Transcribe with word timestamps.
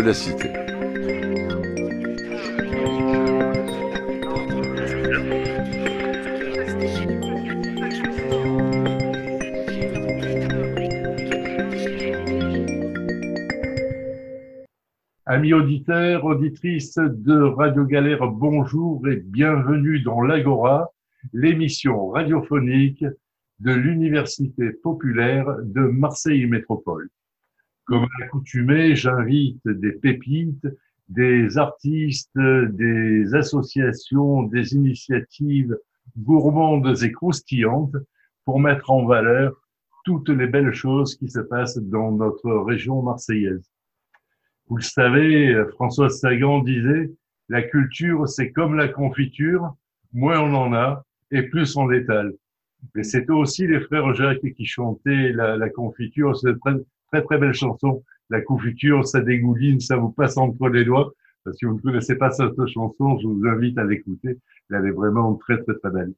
la 0.00 0.12
cité. 0.12 0.50
Amis 15.28 15.52
auditeurs, 15.52 16.24
auditrices 16.24 16.98
de 16.98 17.38
Radio 17.40 17.84
Galère, 17.84 18.26
bonjour 18.28 19.06
et 19.08 19.16
bienvenue 19.16 20.00
dans 20.00 20.20
l'Agora, 20.20 20.90
l'émission 21.32 22.08
radiophonique 22.10 23.04
de 23.60 23.72
l'Université 23.72 24.70
populaire 24.70 25.46
de 25.62 25.80
Marseille 25.80 26.46
Métropole. 26.46 27.08
Comme 27.86 28.02
à 28.02 28.20
l'accoutumée, 28.20 28.96
j'invite 28.96 29.66
des 29.66 29.92
pépites, 29.92 30.66
des 31.08 31.56
artistes, 31.56 32.36
des 32.36 33.32
associations, 33.34 34.42
des 34.42 34.74
initiatives 34.74 35.78
gourmandes 36.18 37.00
et 37.02 37.12
croustillantes 37.12 37.96
pour 38.44 38.58
mettre 38.58 38.90
en 38.90 39.06
valeur 39.06 39.54
toutes 40.04 40.28
les 40.28 40.48
belles 40.48 40.72
choses 40.72 41.16
qui 41.16 41.28
se 41.28 41.38
passent 41.38 41.78
dans 41.78 42.10
notre 42.10 42.50
région 42.50 43.02
marseillaise. 43.02 43.70
Vous 44.68 44.76
le 44.76 44.82
savez, 44.82 45.64
François 45.70 46.10
Sagan 46.10 46.62
disait, 46.62 47.12
la 47.48 47.62
culture, 47.62 48.28
c'est 48.28 48.50
comme 48.50 48.74
la 48.74 48.88
confiture, 48.88 49.76
moins 50.12 50.40
on 50.40 50.54
en 50.54 50.72
a 50.72 51.04
et 51.30 51.42
plus 51.42 51.76
on 51.76 51.86
l'étale. 51.86 52.34
Mais 52.96 53.04
c'était 53.04 53.30
aussi 53.30 53.68
les 53.68 53.80
frères 53.80 54.12
Jacques 54.14 54.52
qui 54.56 54.66
chantaient 54.66 55.32
la, 55.32 55.56
la 55.56 55.70
confiture, 55.70 56.36
très, 57.10 57.22
très 57.22 57.38
belle 57.38 57.54
chanson. 57.54 58.02
La 58.30 58.40
confiture, 58.40 59.06
ça 59.06 59.20
dégouline, 59.20 59.80
ça 59.80 59.96
vous 59.96 60.10
passe 60.10 60.36
entre 60.36 60.68
les 60.68 60.84
doigts. 60.84 61.12
Si 61.52 61.64
vous 61.64 61.74
ne 61.74 61.80
connaissez 61.80 62.16
pas 62.16 62.30
cette 62.30 62.66
chanson, 62.66 63.18
je 63.18 63.28
vous 63.28 63.46
invite 63.46 63.78
à 63.78 63.84
l'écouter. 63.84 64.38
Elle 64.70 64.86
est 64.86 64.90
vraiment 64.90 65.34
très 65.36 65.62
très 65.62 65.74
très 65.74 65.90
belle. 65.90 66.12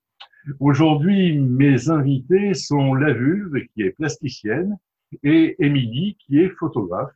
Aujourd'hui, 0.58 1.38
mes 1.38 1.90
invités 1.90 2.54
sont 2.54 2.94
La 2.94 3.12
Vulve, 3.12 3.58
qui 3.74 3.82
est 3.82 3.90
plasticienne, 3.90 4.78
et 5.22 5.54
Émilie, 5.58 6.16
qui 6.18 6.38
est 6.38 6.48
photographe. 6.48 7.12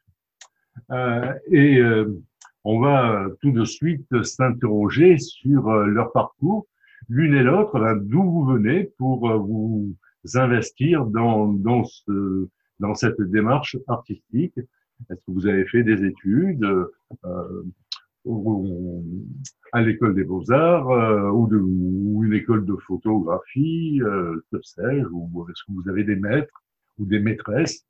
Euh, 0.90 1.32
et 1.50 1.78
euh, 1.78 2.20
on 2.64 2.80
va 2.80 3.26
tout 3.40 3.52
de 3.52 3.64
suite 3.64 4.22
s'interroger 4.22 5.18
sur 5.18 5.68
euh, 5.68 5.86
leur 5.86 6.12
parcours 6.12 6.66
l'une 7.08 7.34
et 7.34 7.42
l'autre, 7.42 7.78
d'où 8.02 8.22
vous 8.22 8.44
venez 8.44 8.84
pour 8.98 9.28
euh, 9.28 9.36
vous 9.36 9.94
investir 10.34 11.04
dans, 11.04 11.48
dans, 11.48 11.84
ce, 11.84 12.48
dans 12.82 12.94
cette 12.94 13.20
démarche 13.20 13.76
artistique? 13.88 14.58
Est-ce 14.58 15.20
que 15.26 15.32
vous 15.32 15.46
avez 15.46 15.64
fait 15.66 15.82
des 15.82 16.04
études 16.04 16.64
euh, 17.24 17.62
à 19.72 19.82
l'école 19.82 20.14
des 20.14 20.24
beaux-arts 20.24 20.90
euh, 20.90 21.30
ou, 21.30 22.24
une 22.24 22.34
école 22.34 22.64
de 22.64 22.76
photographie, 22.86 24.00
euh, 24.02 24.44
que 24.52 24.60
sais-je, 24.62 25.06
ou 25.10 25.46
est-ce 25.48 25.64
que 25.64 25.72
vous 25.72 25.88
avez 25.88 26.04
des 26.04 26.16
maîtres 26.16 26.62
ou 26.98 27.06
des 27.06 27.18
maîtresses? 27.18 27.84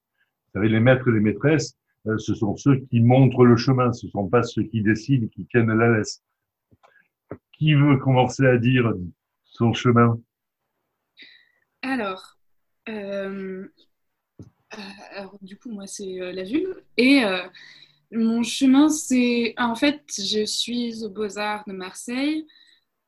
Vous 0.46 0.60
savez, 0.60 0.68
les 0.68 0.80
maîtres 0.80 1.08
et 1.08 1.12
les 1.12 1.20
maîtresses, 1.20 1.76
euh, 2.06 2.16
ce 2.18 2.34
sont 2.34 2.56
ceux 2.56 2.76
qui 2.76 3.00
montrent 3.00 3.44
le 3.44 3.56
chemin, 3.56 3.92
ce 3.92 4.06
ne 4.06 4.10
sont 4.10 4.28
pas 4.28 4.42
ceux 4.42 4.62
qui 4.64 4.82
décident, 4.82 5.28
qui 5.28 5.46
tiennent 5.46 5.72
la 5.72 5.98
laisse. 5.98 6.22
Qui 7.52 7.74
veut 7.74 7.98
commencer 7.98 8.46
à 8.46 8.58
dire 8.58 8.92
son 9.44 9.72
chemin? 9.72 10.18
Alors, 11.82 12.38
alors, 15.14 15.36
du 15.42 15.56
coup, 15.56 15.70
moi, 15.70 15.86
c'est 15.86 16.20
euh, 16.20 16.32
la 16.32 16.44
vulve. 16.44 16.74
Et 16.96 17.24
euh, 17.24 17.42
mon 18.12 18.42
chemin, 18.42 18.88
c'est. 18.88 19.54
En 19.58 19.74
fait, 19.74 20.02
je 20.18 20.44
suis 20.44 21.04
aux 21.04 21.10
Beaux-Arts 21.10 21.64
de 21.66 21.72
Marseille. 21.72 22.46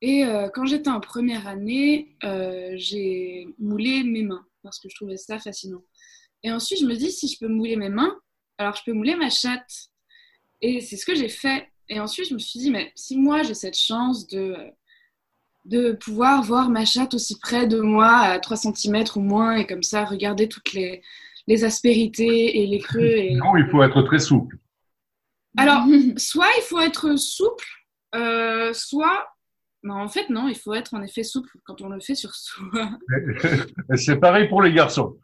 Et 0.01 0.25
euh, 0.25 0.49
quand 0.53 0.67
j'étais 0.67 0.91
en 0.91 1.01
première 1.01 1.47
année, 1.47 2.15
euh, 2.25 2.73
j'ai 2.77 3.49
moulé 3.59 4.03
mes 4.05 4.23
mains 4.23 4.45
parce 4.63 4.79
que 4.79 4.89
je 4.91 4.95
trouvais 4.95 5.17
ça 5.17 5.39
fascinant. 5.39 5.83
Et 6.43 6.53
ensuite, 6.53 6.81
je 6.81 6.87
me 6.87 6.95
dis, 6.95 7.11
si 7.11 7.27
je 7.27 7.39
peux 7.39 7.49
mouler 7.49 7.77
mes 7.77 7.89
mains, 7.89 8.15
alors 8.59 8.75
je 8.77 8.83
peux 8.85 8.93
mouler 8.93 9.17
ma 9.17 9.31
chatte. 9.31 9.89
Et 10.61 10.83
c'est 10.83 10.99
ce 10.99 11.07
que 11.07 11.15
j'ai 11.15 11.31
fait. 11.31 11.69
Et 11.89 12.01
ensuite, 12.01 12.29
je 12.29 12.35
me 12.35 12.39
suis 12.39 12.61
dit, 12.61 12.71
mais 12.71 12.93
si 12.95 13.17
moi 13.17 13.43
j'ai 13.45 13.55
cette 13.55 13.79
chance 13.79 14.27
de, 14.27 14.55
de 15.65 15.93
pouvoir 15.93 16.43
voir 16.43 16.69
ma 16.69 16.85
chatte 16.85 17.15
aussi 17.15 17.39
près 17.39 17.67
de 17.67 17.81
moi, 17.81 18.15
à 18.15 18.39
3 18.39 18.57
cm 18.59 19.05
ou 19.17 19.21
moins, 19.21 19.57
et 19.57 19.67
comme 19.67 19.83
ça, 19.83 20.05
regarder 20.05 20.49
toutes 20.49 20.75
les, 20.75 21.03
les 21.47 21.65
aspérités 21.65 22.63
et 22.63 22.67
les 22.67 22.79
creux. 22.79 23.03
Et... 23.03 23.35
Non, 23.35 23.57
il 23.57 23.67
faut 23.71 23.83
être 23.83 24.03
très 24.03 24.19
souple. 24.19 24.57
Alors, 25.57 25.85
soit 26.17 26.49
il 26.59 26.63
faut 26.63 26.81
être 26.81 27.17
souple, 27.17 27.67
euh, 28.15 28.73
soit. 28.73 29.27
Non, 29.83 29.97
en 29.97 30.09
fait, 30.09 30.31
non, 30.31 30.49
il 30.49 30.57
faut 30.57 30.73
être 30.73 30.95
en 30.95 31.03
effet 31.03 31.23
souple 31.23 31.51
quand 31.65 31.83
on 31.83 31.91
le 31.91 32.01
fait 32.01 32.15
sur 32.15 32.35
soi. 32.35 32.91
C'est 33.97 34.17
pareil 34.17 34.49
pour 34.49 34.63
les 34.63 34.73
garçons. 34.73 35.19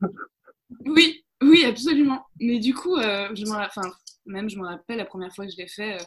Oui, 0.84 1.24
oui, 1.42 1.64
absolument. 1.64 2.26
Mais 2.38 2.58
du 2.58 2.74
coup, 2.74 2.96
euh, 2.96 3.28
je 3.34 3.44
me, 3.44 3.52
enfin, 3.52 3.90
même 4.26 4.50
je 4.50 4.58
me 4.58 4.66
rappelle 4.66 4.98
la 4.98 5.06
première 5.06 5.34
fois 5.34 5.46
que 5.46 5.52
je 5.52 5.56
l'ai 5.56 5.68
fait, 5.68 5.94
euh, 5.94 6.04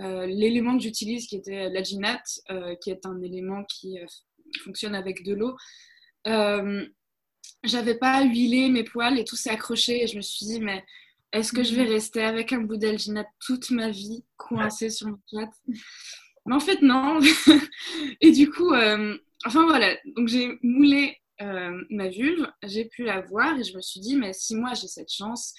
euh, 0.00 0.26
l'élément 0.26 0.76
que 0.76 0.82
j'utilise, 0.82 1.26
qui 1.26 1.36
était 1.36 1.68
l'alginate, 1.70 2.40
euh, 2.50 2.76
qui 2.76 2.90
est 2.90 3.04
un 3.04 3.20
élément 3.20 3.64
qui 3.64 3.98
euh, 3.98 4.06
fonctionne 4.62 4.94
avec 4.94 5.24
de 5.24 5.34
l'eau, 5.34 5.56
euh, 6.28 6.86
j'avais 7.64 7.96
pas 7.96 8.24
huilé 8.24 8.68
mes 8.68 8.84
poils 8.84 9.18
et 9.18 9.24
tout 9.24 9.36
s'est 9.36 9.50
accroché. 9.50 10.04
Et 10.04 10.06
je 10.06 10.16
me 10.16 10.22
suis 10.22 10.46
dit, 10.46 10.60
mais 10.60 10.84
est-ce 11.32 11.52
que 11.52 11.62
je 11.62 11.74
vais 11.74 11.84
rester 11.84 12.22
avec 12.22 12.52
un 12.52 12.60
bout 12.60 12.76
d'alginate 12.76 13.28
toute 13.44 13.70
ma 13.70 13.90
vie 13.90 14.24
coincé 14.36 14.90
sur 14.90 15.08
ma 15.08 15.18
chatte 15.30 15.54
Mais 16.46 16.54
en 16.54 16.60
fait, 16.60 16.80
non. 16.82 17.20
et 18.20 18.30
du 18.30 18.50
coup, 18.50 18.72
euh, 18.72 19.16
enfin 19.44 19.64
voilà. 19.66 19.96
Donc 20.16 20.28
j'ai 20.28 20.58
moulé 20.62 21.16
euh, 21.42 21.82
ma 21.90 22.08
vulve, 22.08 22.50
j'ai 22.64 22.86
pu 22.86 23.04
la 23.04 23.20
voir 23.20 23.58
et 23.58 23.64
je 23.64 23.76
me 23.76 23.82
suis 23.82 24.00
dit, 24.00 24.16
mais 24.16 24.32
si 24.32 24.56
moi 24.56 24.74
j'ai 24.74 24.88
cette 24.88 25.12
chance 25.12 25.54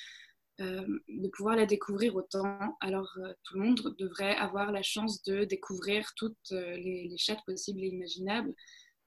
euh, 0.60 0.86
de 1.08 1.28
pouvoir 1.30 1.56
la 1.56 1.66
découvrir 1.66 2.16
autant, 2.16 2.78
alors 2.82 3.18
tout 3.44 3.58
le 3.58 3.64
monde 3.64 3.96
devrait 4.00 4.36
avoir 4.36 4.72
la 4.72 4.82
chance 4.82 5.24
de 5.24 5.44
découvrir 5.46 6.12
toutes 6.18 6.52
les, 6.52 7.08
les 7.08 7.18
chattes 7.18 7.46
possibles 7.46 7.84
et 7.84 7.88
imaginables 7.88 8.54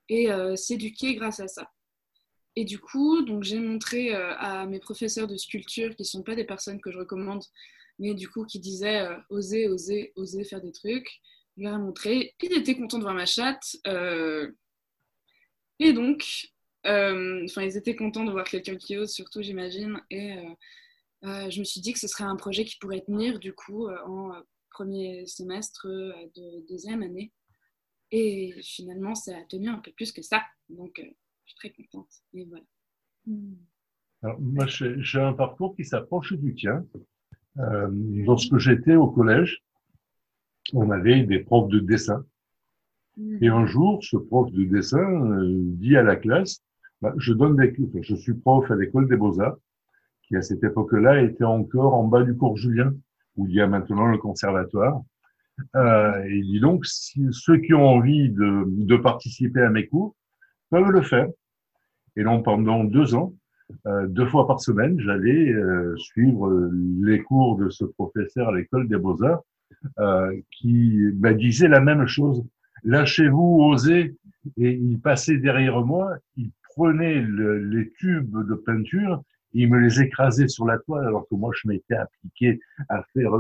et 0.09 0.29
s'éduquer 0.57 1.15
grâce 1.15 1.41
à 1.41 1.49
ça. 1.49 1.69
Et 2.57 2.65
du 2.65 2.79
coup, 2.79 3.23
donc 3.23 3.45
j'ai 3.45 3.59
montré 3.59 4.15
euh, 4.15 4.35
à 4.37 4.67
mes 4.67 4.79
professeurs 4.79 5.27
de 5.27 5.37
sculpture, 5.37 5.97
qui 5.97 6.05
sont 6.05 6.23
pas 6.23 6.35
des 6.35 6.45
personnes 6.45 6.81
que 6.81 6.91
je 6.91 6.99
recommande, 6.99 7.43
mais 7.99 8.15
du 8.15 8.29
coup 8.29 8.45
qui 8.45 8.59
disaient 8.61 9.01
euh, 9.01 9.17
oser, 9.31 9.69
oser, 9.69 10.13
oser 10.17 10.45
faire 10.45 10.61
des 10.61 10.73
trucs. 10.73 11.09
Je 11.57 11.65
leur 11.65 11.75
ai 11.75 11.79
montré. 11.79 12.35
Ils 12.43 12.53
étaient 12.53 12.77
contents 12.77 12.99
de 12.99 13.05
voir 13.05 13.15
ma 13.15 13.27
chatte. 13.27 13.77
euh, 13.87 14.51
et 15.79 15.93
donc, 15.93 16.49
enfin, 16.85 17.63
ils 17.63 17.77
étaient 17.77 17.97
contents 17.97 18.25
de 18.25 18.31
voir 18.31 18.45
quelqu'un 18.45 18.77
qui 18.77 18.97
ose, 18.97 19.13
surtout, 19.13 19.43
j'imagine. 19.43 20.01
Et 20.11 20.37
je 21.23 21.59
me 21.59 21.65
suis 21.65 21.81
dit 21.81 21.93
que 21.93 21.99
ce 21.99 22.07
serait 22.07 22.25
un 22.25 22.37
projet 22.37 22.65
qui 22.65 22.79
pourrait 22.79 23.01
tenir, 23.01 23.41
du 23.41 23.53
coup, 23.53 23.89
en 23.89 24.33
premier 24.71 25.27
semestre 25.27 25.87
de 25.87 26.67
deuxième 26.69 27.03
année. 27.03 27.33
Et 28.13 28.55
finalement, 28.63 29.17
ça 29.17 29.37
a 29.37 29.43
tenu 29.45 29.71
un 29.71 29.79
peu 29.79 29.91
plus 29.93 30.13
que 30.13 30.23
ça. 30.23 30.45
Donc, 30.69 31.03
je 31.45 31.51
suis 31.51 31.57
très 31.57 31.71
contente. 31.71 32.11
Et 32.35 32.45
voilà. 32.45 32.65
Alors, 34.23 34.41
moi, 34.41 34.67
j'ai 34.67 35.21
un 35.21 35.33
parcours 35.33 35.75
qui 35.75 35.85
s'approche 35.85 36.33
du 36.33 36.55
tien. 36.55 36.85
Euh, 37.59 37.89
lorsque 38.25 38.57
j'étais 38.59 38.95
au 38.95 39.09
collège, 39.09 39.63
on 40.73 40.91
avait 40.91 41.23
des 41.25 41.41
profs 41.41 41.69
de 41.69 41.81
dessin. 41.81 42.25
Et 43.41 43.49
un 43.49 43.67
jour, 43.67 44.03
ce 44.03 44.17
prof 44.17 44.51
de 44.53 44.65
dessin 44.65 44.99
euh, 44.99 45.53
dit 45.53 45.97
à 45.97 46.03
la 46.03 46.17
classe, 46.17 46.63
bah, 47.03 47.13
je 47.19 47.35
donne 47.35 47.57
des 47.57 47.75
cours, 47.75 47.91
je 48.01 48.15
suis 48.15 48.33
prof 48.33 48.71
à 48.71 48.77
l'école 48.77 49.07
des 49.07 49.17
beaux-arts, 49.17 49.57
qui 50.23 50.37
à 50.37 50.43
cette 50.43 50.65
époque-là 50.65 51.21
était 51.21 51.45
encore 51.45 51.95
en 51.95 52.05
bas 52.05 52.23
du 52.23 52.35
cours 52.35 52.57
Julien, 52.57 52.95
où 53.37 53.47
il 53.49 53.55
y 53.55 53.61
a 53.61 53.67
maintenant 53.67 54.07
le 54.07 54.17
conservatoire. 54.17 55.03
Euh, 55.77 56.25
et 56.25 56.37
il 56.39 56.47
dit 56.47 56.61
donc, 56.61 56.87
si 56.87 57.27
ceux 57.33 57.59
qui 57.59 57.75
ont 57.75 57.87
envie 57.87 58.31
de, 58.31 58.65
de 58.67 58.97
participer 58.97 59.61
à 59.61 59.69
mes 59.69 59.87
cours 59.87 60.17
peuvent 60.73 60.91
le 60.91 61.03
faire. 61.03 61.29
Et 62.17 62.25
donc, 62.25 62.45
pendant 62.45 62.83
deux 62.83 63.15
ans, 63.15 63.35
euh, 63.87 64.07
deux 64.07 64.27
fois 64.27 64.47
par 64.47 64.61
semaine, 64.61 64.99
j'allais 65.01 65.53
euh, 65.53 65.95
suivre 65.99 66.71
les 67.03 67.21
cours 67.23 67.57
de 67.57 67.69
ce 67.69 67.85
professeur 67.85 68.49
à 68.49 68.57
l'école 68.57 68.89
des 68.89 68.97
beaux-arts 68.97 69.43
euh, 69.99 70.33
qui 70.51 70.99
me 71.25 71.33
disait 71.33 71.69
la 71.69 71.81
même 71.81 72.07
chose. 72.07 72.43
Lâchez-vous, 72.85 73.59
osez. 73.61 74.17
Et 74.57 74.73
il 74.73 74.99
passait 74.99 75.37
derrière 75.37 75.83
moi, 75.83 76.17
il 76.37 76.51
prenait 76.75 77.23
les 77.23 77.93
tubes 77.99 78.45
de 78.49 78.55
peinture 78.55 79.23
il 79.55 79.69
me 79.71 79.79
les 79.79 80.01
écrasait 80.01 80.49
sur 80.49 80.65
la 80.65 80.79
toile 80.79 81.07
alors 81.07 81.29
que 81.29 81.35
moi 81.35 81.53
je 81.55 81.69
m'étais 81.69 81.95
appliqué 81.95 82.59
à 82.89 83.05
faire 83.13 83.33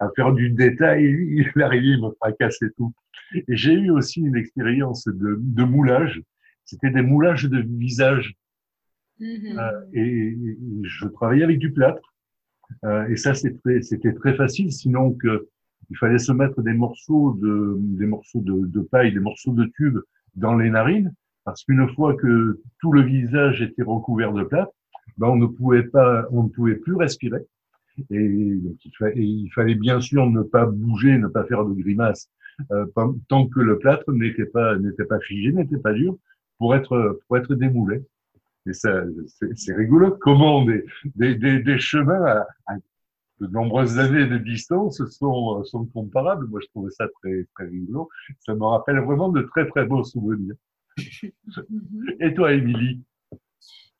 à 0.00 0.08
faire 0.16 0.32
du 0.32 0.48
détail. 0.50 1.04
Il 1.04 1.62
arrivait, 1.62 1.88
il 1.88 2.02
me 2.02 2.10
fracassait 2.12 2.70
tout. 2.76 2.94
Et 3.34 3.44
j'ai 3.48 3.74
eu 3.74 3.90
aussi 3.90 4.20
une 4.20 4.34
expérience 4.34 5.06
de 5.06 5.64
moulage. 5.64 6.22
C'était 6.68 6.90
des 6.90 7.00
moulages 7.00 7.44
de 7.44 7.60
visage. 7.60 8.34
Mm-hmm. 9.20 9.58
Euh, 9.58 9.84
et, 9.94 10.36
je 10.82 11.06
travaillais 11.06 11.44
avec 11.44 11.58
du 11.58 11.72
plâtre. 11.72 12.14
Euh, 12.84 13.08
et 13.08 13.16
ça, 13.16 13.32
c'était 13.32 13.80
très, 13.80 14.12
très 14.12 14.34
facile. 14.34 14.70
Sinon, 14.70 15.14
que 15.14 15.48
il 15.88 15.96
fallait 15.96 16.18
se 16.18 16.32
mettre 16.32 16.60
des 16.60 16.74
morceaux 16.74 17.32
de, 17.40 17.76
des 17.78 18.04
morceaux 18.04 18.42
de, 18.42 18.66
de 18.66 18.80
paille, 18.80 19.14
des 19.14 19.20
morceaux 19.20 19.54
de 19.54 19.64
tube 19.76 19.96
dans 20.34 20.54
les 20.54 20.68
narines, 20.68 21.14
parce 21.44 21.64
qu'une 21.64 21.88
fois 21.94 22.14
que 22.14 22.60
tout 22.80 22.92
le 22.92 23.00
visage 23.00 23.62
était 23.62 23.82
recouvert 23.82 24.34
de 24.34 24.44
plâtre, 24.44 24.72
ben 25.16 25.28
on 25.28 25.36
ne 25.36 25.46
pouvait 25.46 25.84
pas, 25.84 26.26
on 26.30 26.42
ne 26.42 26.48
pouvait 26.50 26.74
plus 26.74 26.94
respirer. 26.94 27.40
Et 28.10 28.56
donc 28.56 28.76
il, 28.84 29.50
fallait, 29.54 29.74
bien 29.74 30.00
sûr 30.02 30.28
ne 30.28 30.42
pas 30.42 30.66
bouger, 30.66 31.16
ne 31.16 31.28
pas 31.28 31.44
faire 31.44 31.64
de 31.64 31.72
grimaces 31.72 32.30
euh, 32.70 32.84
tant 33.28 33.46
que 33.46 33.60
le 33.60 33.78
plâtre 33.78 34.12
n'était 34.12 34.44
pas 34.44 34.76
n'était 34.76 35.06
pas 35.06 35.20
figé, 35.20 35.52
n'était 35.52 35.78
pas 35.78 35.94
dur 35.94 36.18
pour 36.58 36.74
être 36.74 37.20
pour 37.26 37.36
être 37.38 37.54
démoulé. 37.54 38.02
Et 38.66 38.72
ça, 38.74 39.02
c'est 39.54 39.74
rigolo 39.74 40.16
comment 40.20 40.64
des, 40.64 40.84
des, 41.14 41.34
des, 41.36 41.60
des 41.60 41.78
chemins 41.78 42.22
à, 42.24 42.46
à, 42.66 42.76
de 43.40 43.46
nombreuses 43.46 43.98
années 43.98 44.26
de 44.26 44.38
distance 44.38 45.02
sont, 45.10 45.64
sont 45.64 45.86
comparables. 45.86 46.46
Moi, 46.48 46.60
je 46.62 46.66
trouvais 46.68 46.90
ça 46.90 47.06
très, 47.22 47.46
très 47.54 47.66
rigolo. 47.66 48.08
Ça 48.40 48.54
me 48.54 48.64
rappelle 48.64 48.98
vraiment 49.00 49.28
de 49.28 49.42
très, 49.42 49.68
très 49.68 49.84
beaux 49.84 50.04
souvenirs. 50.04 50.54
Et 52.20 52.34
toi, 52.34 52.52
Émilie? 52.52 53.00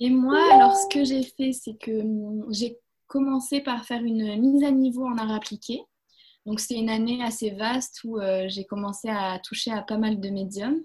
Et 0.00 0.10
moi, 0.10 0.38
alors, 0.52 0.76
ce 0.76 0.88
que 0.92 1.04
j'ai 1.04 1.22
fait, 1.22 1.52
c'est 1.52 1.76
que 1.76 2.02
hum, 2.02 2.46
j'ai 2.50 2.76
commencé 3.06 3.60
par 3.60 3.84
faire 3.84 4.02
une 4.02 4.40
mise 4.40 4.64
à 4.64 4.70
niveau 4.70 5.06
en 5.06 5.16
art 5.18 5.32
appliqué. 5.32 5.80
Donc, 6.46 6.60
c'était 6.60 6.80
une 6.80 6.90
année 6.90 7.22
assez 7.22 7.50
vaste 7.50 8.00
où 8.04 8.18
euh, 8.18 8.46
j'ai 8.48 8.64
commencé 8.64 9.08
à 9.08 9.38
toucher 9.38 9.70
à 9.70 9.82
pas 9.82 9.98
mal 9.98 10.20
de 10.20 10.28
médiums. 10.30 10.82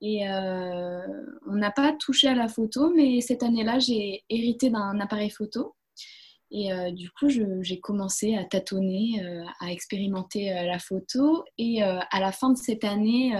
Et 0.00 0.28
euh, 0.28 1.00
on 1.46 1.54
n'a 1.54 1.70
pas 1.70 1.92
touché 1.92 2.28
à 2.28 2.34
la 2.34 2.48
photo, 2.48 2.92
mais 2.94 3.20
cette 3.20 3.42
année-là, 3.42 3.78
j'ai 3.78 4.24
hérité 4.28 4.70
d'un 4.70 4.98
appareil 5.00 5.30
photo. 5.30 5.74
Et 6.50 6.72
euh, 6.72 6.90
du 6.90 7.10
coup, 7.10 7.28
j'ai 7.28 7.80
commencé 7.80 8.34
à 8.36 8.44
tâtonner, 8.44 9.22
à 9.60 9.70
expérimenter 9.70 10.52
la 10.66 10.78
photo. 10.78 11.44
Et 11.58 11.82
à 11.82 12.20
la 12.20 12.32
fin 12.32 12.50
de 12.50 12.58
cette 12.58 12.84
année, 12.84 13.34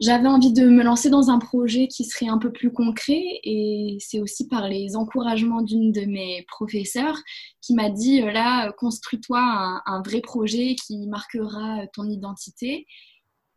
j'avais 0.00 0.28
envie 0.28 0.52
de 0.52 0.64
me 0.64 0.82
lancer 0.82 1.10
dans 1.10 1.28
un 1.28 1.38
projet 1.38 1.86
qui 1.86 2.04
serait 2.06 2.28
un 2.28 2.38
peu 2.38 2.50
plus 2.50 2.72
concret 2.72 3.22
et 3.44 3.98
c'est 4.00 4.18
aussi 4.18 4.48
par 4.48 4.66
les 4.66 4.96
encouragements 4.96 5.60
d'une 5.60 5.92
de 5.92 6.06
mes 6.06 6.42
professeurs 6.48 7.18
qui 7.60 7.74
m'a 7.74 7.90
dit 7.90 8.22
euh, 8.22 8.32
là 8.32 8.72
construis-toi 8.72 9.82
un, 9.84 10.02
vrai 10.02 10.22
projet 10.22 10.74
qui 10.74 11.06
marquera 11.06 11.86
ton 11.92 12.08
identité 12.08 12.86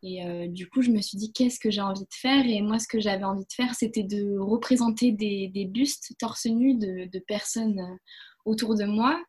et 0.04 0.24
euh, 0.24 0.46
du 0.46 0.68
coup 0.68 0.82
je 0.82 0.90
me 0.90 1.00
suis 1.00 1.18
dit 1.18 1.32
qu'est-ce 1.32 1.58
que 1.58 1.70
j'ai 1.70 1.80
envie 1.80 2.04
de 2.04 2.14
faire? 2.14 2.46
Et 2.46 2.60
moi 2.62 2.78
ce 2.78 2.86
que 2.86 3.00
j'avais 3.00 3.24
envie 3.24 3.44
de 3.44 3.52
faire 3.52 3.74
c'était 3.74 4.04
de 4.04 4.38
représenter 4.38 5.12
des, 5.12 5.66
bustes 5.66 6.12
torse 6.18 6.46
nu 6.46 6.74
de, 6.76 7.18
personnes 7.26 7.80
euh, 7.80 7.96
autour 8.44 8.76
de 8.76 8.84
moi 8.84 9.20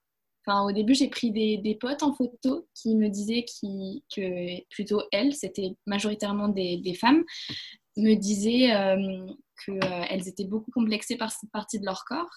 au 0.48 0.72
début, 0.72 0.94
j'ai 0.94 1.10
pris 1.10 1.31
des, 1.31 1.77
potes 1.80 2.04
en 2.04 2.13
photo 2.13 2.68
qui 2.74 2.95
me 2.95 3.10
disaient 3.10 3.45
que 3.45 4.63
plutôt 4.69 5.01
elles, 5.12 5.33
c'était 5.33 5.75
majoritairement 5.86 6.50
des, 6.50 6.98
femmes, 7.00 7.24
me 7.98 8.16
disaient 8.16 8.74
euh, 8.75 9.25
qu'elles 9.66 10.28
étaient 10.28 10.45
beaucoup 10.45 10.71
complexées 10.71 11.18
par 11.18 11.31
cette 11.31 11.51
partie 11.51 11.80
de 11.80 11.86
leur 11.86 12.04
corps. 12.06 12.30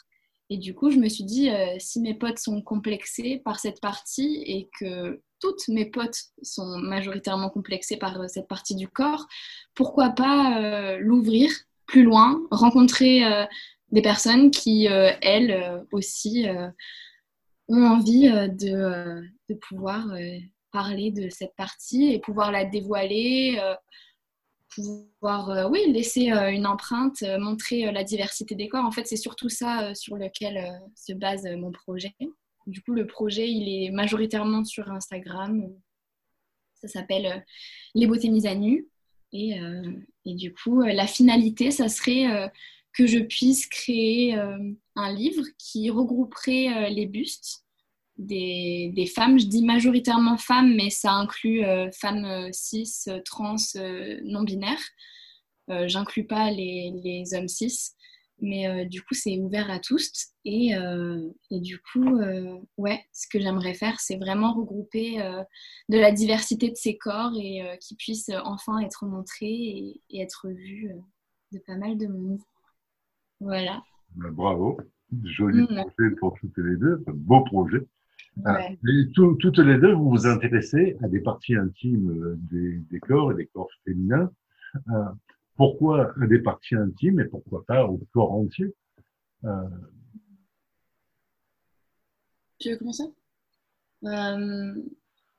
Et 0.51 0.57
du 0.57 0.75
coup, 0.75 0.91
je 0.91 0.99
me 0.99 1.09
suis 1.09 1.25
dit, 1.25 1.51
euh, 1.51 1.77
si 1.79 2.01
mes 2.01 2.15
potes 2.15 2.39
sont 2.39 2.63
complexés 2.63 3.41
par 3.45 3.61
cette 3.61 3.81
partie 3.81 4.43
et 4.47 4.69
que 4.79 5.23
toutes 5.41 5.69
mes 5.69 5.87
potes 5.87 6.19
sont 6.43 6.79
majoritairement 6.79 7.51
complexées 7.51 7.97
par 7.97 8.21
euh, 8.21 8.29
cette 8.29 8.49
partie 8.49 8.75
du 8.75 8.89
corps, 8.89 9.27
pourquoi 9.75 10.11
pas 10.11 10.97
l'ouvrir 10.99 11.51
plus 11.87 12.03
loin, 12.03 12.41
rencontrer 12.51 13.23
des 13.93 14.03
personnes 14.03 14.51
qui, 14.51 14.87
elles 14.87 15.87
aussi, 15.91 16.47
ont 17.69 17.85
envie 17.85 18.29
euh, 18.29 18.49
de, 18.49 18.75
euh, 19.51 19.55
pouvoir 19.69 20.13
euh, 20.13 20.39
parler 20.73 21.11
de 21.11 21.29
cette 21.29 21.55
partie 21.57 22.13
et 22.13 22.19
pouvoir 22.19 22.53
la 22.53 22.65
dévoiler, 22.65 23.59
pouvoir 24.75 25.71
oui, 25.71 25.91
laisser 25.93 26.29
une 26.29 26.67
empreinte, 26.67 27.23
montrer 27.39 27.91
la 27.93 28.05
diversité 28.05 28.55
des 28.55 28.69
corps. 28.69 28.85
En 28.85 28.91
fait, 28.91 29.07
c'est 29.07 29.17
surtout 29.17 29.49
ça 29.49 29.95
sur 29.95 30.17
lequel 30.17 30.81
se 30.95 31.13
base 31.13 31.47
mon 31.57 31.71
projet. 31.73 32.15
Du 32.67 32.83
coup, 32.83 32.93
le 32.93 33.07
projet, 33.07 33.51
il 33.51 33.69
est 33.69 33.91
majoritairement 33.91 34.65
sur 34.65 34.91
Instagram. 34.91 35.69
Ça 36.75 36.89
s'appelle 36.89 37.45
Les 37.95 38.07
beautés 38.07 38.31
mises 38.31 38.47
à 38.47 38.55
nu. 38.55 38.89
Et, 39.33 39.59
et 40.25 40.35
du 40.35 40.55
coup, 40.55 40.83
la 40.83 41.07
finalité, 41.07 41.71
ça 41.71 41.89
serait 41.89 42.51
que 42.93 43.07
je 43.07 43.19
puisse 43.21 43.67
créer 43.67 44.39
un 44.99 45.13
livre 45.13 45.45
qui 45.59 45.91
regrouperait 45.91 46.69
euh, 46.69 46.89
les 46.89 47.07
bustes 47.07 47.65
des, 48.19 48.93
des, 48.95 49.07
femmes. 49.07 49.39
Je 49.39 49.47
dis 49.47 49.65
majoritairement 49.65 50.37
femmes, 50.37 50.75
mais 50.75 50.91
ça 50.91 51.13
inclut 51.13 51.65
euh, 51.65 51.91
femmes 51.93 52.25
euh, 52.25 52.49
cis, 52.53 53.07
trans, 53.25 53.57
non-binaires. 54.25 54.85
J'inclus 55.85 56.25
pas 56.25 56.51
les, 56.51 56.93
les, 57.05 57.35
hommes 57.35 57.47
cis, 57.47 57.91
mais 58.41 58.87
du 58.87 59.03
coup, 59.03 59.13
c'est 59.13 59.39
ouvert 59.39 59.71
à 59.71 59.79
tous. 59.79 60.11
Et, 60.47 60.71
et 61.51 61.61
du 61.61 61.79
coup, 61.79 62.21
ouais, 62.79 63.05
ce 63.13 63.27
que 63.31 63.39
j'aimerais 63.39 63.75
faire, 63.75 64.01
c'est 64.01 64.17
vraiment 64.17 64.55
regrouper 64.55 65.19
de 65.91 65.99
la 65.99 66.11
diversité 66.11 66.71
de 66.71 66.75
ces 66.75 66.97
corps 66.97 67.33
et 67.37 67.61
qui 67.83 67.97
puissent 67.97 68.31
enfin 68.47 68.79
être 68.79 69.05
montrés 69.05 69.53
et, 69.53 70.01
et 70.09 70.23
être 70.23 70.49
vus 70.49 70.91
de 71.53 71.59
pas 71.67 71.77
mal 71.77 71.99
de 71.99 72.07
monde. 72.07 72.41
Voilà. 73.41 73.83
Bravo. 74.15 74.79
Joli 75.25 75.63
mm. 75.63 75.67
projet 75.67 76.17
pour 76.19 76.35
toutes 76.41 76.57
les 76.59 76.77
deux. 76.77 77.03
Beau 77.07 77.43
projet. 77.45 77.87
Toutes 79.41 79.59
les 79.59 79.79
deux, 79.79 79.93
vous 79.93 80.11
vous 80.11 80.27
intéressez 80.27 80.97
à 81.03 81.09
des 81.09 81.21
parties 81.21 81.57
intimes 81.57 82.11
euh, 82.11 82.39
des, 82.91 83.01
corps 83.01 83.33
et 83.33 83.35
des 83.35 83.47
corps 83.47 83.71
féminins. 83.85 84.31
Euh, 84.91 85.05
pourquoi 85.57 86.13
à 86.21 86.27
des 86.27 86.39
parties 86.39 86.77
intimes 86.77 87.21
et 87.21 87.25
pourquoi 87.25 87.65
pas 87.65 87.85
au 87.85 88.01
corps 88.13 88.33
entier 88.33 88.75
euh... 89.45 89.51
Tu 92.59 92.71
veux 92.71 92.77
commencer? 92.77 93.05
Euh, 94.05 94.75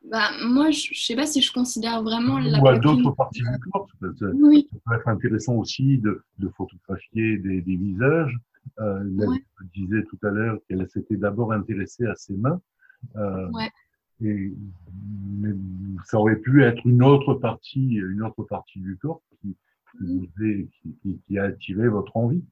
bah, 0.06 0.29
Moi, 0.46 0.72
je 0.72 0.91
ne 0.91 0.96
sais 0.96 1.15
pas 1.15 1.25
si 1.25 1.41
je 1.41 1.51
considère 1.51 2.01
vraiment 2.01 2.39
la. 2.39 2.62
Ou 2.62 2.68
à 2.68 2.79
d'autres 2.79 3.12
parties 3.12 3.41
du 3.41 3.60
corps. 3.72 3.88
Ça, 4.00 4.25
oui. 4.34 4.68
ça, 4.72 4.77
peut 4.86 4.96
être 4.96 5.08
intéressant 5.08 5.56
aussi 5.56 5.98
de, 5.98 6.24
de 6.38 6.50
photographier 6.50 7.38
des, 7.38 7.62
des 7.62 7.75
visages. 7.75 8.38
Euh, 8.79 9.03
ouais. 9.03 9.44
disait 9.75 10.03
tout 10.03 10.20
à 10.24 10.29
l'heure 10.29 10.60
qu'elle 10.68 10.88
s'était 10.89 11.18
d'abord 11.18 11.51
intéressée 11.51 12.06
à 12.06 12.15
ses 12.15 12.36
mains. 12.38 12.62
Euh, 13.15 13.50
ouais. 13.51 13.70
Et, 14.22 14.53
mais 15.38 15.50
ça 16.06 16.20
aurait 16.20 16.36
pu 16.36 16.63
être 16.63 16.86
une 16.86 17.03
autre 17.03 17.34
partie, 17.36 17.96
une 17.96 18.24
autre 18.24 18.44
partie 18.44 18.79
du 18.79 18.98
corps 18.98 19.22
qui, 19.41 19.56
qui, 19.98 20.70
qui, 21.01 21.20
qui 21.25 21.39
a 21.39 21.44
attiré 21.46 21.88
votre 21.88 22.18
envie. 22.18 22.44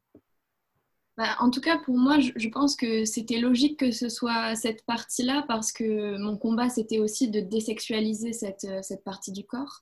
Bah, 1.17 1.35
en 1.39 1.49
tout 1.49 1.61
cas, 1.61 1.79
pour 1.79 1.97
moi, 1.97 2.19
je, 2.19 2.31
je 2.35 2.47
pense 2.47 2.75
que 2.75 3.03
c'était 3.03 3.39
logique 3.39 3.79
que 3.79 3.91
ce 3.91 4.07
soit 4.07 4.55
cette 4.55 4.85
partie-là 4.85 5.43
parce 5.47 5.71
que 5.71 6.17
mon 6.19 6.37
combat, 6.37 6.69
c'était 6.69 6.99
aussi 6.99 7.29
de 7.29 7.39
désexualiser 7.39 8.33
cette, 8.33 8.67
cette 8.83 9.03
partie 9.03 9.31
du 9.31 9.43
corps. 9.43 9.81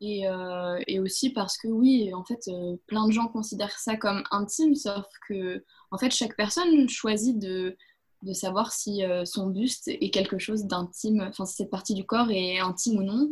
Et, 0.00 0.28
euh, 0.28 0.78
et, 0.86 1.00
aussi 1.00 1.30
parce 1.30 1.58
que 1.58 1.66
oui, 1.66 2.14
en 2.14 2.24
fait, 2.24 2.46
euh, 2.46 2.76
plein 2.86 3.08
de 3.08 3.12
gens 3.12 3.26
considèrent 3.26 3.78
ça 3.78 3.96
comme 3.96 4.22
intime, 4.30 4.76
sauf 4.76 5.04
que 5.28 5.64
en 5.90 5.98
fait, 5.98 6.12
chaque 6.12 6.36
personne 6.36 6.88
choisit 6.88 7.36
de, 7.36 7.76
de 8.22 8.32
savoir 8.32 8.72
si 8.72 9.04
euh, 9.04 9.24
son 9.24 9.48
buste 9.48 9.88
est 9.88 10.10
quelque 10.10 10.38
chose 10.38 10.64
d'intime, 10.64 11.20
enfin 11.28 11.46
si 11.46 11.56
cette 11.56 11.70
partie 11.70 11.94
du 11.94 12.04
corps 12.04 12.30
est 12.30 12.58
intime 12.58 12.98
ou 12.98 13.02
non. 13.02 13.30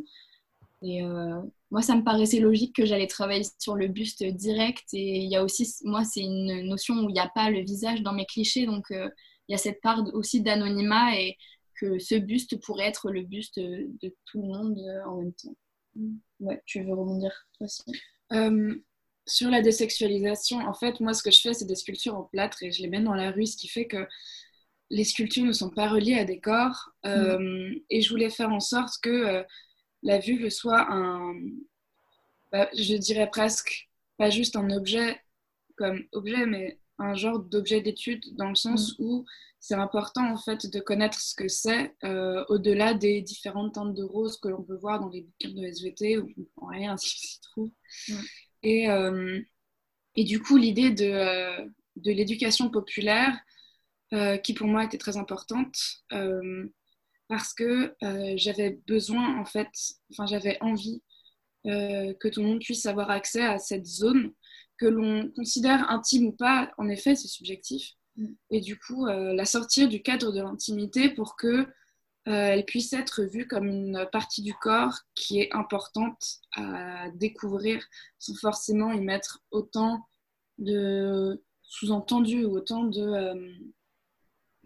Et 0.83 1.03
euh, 1.03 1.41
moi, 1.71 1.83
ça 1.83 1.97
me 1.97 2.05
paraissait 2.05 2.39
logique 2.39 2.77
que 2.77 2.85
j'allais 2.85 3.07
travailler 3.07 3.45
sur 3.59 3.75
le 3.75 3.89
buste 3.89 4.23
direct. 4.23 4.85
Et 4.93 5.19
il 5.19 5.31
y 5.31 5.37
a 5.37 5.43
aussi, 5.43 5.67
moi, 5.85 6.05
c'est 6.05 6.21
une 6.21 6.69
notion 6.69 6.95
où 6.97 7.09
il 7.09 7.15
n'y 7.15 7.21
a 7.21 7.31
pas 7.35 7.51
le 7.51 7.61
visage 7.61 8.03
dans 8.03 8.13
mes 8.13 8.27
clichés, 8.27 8.67
donc 8.67 8.91
euh, 8.91 9.09
il 9.49 9.53
y 9.53 9.55
a 9.55 9.59
cette 9.59 9.81
part 9.81 10.03
aussi 10.15 10.43
d'anonymat 10.43 11.19
et 11.19 11.37
que 11.81 11.99
ce 11.99 12.15
buste 12.15 12.61
pourrait 12.61 12.87
être 12.87 13.11
le 13.11 13.23
buste 13.23 13.59
de 13.59 14.15
tout 14.27 14.41
le 14.43 14.49
monde 14.49 14.81
en 15.07 15.17
même 15.17 15.33
temps. 15.33 15.57
Ouais, 16.41 16.63
tu 16.67 16.83
veux 16.83 16.95
rebondir 16.95 17.33
toi 17.57 17.67
aussi 17.67 17.83
euh, 18.33 18.75
sur 19.27 19.51
la 19.51 19.61
désexualisation, 19.61 20.59
en 20.59 20.75
fait, 20.75 21.01
moi, 21.01 21.13
ce 21.13 21.23
que 21.23 21.31
je 21.31 21.41
fais, 21.41 21.53
c'est 21.53 21.65
des 21.65 21.75
sculptures 21.75 22.15
en 22.15 22.25
plâtre 22.25 22.63
et 22.63 22.71
je 22.71 22.83
les 22.83 22.89
mets 22.89 23.03
dans 23.03 23.15
la 23.15 23.33
rue, 23.33 23.47
ce 23.47 23.57
qui 23.57 23.69
fait 23.69 23.87
que 23.87 24.07
les 24.91 25.05
sculptures 25.05 25.45
ne 25.45 25.53
sont 25.53 25.71
pas 25.71 25.89
reliées 25.89 26.19
à 26.19 26.25
des 26.25 26.41
corps. 26.41 26.91
Euh, 27.05 27.75
et 27.91 28.01
je 28.01 28.11
voulais 28.11 28.31
faire 28.31 28.53
en 28.53 28.61
sorte 28.61 28.95
que 29.03 29.11
euh, 29.11 29.43
la 30.03 30.19
vulve 30.19 30.49
soit 30.49 30.87
un, 30.91 31.35
bah, 32.53 32.69
je 32.77 32.95
dirais 32.97 33.29
presque, 33.31 33.89
pas 34.17 34.31
juste 34.31 34.57
un 34.57 34.71
objet 34.71 35.21
comme 35.77 36.05
objet, 36.13 36.47
mais 36.47 36.79
un 36.99 37.15
genre 37.15 37.39
d'objet 37.39 37.81
d'étude 37.81 38.23
dans 38.37 38.49
le 38.49 38.55
sens 38.55 38.95
où 38.99 39.27
c'est 39.61 39.75
important 39.75 40.33
en 40.33 40.37
fait 40.37 40.71
de 40.71 40.81
connaître 40.81 41.21
ce 41.21 41.35
que 41.35 41.49
c'est 41.49 41.95
euh, 42.05 42.45
au-delà 42.49 42.95
des 42.95 43.21
différentes 43.21 43.75
teintes 43.75 43.95
de 43.95 44.03
rose 44.03 44.39
que 44.39 44.49
l'on 44.49 44.63
peut 44.63 44.77
voir 44.77 45.01
dans 45.01 45.09
les 45.09 45.23
bouquins 45.23 45.51
de 45.51 45.67
SVT 45.67 46.19
où 46.19 46.23
on 46.37 46.41
ne 46.41 46.45
comprend 46.47 46.67
rien 46.69 46.97
s'y 46.97 47.41
trouve. 47.41 47.71
Et, 48.63 48.89
euh, 48.89 49.41
et 50.15 50.25
du 50.25 50.41
coup, 50.41 50.57
l'idée 50.57 50.91
de, 50.91 51.69
de 51.97 52.13
l'éducation 52.13 52.71
populaire, 52.71 53.37
qui 54.43 54.55
pour 54.55 54.67
moi 54.69 54.85
était 54.85 54.99
très 54.99 55.17
importante, 55.17 55.77
parce 57.29 57.53
que 57.55 57.95
j'avais 58.37 58.79
besoin, 58.87 59.39
en 59.41 59.45
fait, 59.45 59.69
enfin, 60.13 60.27
j'avais 60.27 60.59
envie 60.61 61.03
que 61.65 62.29
tout 62.29 62.43
le 62.43 62.47
monde 62.47 62.61
puisse 62.61 62.87
avoir 62.87 63.11
accès 63.11 63.45
à 63.45 63.59
cette 63.59 63.87
zone 63.87 64.33
que 64.79 64.87
l'on 64.87 65.31
considère 65.35 65.91
intime 65.91 66.27
ou 66.27 66.33
pas. 66.33 66.71
En 66.79 66.89
effet, 66.89 67.17
c'est 67.17 67.29
subjectif. 67.29 67.93
Mm. 68.17 68.27
Et 68.51 68.61
du 68.61 68.79
coup, 68.79 69.07
la 69.07 69.45
sortir 69.45 69.89
du 69.89 70.03
cadre 70.03 70.33
de 70.33 70.41
l'intimité 70.41 71.11
pour 71.11 71.37
que 71.37 71.67
euh, 72.29 72.33
elle 72.33 72.65
puisse 72.65 72.93
être 72.93 73.23
vue 73.23 73.47
comme 73.47 73.67
une 73.67 74.05
partie 74.11 74.43
du 74.43 74.53
corps 74.55 74.99
qui 75.15 75.41
est 75.41 75.55
importante 75.55 76.41
à 76.57 77.09
découvrir 77.15 77.85
sans 78.19 78.35
forcément 78.35 78.93
y 78.93 79.01
mettre 79.01 79.45
autant 79.53 80.05
de 80.59 81.41
sous-entendus 81.63 82.45
ou 82.45 82.57
autant 82.57 82.83
de, 82.83 83.01
euh, 83.01 83.49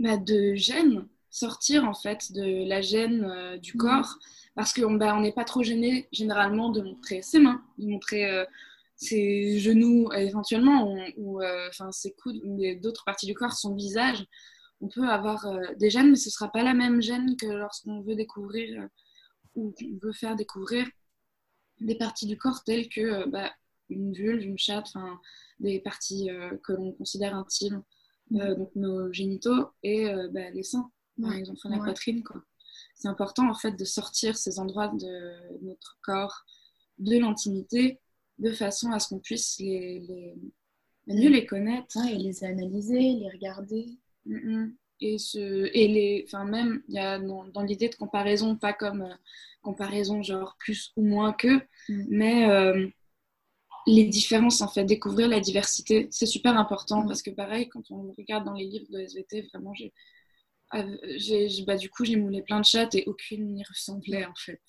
bah, 0.01 0.17
de 0.17 0.55
gêne, 0.55 1.07
sortir 1.31 1.85
en 1.85 1.95
fait 1.95 2.33
de 2.33 2.69
la 2.69 2.81
gêne 2.81 3.25
euh, 3.25 3.57
du 3.57 3.75
mm. 3.75 3.79
corps. 3.79 4.19
Parce 4.57 4.73
qu'on 4.73 4.95
bah, 4.95 5.19
n'est 5.21 5.33
pas 5.33 5.45
trop 5.45 5.63
gêné 5.63 6.09
généralement 6.11 6.71
de 6.71 6.83
montrer 6.83 7.23
ses 7.23 7.39
mains, 7.39 7.63
de 7.79 7.87
montrer 7.87 8.45
ses 8.97 9.61
genoux 9.61 10.13
éventuellement 10.13 10.93
ou 11.17 11.41
enfin 11.69 11.93
ses 11.93 12.13
coudes, 12.13 12.43
d'autres 12.83 13.05
parties 13.05 13.27
du 13.27 13.35
corps, 13.35 13.53
son 13.53 13.77
visage. 13.77 14.27
On 14.81 14.89
peut 14.89 15.09
avoir 15.09 15.47
euh, 15.47 15.75
des 15.77 15.91
gènes, 15.91 16.11
mais 16.11 16.17
ce 16.17 16.29
ne 16.29 16.33
sera 16.33 16.51
pas 16.51 16.63
la 16.63 16.75
même 16.75 17.03
gène 17.03 17.37
que 17.37 17.47
lorsqu'on 17.47 18.01
veut 18.01 18.15
découvrir 18.15 18.81
euh, 18.81 18.87
ou 19.55 19.73
qu'on 19.73 19.99
veut 20.03 20.13
faire 20.13 20.37
découvrir 20.37 20.89
des 21.81 21.97
parties 21.97 22.27
du 22.27 22.39
corps 22.39 22.65
telles 22.65 22.89
que 22.89 23.01
euh, 23.01 23.27
bah, 23.27 23.53
une 23.91 24.13
vulve, 24.13 24.43
une 24.43 24.59
chatte, 24.59 24.93
des 25.59 25.81
parties 25.81 26.31
que 26.63 26.73
l'on 26.73 26.93
considère 26.93 27.35
intimes, 27.35 27.83
mm. 28.31 28.55
donc 28.55 28.71
nos 28.77 29.13
génitaux 29.13 29.69
et 29.83 30.07
bah, 30.33 30.51
les 30.51 30.63
seins, 30.63 30.91
par 31.21 31.35
exemple, 31.35 31.61
la 31.65 31.79
poitrine. 31.79 32.23
C'est 32.95 33.09
important 33.09 33.49
en 33.49 33.55
fait 33.55 33.73
de 33.73 33.85
sortir 33.85 34.37
ces 34.37 34.59
endroits 34.59 34.89
de 34.89 35.65
notre 35.65 35.99
corps 36.03 36.45
de 36.99 37.19
l'intimité 37.19 37.99
de 38.39 38.53
façon 38.53 38.91
à 38.93 38.99
ce 38.99 39.09
qu'on 39.09 39.19
puisse 39.19 39.59
les, 39.59 40.35
mieux 41.07 41.31
les 41.31 41.47
connaître. 41.47 41.97
et 42.09 42.17
les 42.17 42.45
analyser, 42.45 43.15
les 43.15 43.31
regarder. 43.31 43.87
Et, 45.03 45.17
ce, 45.19 45.71
et 45.73 45.89
les, 45.89 46.25
enfin 46.27 46.45
même, 46.45 46.83
il 46.89 46.95
y 46.95 46.99
a 46.99 47.19
dans, 47.19 47.63
l'idée 47.63 47.89
de 47.89 47.95
comparaison, 47.95 48.55
pas 48.57 48.75
comme 48.75 49.01
euh, 49.01 49.15
comparaison 49.63 50.23
genre 50.23 50.57
plus 50.59 50.93
ou 50.95 51.03
moins 51.03 51.33
que, 51.33 51.57
mm. 51.89 52.05
mais 52.11 52.51
euh, 52.51 52.87
les 53.87 54.05
différences 54.05 54.61
en 54.61 54.69
fait, 54.69 54.85
découvrir 54.85 55.29
la 55.29 55.41
diversité, 55.41 56.09
c'est 56.11 56.27
super 56.27 56.57
important 56.57 57.07
parce 57.07 57.23
que 57.23 57.31
pareil, 57.31 57.69
quand 57.69 57.91
on 57.91 58.13
regarde 58.17 58.45
dans 58.45 58.55
les 58.55 58.67
livres 58.67 58.87
de 58.91 59.01
SVT, 59.01 59.43
vraiment, 59.53 59.75
j'ai, 59.75 59.93
j'ai, 61.17 61.65
bah, 61.65 61.77
du 61.77 61.91
coup, 61.91 62.05
j'ai 62.05 62.17
moulé 62.17 62.43
plein 62.43 62.61
de 62.61 62.65
chattes 62.65 62.95
et 62.95 63.05
aucune 63.07 63.55
n'y 63.55 63.65
ressemblait 63.65 64.27
en 64.27 64.35
fait. 64.37 64.61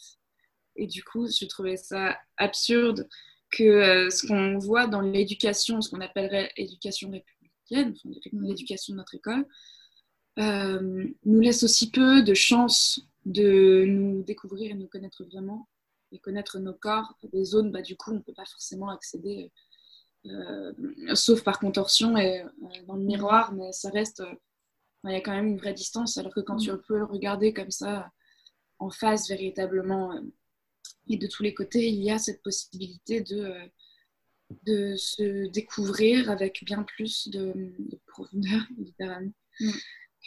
Et 0.76 0.88
du 0.88 1.04
coup, 1.04 1.28
je 1.28 1.46
trouvais 1.46 1.78
ça 1.78 2.18
absurde 2.38 3.08
que 3.52 3.64
euh, 3.64 4.10
ce 4.10 4.26
qu'on 4.26 4.58
voit 4.58 4.88
dans 4.88 5.02
l'éducation, 5.02 5.82
ce 5.82 5.90
qu'on 5.90 6.00
appellerait 6.00 6.52
éducation 6.56 7.12
républicaine, 7.12 7.42
Mm. 7.72 8.46
l'éducation 8.48 8.94
de 8.94 8.98
notre 8.98 9.16
école, 9.16 9.46
euh, 10.40 11.08
nous 11.26 11.40
laisse 11.40 11.64
aussi 11.64 11.92
peu 11.92 12.24
de 12.24 12.34
chances 12.34 13.02
de 13.26 13.86
nous 13.86 14.24
découvrir 14.24 14.72
et 14.72 14.76
nous 14.76 14.88
connaître 14.88 15.24
vraiment 15.26 15.68
et 16.12 16.20
connaître 16.20 16.60
nos 16.60 16.74
corps, 16.74 17.16
des 17.32 17.46
zones, 17.46 17.72
bah, 17.72 17.82
du 17.82 17.96
coup, 17.96 18.12
on 18.12 18.16
ne 18.16 18.20
peut 18.20 18.34
pas 18.34 18.46
forcément 18.46 18.90
accéder, 18.90 19.52
euh, 20.26 20.74
sauf 21.16 21.44
par 21.44 21.60
contorsion 21.60 22.18
et 22.18 22.42
euh, 22.42 22.48
dans 22.88 22.96
le 22.96 23.04
miroir, 23.04 23.54
mais 23.54 23.72
ça 23.72 23.90
reste, 23.90 24.24
il 25.04 25.12
y 25.12 25.16
a 25.16 25.22
quand 25.22 25.32
même 25.32 25.48
une 25.48 25.58
vraie 25.58 25.74
distance, 25.74 26.18
alors 26.18 26.34
que 26.34 26.42
quand 26.42 26.56
mm. 26.56 26.66
tu 26.66 26.72
peux 26.88 27.04
regarder 27.04 27.54
comme 27.54 27.72
ça, 27.72 28.10
en 28.80 28.90
face 28.90 29.30
véritablement, 29.30 30.14
et 31.08 31.18
de 31.18 31.28
tous 31.28 31.44
les 31.44 31.54
côtés, 31.54 31.90
il 31.90 32.04
y 32.04 32.12
a 32.12 32.20
cette 32.20 32.42
possibilité 32.42 33.22
de 33.22 33.54
de 34.64 34.96
se 34.96 35.48
découvrir 35.48 36.30
avec 36.30 36.64
bien 36.66 36.84
plus 36.84 37.30
de, 37.30 37.74
profondeur, 38.08 38.62
littéralement, 38.78 39.34
mm. 39.60 39.72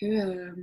que, 0.00 0.54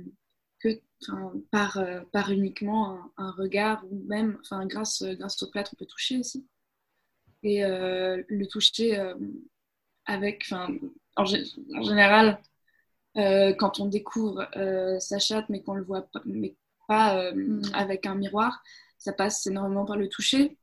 euh, 0.66 0.74
que 1.02 1.38
par, 1.50 1.78
euh, 1.78 2.00
par 2.12 2.30
uniquement 2.30 3.10
un, 3.16 3.30
regard 3.32 3.84
ou 3.90 4.02
même 4.06 4.38
grâce, 4.66 5.02
grâce 5.02 5.42
au 5.42 5.50
plâtre, 5.50 5.72
on 5.74 5.76
peut 5.76 5.86
toucher 5.86 6.18
aussi. 6.18 6.46
Et 7.42 7.64
euh, 7.64 8.22
le 8.28 8.46
toucher 8.46 9.12
avec, 10.06 10.52
en, 11.16 11.24
général, 11.24 12.40
quand 13.16 13.80
on 13.80 13.86
découvre 13.86 14.48
sa 15.00 15.18
chatte 15.18 15.48
mais 15.48 15.62
qu'on 15.62 15.74
le 15.74 15.84
voit 15.84 16.02
pas, 16.02 16.22
mais 16.24 16.56
pas 16.86 17.32
mm. 17.32 17.62
avec 17.74 18.06
un 18.06 18.14
miroir, 18.14 18.62
ça 18.98 19.12
passe 19.12 19.46
énormément 19.46 19.84
par 19.84 19.96
le 19.96 20.08
toucher. 20.08 20.56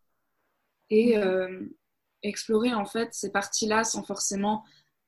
Et, 0.89 1.17
mm 1.17 1.69
explorer 2.23 2.73
en 2.73 2.85
fait 2.85 3.13
ces 3.13 3.31
parties-là 3.31 3.83
sans 3.83 4.03
forcément 4.03 4.63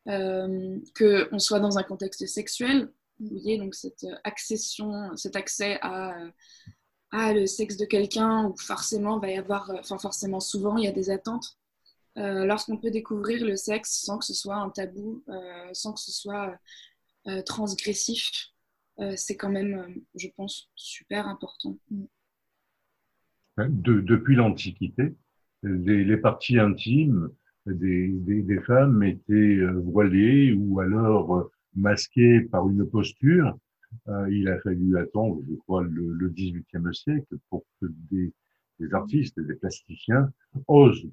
euh, 0.07 0.79
qu'on 0.97 1.39
soit 1.39 1.59
dans 1.59 1.77
un 1.77 1.83
contexte 1.83 2.25
sexuel. 2.25 2.91
Vous 3.21 3.29
voyez, 3.29 3.57
donc 3.57 3.75
cette 3.75 4.05
accession, 4.23 5.15
cet 5.15 5.35
accès 5.35 5.77
à, 5.81 6.17
à 7.11 7.33
le 7.33 7.45
sexe 7.45 7.77
de 7.77 7.85
quelqu'un 7.85 8.47
où 8.47 8.57
forcément 8.57 9.19
va 9.19 9.29
y 9.29 9.37
avoir, 9.37 9.71
enfin 9.79 9.97
forcément 9.97 10.39
souvent 10.39 10.77
il 10.77 10.85
y 10.85 10.87
a 10.87 10.91
des 10.91 11.09
attentes. 11.09 11.57
Euh, 12.17 12.45
lorsqu'on 12.45 12.77
peut 12.77 12.91
découvrir 12.91 13.45
le 13.45 13.55
sexe 13.55 14.01
sans 14.03 14.17
que 14.17 14.25
ce 14.25 14.33
soit 14.33 14.57
un 14.57 14.69
tabou, 14.69 15.23
euh, 15.29 15.69
sans 15.73 15.93
que 15.93 15.99
ce 15.99 16.11
soit 16.11 16.57
transgressif, 17.45 18.49
c'est 19.15 19.37
quand 19.37 19.51
même, 19.51 20.01
je 20.15 20.27
pense, 20.35 20.69
super 20.75 21.27
important. 21.27 21.77
depuis 23.57 24.35
l'Antiquité, 24.35 25.15
les, 25.61 26.17
parties 26.17 26.57
intimes 26.57 27.29
des, 27.65 28.59
femmes 28.65 29.03
étaient 29.03 29.33
euh, 29.33 29.79
voilées 29.83 30.53
ou 30.53 30.79
alors 30.79 31.49
euh, 31.75 31.79
masquées 31.79 32.41
par 32.41 32.67
une 32.69 32.85
posture. 32.85 33.57
Euh, 34.07 34.27
il 34.31 34.47
a 34.47 34.59
fallu 34.61 34.97
attendre, 34.97 35.41
je 35.49 35.55
crois, 35.55 35.83
le, 35.83 36.13
le 36.13 36.29
18e 36.29 36.93
siècle 36.93 37.37
pour 37.49 37.63
que 37.81 37.87
des, 38.09 38.33
artistes, 38.93 39.39
des 39.39 39.55
plasticiens 39.55 40.31
osent 40.67 41.07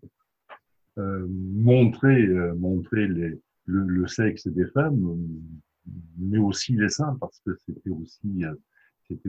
euh, 0.98 1.26
montrer, 1.28 2.26
montrer 2.56 3.08
les, 3.08 3.40
le, 3.66 4.06
sexe 4.06 4.46
des 4.46 4.66
femmes, 4.66 5.18
mais 6.18 6.38
aussi 6.38 6.72
les 6.74 6.88
seins, 6.88 7.16
parce 7.20 7.40
que 7.40 7.54
c'était 7.66 7.90
aussi, 7.90 8.44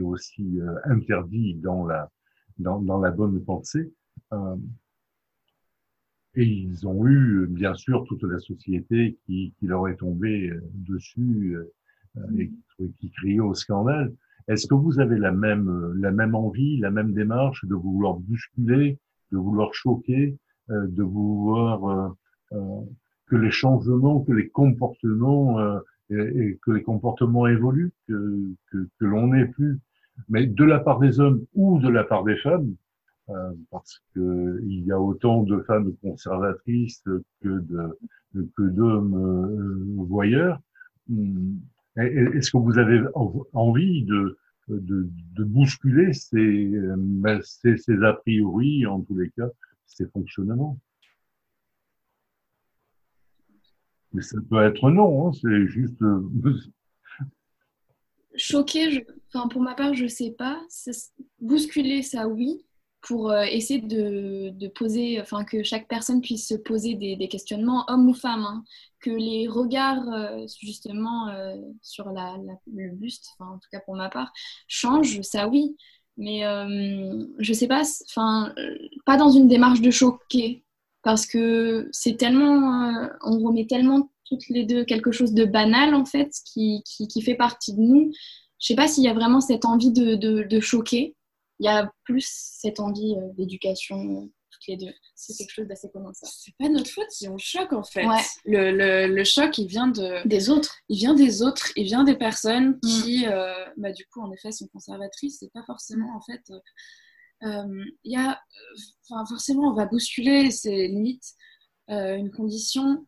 aussi 0.00 0.58
interdit 0.84 1.54
dans 1.54 1.86
la, 1.86 2.10
dans 2.58 2.98
la 2.98 3.10
bonne 3.10 3.44
pensée. 3.44 3.92
Et 6.36 6.44
ils 6.44 6.86
ont 6.86 7.06
eu, 7.06 7.46
bien 7.48 7.74
sûr, 7.74 8.04
toute 8.04 8.22
la 8.22 8.38
société 8.38 9.18
qui, 9.26 9.52
qui 9.58 9.66
leur 9.66 9.88
est 9.88 9.96
tombée 9.96 10.50
euh, 10.50 10.60
dessus 10.74 11.56
euh, 11.56 12.38
et 12.38 12.50
qui, 12.98 13.10
criait 13.10 13.40
au 13.40 13.54
scandale. 13.54 14.14
Est-ce 14.48 14.66
que 14.66 14.74
vous 14.74 15.00
avez 15.00 15.18
la 15.18 15.32
même, 15.32 15.92
la 15.94 16.10
même 16.10 16.34
envie, 16.34 16.78
la 16.78 16.90
même 16.90 17.12
démarche 17.12 17.64
de 17.64 17.74
vouloir 17.74 18.14
bousculer, 18.14 18.98
de 19.32 19.38
vouloir 19.38 19.74
choquer, 19.74 20.36
euh, 20.70 20.86
de 20.88 21.02
vouloir 21.02 22.14
que 23.26 23.36
les 23.36 23.50
changements, 23.52 24.22
que 24.22 24.32
les 24.32 24.48
comportements, 24.48 25.60
et, 26.10 26.58
que 26.62 26.72
les 26.72 26.82
comportements 26.82 27.46
évoluent, 27.46 27.92
que, 28.08 28.40
que, 28.72 28.88
que 28.98 29.04
l'on 29.04 29.28
n'ait 29.28 29.46
plus, 29.46 29.78
mais 30.28 30.46
de 30.46 30.64
la 30.64 30.80
part 30.80 30.98
des 30.98 31.20
hommes 31.20 31.44
ou 31.54 31.78
de 31.78 31.88
la 31.88 32.02
part 32.02 32.24
des 32.24 32.36
femmes, 32.38 32.74
euh, 33.30 33.52
parce 33.70 34.00
qu'il 34.12 34.84
y 34.86 34.92
a 34.92 35.00
autant 35.00 35.42
de 35.42 35.60
femmes 35.60 35.94
conservatrices 36.02 37.02
que 37.42 37.62
que 38.32 38.62
d'hommes 38.62 39.14
euh, 39.14 40.04
voyeurs. 40.04 40.60
Hmm. 41.08 41.56
Est-ce 41.96 42.50
que 42.50 42.56
vous 42.56 42.78
avez 42.78 43.02
envie 43.52 44.04
de, 44.04 44.38
bousculer 45.38 46.12
ces, 46.12 46.70
ben, 46.96 47.40
ces, 47.42 48.02
a 48.02 48.12
priori, 48.12 48.86
en 48.86 49.00
tous 49.00 49.18
les 49.18 49.30
cas, 49.30 49.48
ces 49.86 50.06
fonctionnements? 50.06 50.78
Mais 54.12 54.22
ça 54.22 54.38
peut 54.48 54.62
être 54.62 54.90
non, 54.90 55.28
hein, 55.28 55.32
c'est 55.32 55.66
juste. 55.66 56.00
Euh, 56.02 56.28
Choqué, 58.36 59.06
enfin, 59.28 59.48
pour 59.48 59.62
ma 59.62 59.74
part, 59.74 59.94
je 59.94 60.06
sais 60.06 60.32
pas. 60.32 60.60
Bousculer, 61.40 62.02
ça 62.02 62.28
oui, 62.28 62.64
pour 63.02 63.30
euh, 63.30 63.42
essayer 63.42 63.80
de, 63.80 64.68
poser, 64.68 65.20
enfin, 65.20 65.44
que 65.44 65.62
chaque 65.62 65.88
personne 65.88 66.20
puisse 66.20 66.48
se 66.48 66.54
poser 66.54 66.94
des, 66.94 67.28
questionnements, 67.28 67.84
homme 67.88 68.08
ou 68.08 68.14
femme, 68.14 68.44
hein. 68.44 68.64
que 69.00 69.10
les 69.10 69.48
regards, 69.48 70.08
euh, 70.12 70.46
justement, 70.60 71.28
sur 71.82 72.10
la, 72.10 72.36
le 72.72 72.94
buste, 72.94 73.30
en 73.38 73.58
tout 73.58 73.68
cas 73.72 73.80
pour 73.80 73.96
ma 73.96 74.08
part, 74.08 74.32
changent, 74.68 75.20
ça 75.22 75.48
oui. 75.48 75.76
Mais 76.16 76.42
je 77.38 77.52
sais 77.54 77.66
pas, 77.66 77.82
enfin, 78.10 78.52
pas 79.06 79.16
dans 79.16 79.30
une 79.30 79.48
démarche 79.48 79.80
de 79.80 79.90
choquer, 79.90 80.64
parce 81.02 81.24
que 81.24 81.88
c'est 81.92 82.18
tellement, 82.18 83.08
on 83.22 83.38
remet 83.38 83.66
tellement 83.66 84.10
toutes 84.30 84.48
les 84.48 84.64
deux 84.64 84.84
quelque 84.84 85.12
chose 85.12 85.34
de 85.34 85.44
banal 85.44 85.94
en 85.94 86.04
fait, 86.04 86.32
qui, 86.44 86.82
fait 87.22 87.34
partie 87.34 87.74
de 87.74 87.80
nous. 87.80 88.12
Je 88.60 88.66
sais 88.66 88.74
pas 88.74 88.88
s'il 88.88 89.04
y 89.04 89.08
a 89.08 89.14
vraiment 89.14 89.40
cette 89.40 89.64
envie 89.64 89.90
de, 89.90 90.60
choquer. 90.60 91.16
Il 91.60 91.66
y 91.66 91.68
a 91.68 91.92
plus 92.04 92.26
cette 92.26 92.80
envie 92.80 93.14
euh, 93.16 93.32
d'éducation 93.34 93.96
euh, 93.96 94.26
toutes 94.50 94.66
les 94.66 94.76
deux. 94.78 94.92
C'est 95.14 95.34
quelque 95.34 95.52
chose 95.52 95.68
d'assez 95.68 95.90
commun 95.90 96.10
ça. 96.14 96.26
C'est 96.26 96.54
pas 96.58 96.70
notre 96.70 96.90
faute 96.90 97.10
si 97.10 97.28
on 97.28 97.36
choque 97.36 97.74
en 97.74 97.84
fait. 97.84 98.06
Le, 98.46 98.72
le, 98.72 99.14
le, 99.14 99.24
choc, 99.24 99.58
il 99.58 99.66
vient 99.68 99.88
de 99.88 100.26
des 100.26 100.48
autres. 100.48 100.74
Il 100.88 100.96
vient 100.96 101.14
des 101.14 101.42
autres. 101.42 101.70
Il 101.76 101.84
vient 101.84 102.02
des 102.02 102.16
personnes 102.16 102.70
mm. 102.70 102.80
qui, 102.80 103.26
euh, 103.26 103.52
bah, 103.76 103.92
du 103.92 104.06
coup, 104.06 104.22
en 104.22 104.32
effet, 104.32 104.52
sont 104.52 104.68
conservatrices. 104.68 105.36
C'est 105.40 105.52
pas 105.52 105.62
forcément 105.66 106.16
en 106.16 106.22
fait. 106.22 106.42
Il 107.42 108.12
y 108.12 108.16
a, 108.16 108.40
enfin, 109.08 109.24
forcément, 109.26 109.70
on 109.70 109.74
va 109.74 109.84
bousculer. 109.84 110.50
C'est 110.50 110.88
limite 110.88 111.34
une 111.88 112.30
condition 112.30 113.06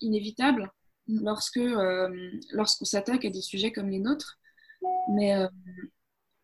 inévitable 0.00 0.72
mm. 1.06 1.24
lorsque 1.24 1.58
euh, 1.58 2.30
lorsqu'on 2.50 2.86
s'attaque 2.86 3.24
à 3.24 3.30
des 3.30 3.40
sujets 3.40 3.70
comme 3.70 3.88
les 3.88 4.00
nôtres. 4.00 4.40
Mais 5.14 5.32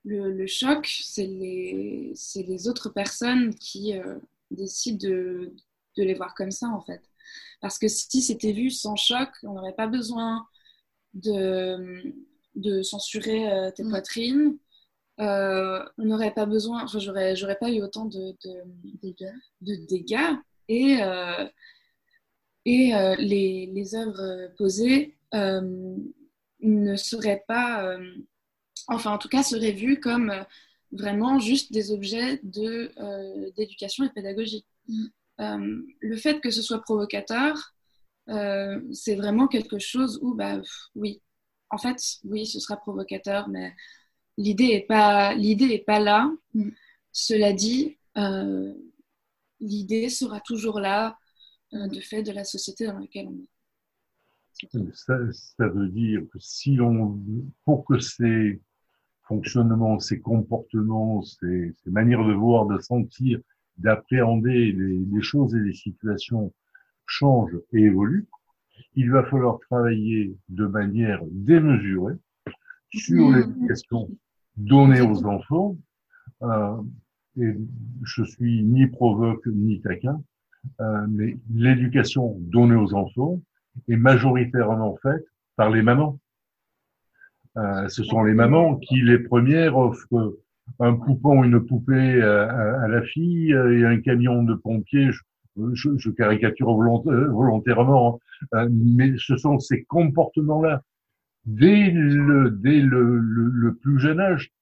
euh, 0.06 0.30
le, 0.30 0.46
choc, 0.46 0.86
c'est 1.04 1.26
les, 1.26 2.12
les 2.36 2.68
autres 2.68 2.88
personnes 2.88 3.54
qui 3.54 3.96
euh, 3.96 4.18
décident 4.50 4.98
de, 4.98 5.54
de, 5.96 6.02
les 6.02 6.14
voir 6.14 6.34
comme 6.34 6.50
ça, 6.50 6.68
en 6.68 6.80
fait. 6.80 7.02
Parce 7.60 7.78
que 7.78 7.88
si 7.88 8.22
c'était 8.22 8.52
vu 8.52 8.70
sans 8.70 8.96
choc, 8.96 9.28
on 9.42 9.54
n'aurait 9.54 9.74
pas 9.74 9.86
besoin 9.86 10.46
de, 11.14 12.14
de 12.54 12.82
censurer 12.82 13.72
tes 13.74 13.84
mm. 13.84 13.90
poitrines. 13.90 14.58
on 15.18 15.84
n'aurait 15.98 16.34
pas 16.34 16.46
besoin, 16.46 16.84
enfin, 16.84 16.98
j'aurais, 16.98 17.58
pas 17.58 17.70
eu 17.70 17.82
autant 17.82 18.06
de, 18.06 18.36
de, 18.44 19.22
de 19.60 19.86
dégâts. 19.86 20.36
Et, 20.68 21.02
et 22.68 22.94
euh, 22.94 23.14
les, 23.16 23.64
les, 23.72 23.94
œuvres 23.94 24.20
euh, 24.20 24.48
posées 24.58 25.16
euh, 25.34 25.96
ne 26.60 26.96
seraient 26.96 27.42
pas, 27.48 27.96
enfin 28.88 29.12
en 29.12 29.18
tout 29.18 29.28
cas 29.28 29.42
seraient 29.42 29.72
vues 29.72 30.00
comme 30.00 30.32
vraiment 30.92 31.38
juste 31.38 31.72
des 31.72 31.92
objets 31.92 32.40
d'éducation 32.42 34.04
et 34.04 34.08
de 34.08 34.12
pédagogie. 34.12 34.64
Mm. 34.88 35.82
le 36.00 36.16
fait 36.16 36.40
que 36.40 36.50
ce 36.50 36.62
soit 36.62 36.80
provocateur, 36.80 37.74
c'est 38.26 39.14
vraiment 39.14 39.48
quelque 39.48 39.78
chose 39.78 40.18
où, 40.22 40.34
bah, 40.34 40.60
oui, 40.94 41.22
en 41.70 41.78
fait, 41.78 41.96
oui, 42.24 42.46
ce 42.46 42.58
sera 42.60 42.76
provocateur, 42.76 43.48
mais 43.48 43.74
l'idée 44.38 44.68
n'est 44.68 44.86
pas, 44.86 45.34
l'idée 45.34 45.66
est 45.66 45.84
pas 45.84 46.00
là. 46.00 46.30
Mm. 46.54 46.70
Cela 47.12 47.52
dit, 47.52 47.98
l'idée 49.60 50.08
sera 50.08 50.40
toujours 50.40 50.80
là 50.80 51.18
euh, 51.74 51.86
de 51.88 52.00
fait 52.00 52.22
de 52.22 52.32
la 52.32 52.44
société 52.44 52.86
dans 52.86 52.98
laquelle 52.98 53.28
on 53.28 53.38
est. 53.38 53.48
Ça, 54.94 55.68
veut 55.68 55.88
dire 55.88 56.22
que 56.32 56.38
si 56.40 56.78
on, 56.80 57.20
pour 57.64 57.84
que 57.84 57.98
ces 58.00 58.60
fonctionnements, 59.28 60.00
ces 60.00 60.20
comportements, 60.20 61.22
ces, 61.22 61.74
manières 61.86 62.24
de 62.24 62.32
voir, 62.32 62.66
de 62.66 62.78
sentir, 62.78 63.38
d'appréhender 63.76 64.72
les, 64.72 65.22
choses 65.22 65.54
et 65.54 65.60
les 65.60 65.74
situations 65.74 66.52
changent 67.06 67.58
et 67.72 67.82
évoluent, 67.82 68.26
il 68.94 69.10
va 69.10 69.22
falloir 69.24 69.60
travailler 69.60 70.36
de 70.48 70.66
manière 70.66 71.20
démesurée 71.30 72.14
sur 72.90 73.28
mmh. 73.28 73.34
l'éducation 73.36 74.08
donnée 74.56 75.00
aux 75.00 75.24
enfants. 75.24 75.76
Euh, 76.42 76.76
et 77.40 77.54
je 78.02 78.24
suis 78.24 78.64
ni 78.64 78.86
provoque 78.86 79.46
ni 79.46 79.80
taquin, 79.80 80.20
euh, 80.80 81.06
mais 81.08 81.36
l'éducation 81.54 82.36
donnée 82.40 82.74
aux 82.74 82.94
enfants 82.94 83.40
est 83.88 83.96
majoritairement 83.96 84.96
faite 85.02 85.24
par 85.56 85.70
les 85.70 85.82
mamans. 85.82 86.18
Euh, 87.58 87.88
ce 87.88 88.04
sont 88.04 88.22
les 88.22 88.34
mamans 88.34 88.76
qui, 88.76 89.00
les 89.02 89.18
premières, 89.18 89.76
offrent 89.76 90.36
un 90.80 90.94
poupon, 90.94 91.44
une 91.44 91.60
poupée 91.60 92.22
à, 92.22 92.88
la 92.88 93.02
fille 93.02 93.50
et 93.50 93.84
un 93.84 94.00
camion 94.00 94.42
de 94.42 94.54
pompiers. 94.54 95.10
Je, 95.72 96.10
caricature 96.10 96.72
volontairement, 96.72 98.20
hein. 98.52 98.68
mais 98.70 99.12
ce 99.18 99.36
sont 99.36 99.58
ces 99.58 99.82
comportements-là 99.84 100.82
dès 101.46 101.90
le 101.90 102.50
dès 102.50 102.80
le, 102.80 103.76
plus 103.80 103.98
jeune 103.98 104.20
âge 104.20 104.52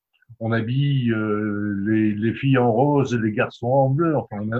on 0.40 0.52
habille 0.52 1.12
euh, 1.12 1.74
les, 1.86 2.12
les, 2.12 2.34
filles 2.34 2.58
en 2.58 2.70
rose 2.70 3.14
les 3.14 3.32
garçons 3.32 3.68
en 3.68 3.90
bleu. 3.90 4.14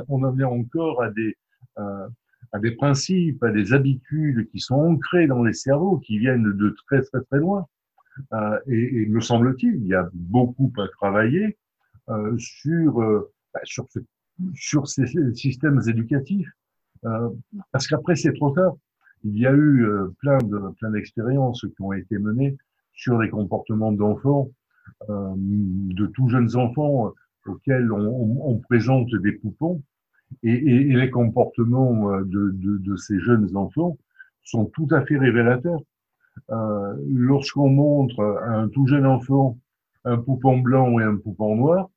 On, 0.09 0.25
en 0.25 0.39
est 0.39 0.45
encore 0.45 1.03
à 1.03 1.11
des, 1.11 1.37
euh, 1.79 2.07
à 2.53 2.59
des 2.59 2.73
principes, 2.73 3.43
à 3.43 3.51
des 3.51 3.73
habitudes 3.73 4.49
qui 4.51 4.61
sont 4.61 4.77
ancrées 4.77 5.27
dans 5.27 5.43
les 5.43 5.53
cerveaux, 5.53 5.99
qui 5.99 6.19
viennent 6.19 6.53
de 6.57 6.75
très 6.87 7.03
très 7.03 7.21
très 7.23 7.39
loin. 7.39 7.67
Euh, 8.33 8.59
et, 8.67 9.03
et, 9.03 9.07
me 9.07 9.21
semble-t-il, 9.21 9.77
il 9.77 9.87
y 9.87 9.95
a 9.95 10.09
beaucoup 10.13 10.73
à 10.79 10.89
travailler 10.89 11.59
euh, 12.09 12.37
sur 12.39 13.01
euh, 13.03 13.33
bah, 13.53 13.61
sur, 13.65 13.87
ce, 13.91 13.99
sur 14.55 14.89
ces 14.89 15.07
systèmes 15.35 15.81
éducatifs, 15.87 16.51
parce 17.73 17.87
qu'après 17.87 18.17
c'est 18.17 18.33
trop 18.35 18.51
tard. 18.51 18.75
Il 19.25 19.39
y 19.39 19.47
a 19.47 19.53
eu 19.55 19.87
plein 20.19 20.39
de 20.39 20.59
plein 20.79 20.91
d'expériences 20.91 21.63
qui 21.63 21.83
ont 21.83 21.93
été 21.93 22.19
menées 22.19 22.57
sur 22.93 23.21
les 23.21 23.29
comportements 23.29 23.93
d'enfants 23.93 24.51
euh, 25.11 25.35
de 25.37 26.07
tout 26.07 26.29
jeunes 26.29 26.57
enfants 26.57 27.13
auxquels 27.47 27.93
on, 27.93 28.59
présente 28.69 29.09
des 29.23 29.33
poupons 29.33 29.83
et, 30.43 30.59
les 30.59 31.11
comportements 31.11 32.13
euh, 32.13 32.23
de, 32.25 32.97
ces 32.97 33.21
jeunes 33.21 33.57
enfants 33.57 33.99
sont 34.43 34.67
tout 34.67 34.89
à 34.91 35.05
fait 35.05 35.19
révélateurs. 35.19 35.81
Euh, 36.51 36.95
lorsqu'on 37.09 37.69
montre 37.69 38.23
à 38.23 38.51
un 38.51 38.69
tout 38.69 38.87
jeune 38.87 39.07
enfant 39.07 39.59
un 40.05 40.19
poupon 40.19 40.59
blanc 40.59 40.99
et 41.01 41.03
un 41.03 41.17
poupon 41.17 41.57
noir, 41.57 41.91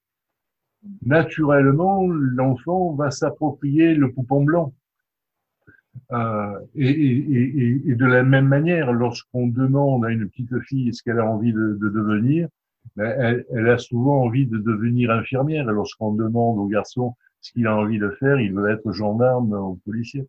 naturellement, 1.05 2.07
l'enfant 2.07 2.93
va 2.93 3.11
s'approprier 3.11 3.93
le 3.93 4.11
poupon 4.11 4.43
blanc. 4.43 4.73
et, 6.75 7.95
de 7.95 8.05
la 8.05 8.23
même 8.23 8.47
manière, 8.47 8.91
lorsqu'on 8.93 9.47
demande 9.47 10.05
à 10.05 10.09
une 10.09 10.27
petite 10.27 10.57
fille 10.61 10.93
ce 10.93 11.03
qu'elle 11.03 11.19
a 11.19 11.25
envie 11.25 11.53
de 11.53 11.77
devenir, 11.79 12.47
elle, 12.97 13.45
elle, 13.51 13.69
a 13.69 13.77
souvent 13.77 14.23
envie 14.23 14.47
de 14.47 14.57
devenir 14.57 15.11
infirmière. 15.11 15.69
Et 15.69 15.73
lorsqu'on 15.73 16.13
demande 16.13 16.57
au 16.57 16.67
garçon 16.67 17.15
ce 17.41 17.51
qu'il 17.51 17.67
a 17.67 17.75
envie 17.75 17.99
de 17.99 18.09
faire, 18.19 18.39
il 18.39 18.53
veut 18.53 18.69
être 18.69 18.91
gendarme 18.91 19.53
ou 19.53 19.79
policier. 19.85 20.27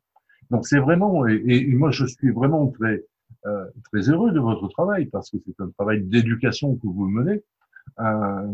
Donc 0.50 0.66
c'est 0.66 0.78
vraiment, 0.78 1.26
et, 1.26 1.66
moi 1.68 1.90
je 1.90 2.06
suis 2.06 2.30
vraiment 2.30 2.68
très 2.68 3.04
euh, 3.46 3.66
très 3.90 4.08
heureux 4.08 4.32
de 4.32 4.40
votre 4.40 4.68
travail 4.68 5.06
parce 5.06 5.30
que 5.30 5.38
c'est 5.44 5.60
un 5.60 5.70
travail 5.70 6.02
d'éducation 6.02 6.76
que 6.76 6.86
vous 6.86 7.08
menez. 7.08 7.42
Euh, 7.98 8.52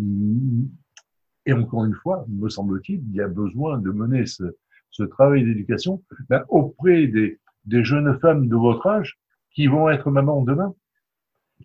et 1.44 1.52
encore 1.52 1.84
une 1.84 1.94
fois, 1.94 2.24
me 2.28 2.48
semble-t-il, 2.48 3.02
il 3.08 3.14
y 3.14 3.20
a 3.20 3.28
besoin 3.28 3.78
de 3.78 3.90
mener 3.90 4.26
ce, 4.26 4.44
ce 4.90 5.02
travail 5.02 5.44
d'éducation 5.44 6.02
ben, 6.28 6.44
auprès 6.48 7.06
des, 7.06 7.38
des 7.64 7.84
jeunes 7.84 8.18
femmes 8.20 8.48
de 8.48 8.56
votre 8.56 8.86
âge 8.86 9.18
qui 9.50 9.66
vont 9.66 9.88
être 9.88 10.10
mamans 10.10 10.42
demain 10.42 10.74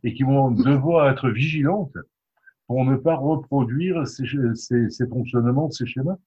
et 0.03 0.13
qui 0.13 0.23
vont 0.23 0.51
devoir 0.51 1.10
être 1.10 1.29
vigilantes 1.29 1.97
pour 2.67 2.86
ne 2.86 2.95
pas 2.95 3.15
reproduire 3.15 4.07
ces, 4.07 4.25
ces, 4.55 5.07
fonctionnements, 5.07 5.69
ces 5.71 5.86
schémas 5.86 6.17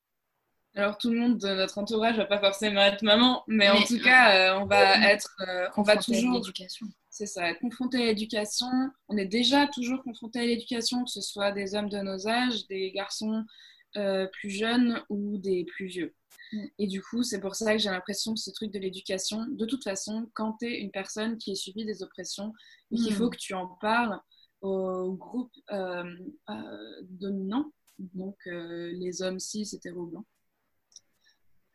alors 0.74 0.98
tout 0.98 1.10
le 1.10 1.18
monde 1.18 1.38
de 1.38 1.48
notre 1.48 1.78
entourage 1.78 2.16
va 2.16 2.24
pas 2.24 2.40
forcément 2.40 2.80
être 2.80 3.02
maman, 3.02 3.44
mais, 3.46 3.70
en 3.70 3.82
tout 3.82 4.00
cas, 4.00 4.54
euh, 4.54 4.60
on 4.60 4.66
va 4.66 5.10
être, 5.10 5.36
euh, 5.48 5.68
on 5.76 5.82
va 5.82 5.96
toujours, 5.96 6.44
c'est 7.10 7.26
ça, 7.26 7.54
confronté 7.54 7.98
à 7.98 8.06
l'éducation. 8.06 8.66
On 9.08 9.16
est 9.16 9.26
déjà 9.26 9.68
toujours 9.68 10.02
confronté 10.02 10.40
à 10.40 10.46
l'éducation, 10.46 11.04
que 11.04 11.10
ce 11.10 11.20
soit 11.20 11.52
des 11.52 11.76
hommes 11.76 11.88
de 11.88 11.98
nos 11.98 12.26
âges, 12.26 12.66
des 12.66 12.90
garçons 12.90 13.44
euh, 13.96 14.26
plus 14.26 14.50
jeunes 14.50 15.00
ou 15.08 15.38
des 15.38 15.64
plus 15.64 15.86
vieux. 15.86 16.14
Mm. 16.52 16.64
Et 16.80 16.86
du 16.88 17.00
coup, 17.00 17.22
c'est 17.22 17.40
pour 17.40 17.54
ça 17.54 17.72
que 17.72 17.78
j'ai 17.78 17.90
l'impression 17.90 18.34
que 18.34 18.40
ce 18.40 18.50
truc 18.50 18.72
de 18.72 18.80
l'éducation, 18.80 19.46
de 19.48 19.64
toute 19.64 19.84
façon, 19.84 20.28
quand 20.34 20.56
tu 20.58 20.66
es 20.66 20.80
une 20.80 20.90
personne 20.90 21.38
qui 21.38 21.52
est 21.52 21.54
subie 21.54 21.84
des 21.84 22.02
oppressions, 22.02 22.52
qu'il 22.90 23.12
mm. 23.12 23.16
faut 23.16 23.30
que 23.30 23.36
tu 23.36 23.54
en 23.54 23.68
parles, 23.80 24.18
au 24.64 25.12
groupe 25.12 25.52
euh, 25.72 26.04
euh, 26.48 27.02
dominant, 27.02 27.70
donc 27.98 28.36
euh, 28.46 28.92
les 28.94 29.22
hommes 29.22 29.38
cis 29.38 29.68
hétéro 29.74 30.06
blancs. 30.06 30.24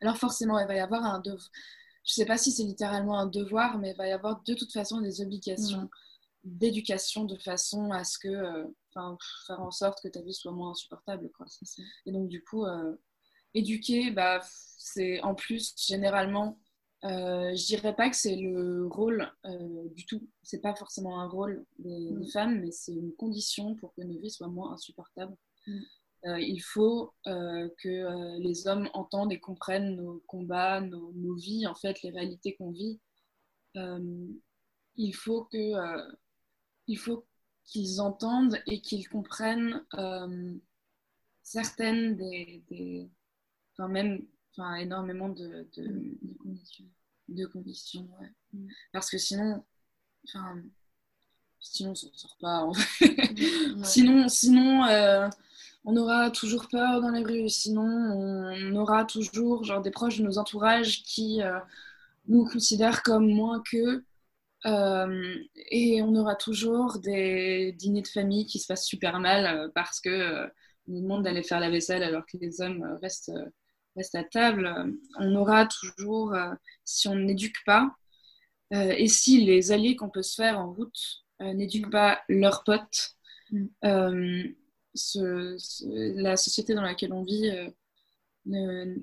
Alors 0.02 0.18
forcément, 0.18 0.60
il 0.60 0.68
va 0.68 0.76
y 0.76 0.80
avoir 0.80 1.04
un... 1.06 1.22
je 1.26 2.14
sais 2.14 2.26
pas 2.26 2.38
si 2.38 2.52
c'est 2.52 2.64
littéralement 2.64 3.20
un 3.20 3.26
devoir, 3.28 3.78
mais 3.78 3.92
il 3.92 3.98
va 3.98 4.08
y 4.08 4.12
avoir 4.12 4.42
de 4.44 4.54
toute 4.54 4.72
façon 4.72 5.02
des 5.02 5.22
obligations 5.22 5.84
Mm. 5.84 5.90
d'éducation 6.46 7.26
de 7.26 7.36
façon 7.38 7.92
à 7.92 8.04
ce 8.06 8.18
que, 8.18 8.30
euh, 8.30 8.66
faire 9.46 9.62
en 9.62 9.72
sorte 9.72 10.00
que 10.02 10.08
ta 10.08 10.22
vie 10.22 10.34
soit 10.34 10.52
moins 10.54 10.72
insupportable, 10.72 11.30
quoi. 11.36 11.46
Et 12.06 12.12
donc, 12.14 12.30
du 12.30 12.44
coup, 12.44 12.66
euh, 12.66 12.96
éduquer, 13.54 14.12
bah, 14.12 14.42
c'est 14.78 15.22
en 15.22 15.36
plus, 15.36 15.74
généralement, 15.78 16.60
euh, 17.06 17.56
je 17.56 17.66
dirais 17.66 17.96
pas 17.96 18.10
que 18.10 18.16
c'est 18.16 18.36
le 18.38 18.88
rôle 18.88 19.32
euh, 19.46 19.90
du 19.92 20.06
tout. 20.06 20.28
C'est 20.44 20.62
pas 20.62 20.76
forcément 20.76 21.20
un 21.22 21.28
rôle 21.28 21.66
des, 21.78 22.12
Mm. 22.12 22.22
des 22.22 22.32
femmes, 22.32 22.60
mais 22.62 22.72
c'est 22.72 22.94
une 22.94 23.14
condition 23.16 23.76
pour 23.76 23.94
que 23.94 24.02
nos 24.02 24.20
vies 24.20 24.32
soient 24.32 24.48
moins 24.48 24.74
insupportables. 24.74 25.36
Mm. 25.68 25.80
Euh, 26.25 26.39
il 26.39 26.60
faut 26.60 27.13
euh, 27.27 27.69
que 27.82 27.88
euh, 27.89 28.39
les 28.39 28.67
hommes 28.67 28.89
entendent 28.93 29.32
et 29.32 29.39
comprennent 29.39 29.95
nos 29.95 30.21
combats, 30.27 30.82
nos, 30.82 31.13
nos 31.13 31.36
vies, 31.36 31.65
en 31.67 31.75
fait, 31.75 32.01
les 32.01 32.12
réalités 32.12 32.55
qu'on 32.55 32.71
vit. 32.71 32.99
Il 34.95 35.13
faut 35.15 35.45
que, 35.45 36.10
il 36.88 36.97
faut 36.97 37.25
qu'ils 37.63 38.01
entendent 38.01 38.60
et 38.67 38.82
qu'ils 38.82 39.08
comprennent 39.08 39.82
certaines 41.43 42.15
des, 42.15 42.63
des- 42.69 43.10
enfin 43.73 43.88
même, 43.88 44.25
enfin 44.51 44.75
énormément 44.75 45.29
de, 45.29 45.67
de, 45.77 46.17
de 46.21 46.34
conditions, 46.38 46.86
de 47.29 47.45
conditions, 47.45 48.10
ouais. 48.19 48.32
Mm. 48.53 48.67
Parce 48.91 49.10
que 49.10 49.17
sinon, 49.17 49.63
enfin, 50.27 50.62
sinon 51.60 51.91
on 51.91 51.95
s'en 51.95 52.13
sort 52.13 52.38
pas. 52.39 52.63
en 52.63 52.73
fait. 52.73 53.10
Ouais. 53.79 53.84
Sinon, 53.84 54.27
sinon 54.27 54.84
on 55.89 55.97
aura 55.97 56.30
toujours 56.32 56.67
peur 56.69 57.02
dans 57.02 57.12
les 57.12 57.23
rues. 57.23 57.49
Sinon, 57.49 57.82
on 57.84 58.75
aura 58.75 59.06
toujours 59.06 59.63
genre, 59.63 59.82
des 59.82 59.91
proches 59.91 60.19
de 60.19 60.23
nos 60.23 60.38
entourages 60.38 61.04
qui 61.04 61.41
euh, 61.41 61.60
nous 62.28 62.45
considèrent 62.45 63.04
comme 63.04 63.28
moins 63.28 63.62
qu'eux. 63.69 64.06
Euh, 64.65 65.36
et 65.71 66.02
on 66.02 66.15
aura 66.15 66.36
toujours 66.36 66.99
des 66.99 67.73
dîners 67.78 68.02
de 68.04 68.08
famille 68.08 68.45
qui 68.45 68.60
se 68.60 68.67
passent 68.67 68.86
super 68.86 69.19
mal 69.19 69.45
euh, 69.45 69.69
parce 69.73 70.02
que 70.02 70.10
euh, 70.10 70.47
on 70.88 70.93
nous 70.93 71.02
demande 71.02 71.23
d'aller 71.23 71.43
faire 71.43 71.60
la 71.62 71.69
vaisselle 71.69 72.04
alors 72.04 72.25
que 72.25 72.38
les 72.38 72.62
hommes 72.62 72.84
restent, 73.02 73.32
restent 73.95 74.15
à 74.15 74.23
table. 74.23 74.71
On 75.19 75.36
aura 75.36 75.65
toujours, 75.65 76.36
si 76.84 77.08
on 77.08 77.15
n'éduque 77.15 77.63
pas, 77.65 77.91
et 78.71 79.08
si 79.08 79.45
les 79.45 79.71
alliés 79.71 79.95
qu'on 79.95 80.10
peut 80.10 80.23
se 80.23 80.36
faire 80.36 80.60
en 80.60 80.73
route 80.73 81.23
n'éduquent 81.39 81.91
pas 81.91 82.19
leurs 82.28 82.63
potes, 82.63 83.15
Mm. 83.52 83.65
euh, 83.86 84.43
ce- 84.93 85.56
ce- 85.60 86.21
la 86.21 86.38
société 86.38 86.73
dans 86.73 86.82
laquelle 86.82 87.13
on 87.13 87.23
vit 87.23 87.49
euh, 87.49 88.95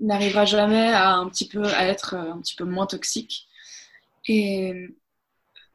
n'arrivera 0.00 0.44
jamais 0.44 0.88
à 0.88 1.14
un 1.14 1.28
petit 1.28 1.48
peu 1.48 1.64
à 1.64 1.86
être 1.86 2.14
euh, 2.14 2.32
un 2.32 2.40
petit 2.40 2.54
peu 2.54 2.64
moins 2.64 2.86
toxique. 2.86 3.46
Et 4.28 4.88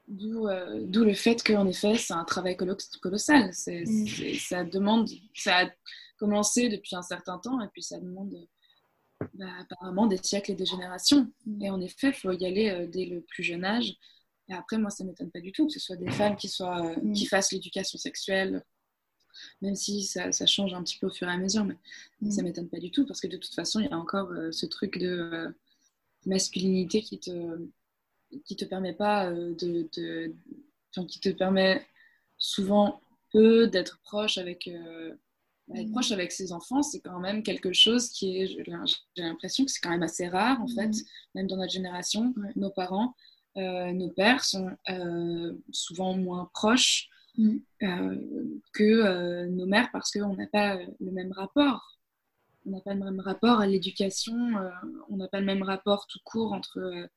d'où 0.08 0.48
euh, 0.48 0.86
le 0.92 1.14
fait 1.14 1.44
qu'en 1.44 1.68
effet, 1.68 1.96
c'est 1.96 2.14
un 2.14 2.24
travail 2.24 2.56
colo- 2.56 2.78
colossal. 3.02 3.52
Mm. 3.68 4.06
ça 4.40 4.64
demande, 4.64 5.10
ça 5.36 5.66
a 5.66 5.70
commencé 6.18 6.70
depuis 6.70 6.96
un 6.96 7.02
certain 7.02 7.38
temps 7.38 7.62
et 7.62 7.68
puis 7.68 7.84
ça 7.84 8.00
demande 8.00 8.34
bah, 9.34 9.46
apparemment 9.60 10.08
des 10.08 10.18
siècles 10.22 10.52
et 10.52 10.56
des 10.56 10.66
générations. 10.66 11.32
Mm. 11.46 11.62
Et 11.64 11.70
en 11.70 11.82
effet, 11.82 12.10
il 12.10 12.14
faut 12.14 12.32
y 12.32 12.46
aller 12.46 12.70
euh, 12.70 12.88
dès 12.88 13.06
le 13.06 13.22
plus 13.22 13.44
jeune 13.44 13.66
âge. 13.66 13.94
Et 14.50 14.54
après, 14.54 14.78
moi, 14.78 14.90
ça 14.90 15.04
ne 15.04 15.10
m'étonne 15.10 15.30
pas 15.32 15.42
du 15.42 15.52
tout 15.52 15.68
que 15.68 15.74
ce 15.74 15.80
soit 15.80 15.98
des 15.98 16.10
femmes 16.10 16.38
qui, 16.38 16.48
soient, 16.48 16.86
euh, 16.86 16.96
Mm. 17.04 17.14
qui 17.14 17.26
fassent 17.26 17.52
l'éducation 17.52 17.98
sexuelle, 18.00 18.64
même 19.62 19.76
si 19.76 20.04
ça, 20.04 20.32
ça 20.32 20.46
change 20.46 20.74
un 20.74 20.84
petit 20.84 20.98
peu 21.00 21.08
au 21.08 21.12
fur 21.12 21.28
et 21.28 21.32
à 21.32 21.38
mesure, 21.38 21.66
mais 21.66 21.78
Mm. 22.22 22.32
ça 22.32 22.42
ne 22.42 22.48
m'étonne 22.48 22.70
pas 22.70 22.80
du 22.80 22.92
tout, 22.92 23.06
parce 23.06 23.22
que 23.22 23.28
de 23.28 23.38
toute 23.38 23.54
façon, 23.54 23.80
il 23.80 23.88
y 23.88 23.94
a 23.94 23.98
encore 23.98 24.32
euh, 24.32 24.52
ce 24.52 24.66
truc 24.66 24.98
de 24.98 25.08
euh, 25.08 25.50
masculinité 26.26 27.02
qui 27.02 27.20
te, 27.20 27.60
qui 28.46 28.56
te 28.56 28.66
permet 28.66 28.94
pas 28.94 29.30
euh, 29.30 29.54
de, 29.56 29.88
qui 31.08 31.20
te 31.20 31.30
permet 31.30 31.86
souvent 32.38 33.02
peu 33.32 33.68
d'être 33.68 34.00
proche 34.04 34.38
avec 34.38 34.68
être 35.76 35.88
Mm. 35.90 35.92
proche 35.92 36.12
avec 36.14 36.32
ses 36.32 36.54
enfants 36.54 36.82
c'est 36.82 37.02
quand 37.02 37.20
même 37.20 37.44
quelque 37.44 37.74
chose 37.74 38.08
qui 38.10 38.38
est 38.42 38.48
j'ai 38.48 38.64
l'impression 39.22 39.66
que 39.66 39.72
c'est 39.72 39.82
quand 39.82 39.90
même 39.90 40.04
assez 40.04 40.28
rare 40.30 40.62
en 40.62 40.68
fait 40.68 40.88
Mm. 40.88 41.02
même 41.36 41.48
dans 41.48 41.58
notre 41.58 41.74
génération 41.74 42.34
nos 42.56 42.70
parents 42.70 43.16
euh, 43.58 43.92
nos 43.92 44.10
pères 44.10 44.46
sont 44.46 44.70
euh, 44.90 45.54
souvent 45.72 46.16
moins 46.16 46.50
proches 46.54 47.10
Mm. 47.38 47.58
euh, 47.84 48.60
que 48.74 48.84
euh, 48.84 49.46
nos 49.48 49.68
mères 49.68 49.90
parce 49.92 50.12
qu'on 50.12 50.36
n'a 50.36 50.48
pas 50.48 50.80
le 51.00 51.12
même 51.12 51.32
rapport 51.32 51.98
on 52.68 52.72
n'a 52.72 52.82
pas 52.82 52.94
le 52.94 53.04
même 53.04 53.20
rapport 53.20 53.60
à 53.60 53.68
l'éducation, 53.68 54.58
euh, 54.58 54.70
on 55.10 55.18
n'a 55.18 55.28
pas 55.28 55.40
le 55.40 55.46
même 55.46 55.64
rapport 55.64 56.06
tout 56.08 56.20
court 56.24 56.54
entre 56.54 56.80
euh, 56.80 57.08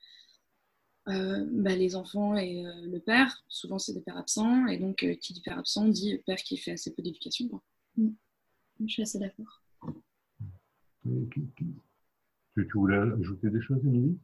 euh, 1.09 1.46
bah, 1.50 1.74
les 1.74 1.96
enfants 1.96 2.37
et 2.37 2.64
euh, 2.64 2.87
le 2.87 3.00
père. 3.00 3.42
Souvent, 3.48 3.78
c'est 3.78 3.92
des 3.92 4.00
pères 4.00 4.16
absents, 4.16 4.66
et 4.66 4.78
donc 4.78 5.02
euh, 5.02 5.14
qui 5.14 5.33
dit 5.33 5.42
père 5.42 5.59
absent 5.59 5.88
dit 5.88 6.18
père 6.26 6.37
qui 6.37 6.56
fait 6.56 6.72
assez 6.72 6.94
peu 6.94 7.02
d'éducation. 7.02 7.48
quoi. 7.48 7.62
Je 7.98 8.87
suis 8.87 9.02
assez 9.02 9.18
d'accord. 9.18 9.62
Tu, 11.02 11.48
tu 12.54 12.64
voulais 12.74 12.96
ajouter 12.96 13.50
des 13.50 13.61
choses, 13.61 13.80
Émilie? 13.85 14.18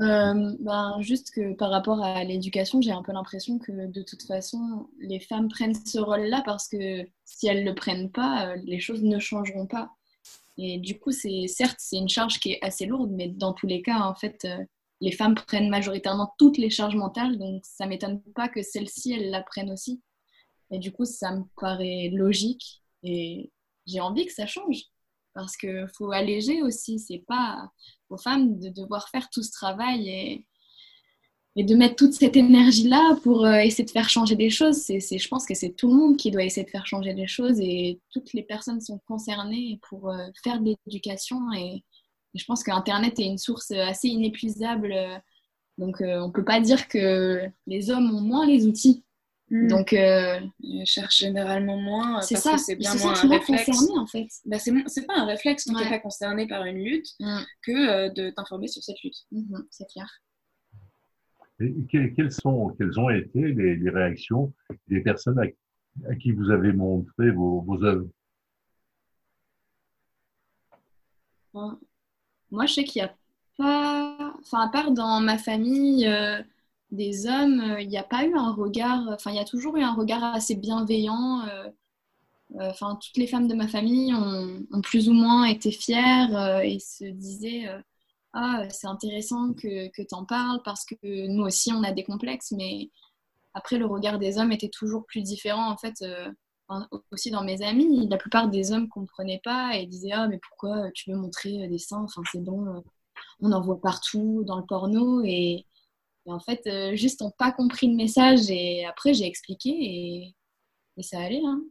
Euh, 0.00 0.56
ben, 0.58 0.96
juste 1.00 1.30
que 1.32 1.54
par 1.54 1.70
rapport 1.70 2.02
à 2.02 2.24
l'éducation, 2.24 2.80
j'ai 2.80 2.90
un 2.90 3.02
peu 3.02 3.12
l'impression 3.12 3.58
que 3.58 3.86
de 3.86 4.02
toute 4.02 4.24
façon, 4.24 4.88
les 4.98 5.20
femmes 5.20 5.48
prennent 5.48 5.74
ce 5.74 5.98
rôle-là 5.98 6.42
parce 6.44 6.66
que 6.68 7.06
si 7.24 7.46
elles 7.46 7.64
ne 7.64 7.70
le 7.70 7.74
prennent 7.74 8.10
pas, 8.10 8.48
euh, 8.54 8.56
les 8.64 8.80
choses 8.80 9.02
ne 9.04 9.18
changeront 9.20 9.66
pas. 9.66 9.92
Et 10.58 10.78
du 10.78 10.98
coup, 10.98 11.12
c'est 11.12 11.46
certes, 11.48 11.76
c'est 11.80 11.96
une 11.98 12.08
charge 12.08 12.40
qui 12.40 12.52
est 12.52 12.64
assez 12.64 12.86
lourde, 12.86 13.10
mais 13.12 13.28
dans 13.28 13.52
tous 13.52 13.66
les 13.66 13.82
cas, 13.82 14.00
en 14.00 14.14
fait, 14.14 14.44
euh, 14.44 14.64
les 15.00 15.12
femmes 15.12 15.34
prennent 15.36 15.70
majoritairement 15.70 16.34
toutes 16.38 16.58
les 16.58 16.70
charges 16.70 16.96
mentales, 16.96 17.38
donc 17.38 17.64
ça 17.64 17.86
m'étonne 17.86 18.22
pas 18.34 18.48
que 18.48 18.62
celles-ci, 18.62 19.12
elles 19.12 19.30
la 19.30 19.42
prennent 19.42 19.70
aussi. 19.72 20.02
Et 20.70 20.78
du 20.78 20.92
coup, 20.92 21.04
ça 21.04 21.32
me 21.36 21.44
paraît 21.60 22.10
logique 22.12 22.82
et 23.02 23.52
j'ai 23.86 24.00
envie 24.00 24.26
que 24.26 24.32
ça 24.32 24.46
change 24.46 24.84
parce 25.34 25.56
qu'il 25.56 25.86
faut 25.96 26.12
alléger 26.12 26.62
aussi. 26.62 26.98
C'est 26.98 27.24
pas 27.26 27.70
aux 28.10 28.16
femmes 28.16 28.58
de 28.58 28.68
devoir 28.68 29.08
faire 29.08 29.28
tout 29.30 29.42
ce 29.42 29.50
travail 29.50 30.08
et, 30.08 30.46
de 31.56 31.76
mettre 31.76 31.94
toute 31.94 32.14
cette 32.14 32.36
énergie-là 32.36 33.16
pour 33.22 33.44
euh, 33.46 33.58
essayer 33.58 33.84
de 33.84 33.90
faire 33.90 34.08
changer 34.08 34.34
des 34.34 34.50
choses. 34.50 34.86
Je 34.88 35.28
pense 35.28 35.46
que 35.46 35.54
c'est 35.54 35.70
tout 35.70 35.88
le 35.88 35.94
monde 35.94 36.16
qui 36.16 36.32
doit 36.32 36.42
essayer 36.42 36.64
de 36.64 36.70
faire 36.70 36.86
changer 36.86 37.14
des 37.14 37.28
choses 37.28 37.60
et 37.60 38.00
toutes 38.10 38.32
les 38.32 38.42
personnes 38.42 38.80
sont 38.80 39.00
concernées 39.06 39.78
pour 39.88 40.10
euh, 40.10 40.26
faire 40.42 40.60
de 40.60 40.74
l'éducation. 40.86 41.52
Et, 41.52 41.84
et 42.34 42.38
je 42.38 42.44
pense 42.44 42.64
qu'Internet 42.64 43.20
est 43.20 43.26
une 43.26 43.38
source 43.38 43.70
assez 43.70 44.08
inépuisable. 44.08 44.96
Donc, 45.78 46.00
euh, 46.00 46.20
on 46.20 46.28
ne 46.28 46.32
peut 46.32 46.44
pas 46.44 46.60
dire 46.60 46.88
que 46.88 47.40
les 47.66 47.90
hommes 47.90 48.14
ont 48.14 48.20
moins 48.20 48.46
les 48.46 48.66
outils. 48.66 49.03
Donc, 49.68 49.92
euh, 49.92 50.40
Ils 50.60 50.84
cherchent 50.84 51.18
généralement 51.18 51.76
moins 51.76 52.18
euh, 52.18 52.20
c'est 52.22 52.34
ça. 52.36 52.58
c'est 52.58 52.74
bien 52.76 52.94
moins 52.96 53.14
un 53.22 53.28
réflexe. 53.28 53.66
concernés, 53.66 53.98
en 53.98 54.06
fait. 54.06 54.26
Bah, 54.44 54.58
c'est, 54.58 55.06
pas 55.06 55.14
un 55.16 55.26
réflexe 55.26 55.64
quand 55.66 55.76
Ouais. 55.76 55.84
t'es 55.84 55.90
pas 55.90 55.98
concerné 56.00 56.46
par 56.48 56.64
une 56.64 56.78
lutte 56.82 57.06
Mm. 57.20 57.38
que 57.62 57.72
euh, 57.88 58.08
de 58.10 58.30
t'informer 58.30 58.66
sur 58.68 58.82
cette 58.82 59.00
lutte. 59.02 59.16
Mhm, 59.30 59.64
c'est 59.70 59.88
clair. 59.88 60.08
Et 61.60 61.72
que- 61.90 62.06
quelles, 62.14 62.32
sont, 62.32 62.74
quelles 62.78 62.98
ont 62.98 63.10
été 63.10 63.40
les, 63.40 63.76
les 63.76 63.90
réactions 63.90 64.52
des 64.88 65.00
personnes 65.02 65.38
à, 65.38 65.44
à 66.10 66.14
qui 66.16 66.32
vous 66.32 66.50
avez 66.50 66.72
montré 66.72 67.30
vos, 67.30 67.60
vos 67.62 67.84
œuvres? 67.84 68.08
Moi, 71.52 71.78
moi, 72.50 72.66
je 72.66 72.74
sais 72.74 72.84
qu'il 72.84 73.02
n'y 73.02 73.08
a 73.08 73.14
pas, 73.56 74.34
enfin, 74.40 74.62
à 74.66 74.68
part 74.68 74.90
dans 74.90 75.20
ma 75.20 75.38
famille, 75.38 76.06
euh, 76.08 76.42
des 76.94 77.26
hommes, 77.26 77.60
euh, 77.60 77.80
il 77.80 77.88
n'y 77.88 77.98
a 77.98 78.02
pas 78.04 78.24
eu 78.24 78.34
un 78.36 78.52
regard, 78.52 79.08
enfin, 79.12 79.30
il 79.30 79.36
y 79.36 79.40
a 79.40 79.44
toujours 79.44 79.76
eu 79.76 79.82
un 79.82 79.94
regard 79.94 80.24
assez 80.24 80.54
bienveillant. 80.56 81.42
euh, 81.48 81.68
euh, 82.60 82.70
Enfin, 82.70 82.98
toutes 83.02 83.16
les 83.16 83.26
femmes 83.26 83.48
de 83.48 83.54
ma 83.54 83.68
famille 83.68 84.14
ont, 84.14 84.80
plus 84.82 85.08
ou 85.08 85.12
moins 85.14 85.44
été 85.46 85.70
fières 85.72 86.60
et 86.62 86.78
se 86.80 87.04
disaient 87.04 87.66
Ah, 88.34 88.64
c'est 88.70 88.86
intéressant 88.88 89.54
que, 89.54 89.88
que 89.90 90.02
tu 90.02 90.14
en 90.14 90.24
parles 90.26 90.60
parce 90.64 90.84
que 90.86 90.96
nous 91.28 91.44
aussi, 91.44 91.72
on 91.72 91.82
a 91.84 91.92
des 91.92 92.04
complexes, 92.04 92.52
mais 92.52 92.90
après, 93.54 93.78
le 93.78 93.86
regard 93.86 94.18
des 94.20 94.38
hommes 94.38 94.52
était 94.52 94.70
toujours 94.70 95.06
plus 95.06 95.22
différent. 95.22 95.70
En 95.70 95.76
fait, 95.78 96.04
aussi 97.12 97.30
dans 97.30 97.44
mes 97.44 97.62
amis, 97.62 98.08
la 98.08 98.16
plupart 98.16 98.48
des 98.48 98.72
hommes 98.72 98.88
comprenaient 98.88 99.40
pas 99.44 99.76
et 99.76 99.86
disaient 99.86 100.12
Ah, 100.12 100.28
mais 100.28 100.38
pourquoi 100.38 100.90
tu 100.92 101.10
veux 101.10 101.16
montrer 101.16 101.68
des 101.68 101.78
seins? 101.78 102.02
Enfin, 102.02 102.22
c'est 102.32 102.42
bon, 102.42 102.82
on 103.40 103.52
en 103.52 103.60
voit 103.62 103.80
partout 103.80 104.44
dans 104.46 104.58
le 104.58 104.66
porno. 104.66 105.22
Et, 105.24 105.66
et 106.26 106.32
en 106.32 106.40
fait, 106.40 106.66
euh, 106.66 106.94
juste, 106.96 107.20
on 107.22 107.30
pas 107.30 107.52
compris 107.52 107.88
le 107.88 107.94
message. 107.96 108.50
Et 108.50 108.84
après, 108.86 109.12
j'ai 109.14 109.26
expliqué 109.26 109.70
et, 109.70 110.34
et 110.96 111.02
ça 111.02 111.20
allait. 111.20 111.42
Hein. 111.44 111.62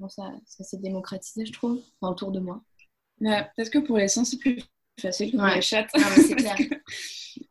Bon, 0.00 0.08
ça, 0.08 0.32
ça 0.44 0.64
s'est 0.64 0.78
démocratisé, 0.78 1.46
je 1.46 1.52
trouve, 1.52 1.80
enfin, 2.00 2.12
autour 2.12 2.32
de 2.32 2.40
moi. 2.40 2.62
Ouais, 3.20 3.44
peut-être 3.54 3.70
que 3.70 3.78
pour 3.78 3.98
les 3.98 4.08
sens, 4.08 4.30
c'est 4.30 4.38
plus 4.38 4.60
facile 5.00 5.30
que 5.30 5.36
pour 5.36 5.44
Ouais. 5.46 5.54
les 5.56 5.62
chats. 5.62 5.86
Ah, 5.94 6.00
c'est 6.16 6.34
que, 6.68 6.74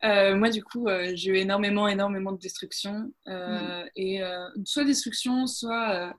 euh, 0.06 0.36
moi, 0.36 0.50
du 0.50 0.62
coup, 0.64 0.88
euh, 0.88 1.12
j'ai 1.16 1.32
eu 1.32 1.38
énormément, 1.38 1.88
énormément 1.88 2.32
de 2.34 2.38
destruction. 2.40 3.12
euh, 3.28 3.86
Et 3.96 4.22
euh, 4.22 4.48
soit 4.66 4.84
destruction, 4.84 5.48
soit. 5.48 6.14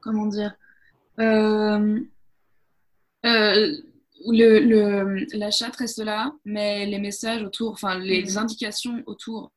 comment 0.00 0.26
dire 0.26 0.54
le, 4.32 4.60
le, 4.60 5.26
la 5.36 5.50
chatte 5.50 5.76
reste 5.76 5.98
là, 5.98 6.32
mais 6.44 6.86
les 6.86 6.98
messages 6.98 7.42
autour, 7.42 7.72
enfin 7.72 7.98
les 7.98 8.34
mmh. 8.34 8.38
indications 8.38 9.02
autour. 9.06 9.52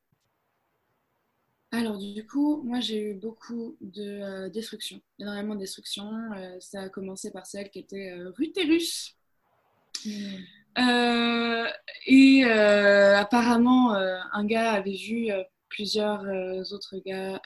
Alors 1.72 1.98
du 1.98 2.26
coup, 2.26 2.62
moi 2.64 2.80
j'ai 2.80 3.10
eu 3.10 3.14
beaucoup 3.14 3.76
de 3.80 4.02
euh, 4.02 4.48
destruction, 4.48 5.00
énormément 5.20 5.54
de 5.54 5.60
destruction. 5.60 6.10
Euh, 6.36 6.56
ça 6.58 6.82
a 6.82 6.88
commencé 6.88 7.30
par 7.30 7.46
celle 7.46 7.70
qui 7.70 7.78
était 7.78 8.10
euh, 8.10 8.32
Rutérus. 8.36 9.16
Mmh. 10.04 11.66
et 12.06 12.44
apparemment, 12.44 13.92
un 13.92 14.44
gars 14.46 14.72
avait 14.72 14.96
vu 14.96 15.28
plusieurs 15.68 16.22
autres 16.72 16.96
gars 17.04 17.40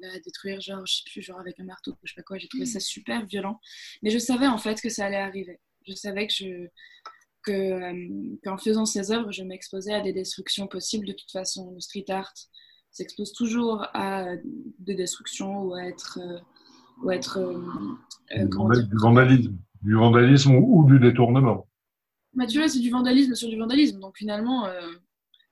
la 0.00 0.18
détruire, 0.20 0.60
genre, 0.60 0.86
je 0.86 0.96
sais 0.96 1.02
plus, 1.10 1.20
genre 1.20 1.40
avec 1.40 1.58
un 1.58 1.64
marteau, 1.64 1.94
je 2.04 2.12
sais 2.12 2.14
pas 2.14 2.22
quoi. 2.22 2.38
J'ai 2.38 2.46
trouvé 2.46 2.66
ça 2.66 2.78
mmh. 2.78 2.82
super 2.82 3.26
violent. 3.26 3.58
Mais 4.02 4.10
je 4.10 4.18
savais 4.18 4.46
en 4.46 4.58
fait 4.58 4.80
que 4.80 4.88
ça 4.88 5.06
allait 5.06 5.16
arriver 5.16 5.58
je 5.86 5.94
savais 5.94 6.26
que 6.26 6.32
je 6.32 6.68
que, 7.44 7.52
euh, 7.52 8.36
qu'en 8.42 8.56
faisant 8.56 8.86
ces 8.86 9.12
œuvres, 9.12 9.30
je 9.30 9.42
m'exposais 9.44 9.92
à 9.92 10.00
des 10.00 10.12
destructions 10.12 10.66
possibles 10.66 11.06
de 11.06 11.12
toute 11.12 11.30
façon. 11.30 11.72
Le 11.72 11.80
street 11.80 12.06
art 12.08 12.32
s'expose 12.90 13.32
toujours 13.32 13.86
à 13.92 14.26
des 14.78 14.94
destructions 14.94 15.62
ou 15.62 15.74
à 15.74 15.84
être, 15.84 16.18
euh, 16.20 16.38
ou 17.02 17.10
être 17.10 17.38
euh, 17.38 18.46
du, 18.46 18.96
vandalisme, 18.96 19.56
du 19.82 19.94
vandalisme 19.94 20.54
ou, 20.56 20.84
du 20.86 20.98
détournement. 20.98 21.68
Bah, 22.32 22.46
tu 22.46 22.58
vois, 22.58 22.68
c'est 22.68 22.80
du 22.80 22.90
vandalisme 22.90 23.34
sur 23.34 23.48
du 23.48 23.58
vandalisme. 23.58 24.00
Donc 24.00 24.16
finalement, 24.16 24.66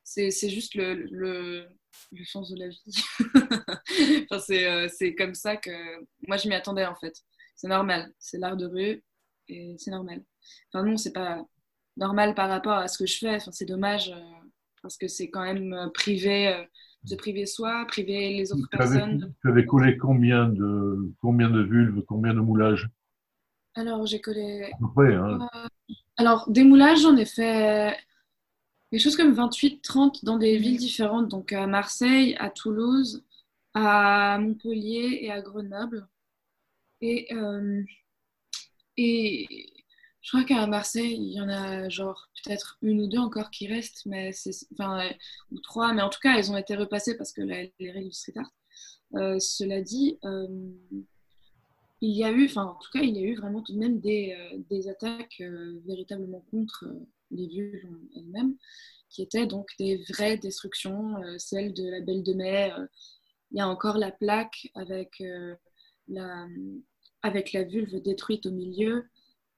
c'est, 0.02 0.30
c'est 0.30 0.50
juste 0.50 0.74
le, 0.74 0.94
le, 0.94 1.66
le, 2.10 2.24
sens 2.24 2.50
de 2.50 2.58
la 2.58 2.68
vie. 2.68 2.82
enfin, 4.30 4.40
c'est, 4.40 4.88
c'est 4.88 5.14
comme 5.14 5.34
ça 5.34 5.56
que 5.56 5.70
moi 6.26 6.36
je 6.38 6.48
m'y 6.48 6.54
attendais 6.54 6.86
en 6.86 6.96
fait. 6.96 7.14
C'est 7.54 7.68
normal, 7.68 8.12
c'est 8.18 8.38
l'art 8.38 8.56
de 8.56 8.66
rue 8.66 9.04
et 9.52 9.76
c'est 9.78 9.90
normal. 9.90 10.22
Enfin, 10.72 10.84
non, 10.84 10.96
c'est 10.96 11.12
pas 11.12 11.44
normal 11.96 12.34
par 12.34 12.48
rapport 12.48 12.74
à 12.74 12.88
ce 12.88 12.98
que 12.98 13.06
je 13.06 13.18
fais. 13.18 13.36
Enfin, 13.36 13.52
c'est 13.52 13.66
dommage 13.66 14.10
euh, 14.10 14.20
parce 14.82 14.96
que 14.96 15.08
c'est 15.08 15.30
quand 15.30 15.42
même 15.42 15.72
euh, 15.72 15.88
privé, 15.90 16.48
euh, 16.48 16.64
de 17.04 17.16
priver 17.16 17.46
soi, 17.46 17.84
priver 17.86 18.34
les 18.34 18.52
autres 18.52 18.68
personnes. 18.70 19.32
tu 19.40 19.48
avais 19.48 19.66
collé 19.66 19.96
combien 19.96 20.48
de, 20.48 21.12
combien 21.20 21.50
de 21.50 21.62
vulves, 21.62 22.02
combien 22.06 22.34
de 22.34 22.40
moulages? 22.40 22.88
Alors, 23.74 24.06
j'ai 24.06 24.20
collé. 24.20 24.70
Hein. 24.92 25.48
alors, 26.18 26.50
des 26.50 26.62
moulages, 26.62 27.00
j'en 27.00 27.16
ai 27.16 27.24
fait 27.24 27.96
quelque 28.90 29.00
chose 29.00 29.16
comme 29.16 29.32
28-30 29.32 30.24
dans 30.24 30.36
des 30.36 30.58
villes 30.58 30.76
différentes, 30.76 31.28
donc 31.28 31.54
à 31.54 31.66
Marseille, 31.66 32.36
à 32.38 32.50
Toulouse, 32.50 33.24
à 33.72 34.38
Montpellier 34.38 35.20
et 35.22 35.32
à 35.32 35.40
Grenoble. 35.40 36.06
Et 37.00 37.28
et 38.96 39.46
je 40.22 40.28
crois 40.30 40.44
qu'à 40.44 40.66
Marseille, 40.66 41.16
il 41.16 41.32
y 41.32 41.40
en 41.40 41.48
a 41.48 41.88
genre 41.88 42.28
peut-être 42.44 42.78
une 42.80 43.00
ou 43.02 43.08
deux 43.08 43.18
encore 43.18 43.50
qui 43.50 43.66
restent, 43.66 44.06
mais 44.06 44.32
c'est, 44.32 44.52
enfin, 44.72 45.10
ou 45.50 45.58
trois, 45.60 45.92
mais 45.92 46.02
en 46.02 46.10
tout 46.10 46.20
cas, 46.22 46.36
elles 46.38 46.50
ont 46.52 46.56
été 46.56 46.76
repassées 46.76 47.16
parce 47.16 47.32
que 47.32 47.42
les 47.42 47.72
règles 47.80 48.08
du 48.08 48.12
street 48.12 48.34
art. 48.36 48.52
Euh, 49.16 49.38
cela 49.40 49.82
dit, 49.82 50.18
euh, 50.24 50.46
il 52.00 52.16
y 52.16 52.24
a 52.24 52.30
eu, 52.30 52.46
enfin, 52.46 52.66
en 52.66 52.74
tout 52.74 52.90
cas, 52.92 53.00
il 53.00 53.16
y 53.16 53.18
a 53.18 53.22
eu 53.22 53.34
vraiment 53.34 53.62
tout 53.62 53.72
de 53.72 53.78
même 53.78 54.00
des, 54.00 54.34
euh, 54.38 54.58
des 54.70 54.88
attaques 54.88 55.42
véritablement 55.86 56.44
contre 56.50 56.84
les 57.30 57.46
villes 57.48 57.82
elles-mêmes, 58.16 58.56
qui 59.10 59.22
étaient 59.22 59.46
donc 59.46 59.68
des 59.78 60.04
vraies 60.10 60.38
destructions, 60.38 61.16
celle 61.38 61.74
de 61.74 61.88
la 61.90 62.00
Belle 62.00 62.22
de 62.22 62.32
Mai. 62.32 62.72
il 63.50 63.58
y 63.58 63.60
a 63.60 63.68
encore 63.68 63.98
la 63.98 64.10
plaque 64.10 64.68
avec 64.74 65.22
la 66.08 66.46
avec 67.22 67.52
la 67.52 67.64
vulve 67.64 68.00
détruite 68.02 68.46
au 68.46 68.50
milieu 68.50 69.08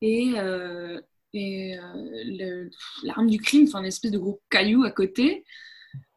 et, 0.00 0.34
euh, 0.38 1.00
euh, 1.34 2.70
l'arme 3.02 3.28
du 3.28 3.40
crime, 3.40 3.64
enfin 3.66 3.80
une 3.80 3.86
espèce 3.86 4.12
de 4.12 4.18
gros 4.18 4.40
caillou 4.50 4.84
à 4.84 4.90
côté. 4.90 5.44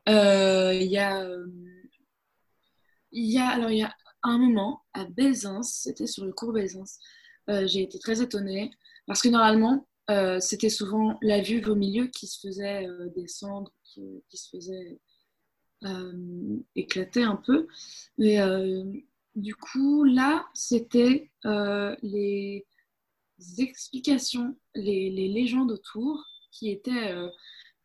Euh, 0.10 0.74
il 0.74 0.92
y 0.92 0.98
a, 0.98 1.28
y 3.12 3.38
a, 3.40 3.48
alors 3.48 3.72
il 3.72 3.80
y 3.80 3.84
a 3.84 3.94
un 4.24 4.38
moment 4.38 4.84
à 4.94 5.06
Belzins, 5.06 5.64
c'était 5.64 6.08
sur 6.08 6.26
le 6.26 6.34
cours 6.34 6.54
Belzins, 6.54 6.84
j'ai 7.66 7.82
été 7.82 7.98
très 8.00 8.22
étonnée 8.22 8.72
parce 9.06 9.22
que 9.22 9.30
normalement 9.30 9.88
c'était 10.40 10.70
souvent 10.70 11.18
la 11.22 11.42
vulve 11.42 11.70
au 11.70 11.76
milieu 11.76 12.08
qui 12.08 12.28
se 12.28 12.40
faisait 12.46 12.88
descendre, 13.16 13.72
qui, 13.84 14.24
qui, 14.30 14.38
se 14.38 14.50
faisait 14.50 15.00
éclater 16.76 17.24
un 17.24 17.38
peu, 17.38 17.68
mais 18.18 18.38
du 19.38 19.56
coup, 19.56 20.04
là, 20.04 20.48
c'était 20.56 21.30
euh, 21.46 21.96
les 22.02 22.66
explications, 23.60 24.58
les, 24.74 25.12
légendes 25.12 25.72
autour 25.72 26.26
qui 26.52 26.72
étaient 26.72 27.12
euh, 27.12 27.30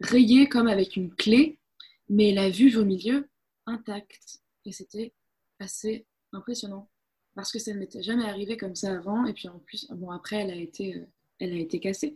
rayées 0.00 0.48
comme 0.48 0.66
avec 0.66 0.96
une 0.96 1.14
clé, 1.14 1.58
mais 2.08 2.32
la 2.32 2.48
vue 2.48 2.74
au 2.78 2.86
milieu 2.86 3.28
intacte. 3.66 4.40
Et 4.64 4.72
c'était 4.72 5.12
assez 5.58 6.06
impressionnant 6.32 6.88
parce 7.34 7.52
que 7.52 7.58
ça 7.58 7.74
ne 7.74 7.78
m'était 7.78 8.02
jamais 8.02 8.24
arrivé 8.24 8.56
comme 8.56 8.74
ça 8.74 8.94
avant. 8.94 9.26
Et 9.26 9.34
puis 9.34 9.48
en 9.48 9.58
plus, 9.58 9.86
après, 10.10 10.36
elle 10.36 10.52
a 10.52 10.56
été, 10.56 10.96
euh, 10.96 11.06
elle 11.38 11.52
a 11.52 11.58
été 11.58 11.80
cassée. 11.80 12.14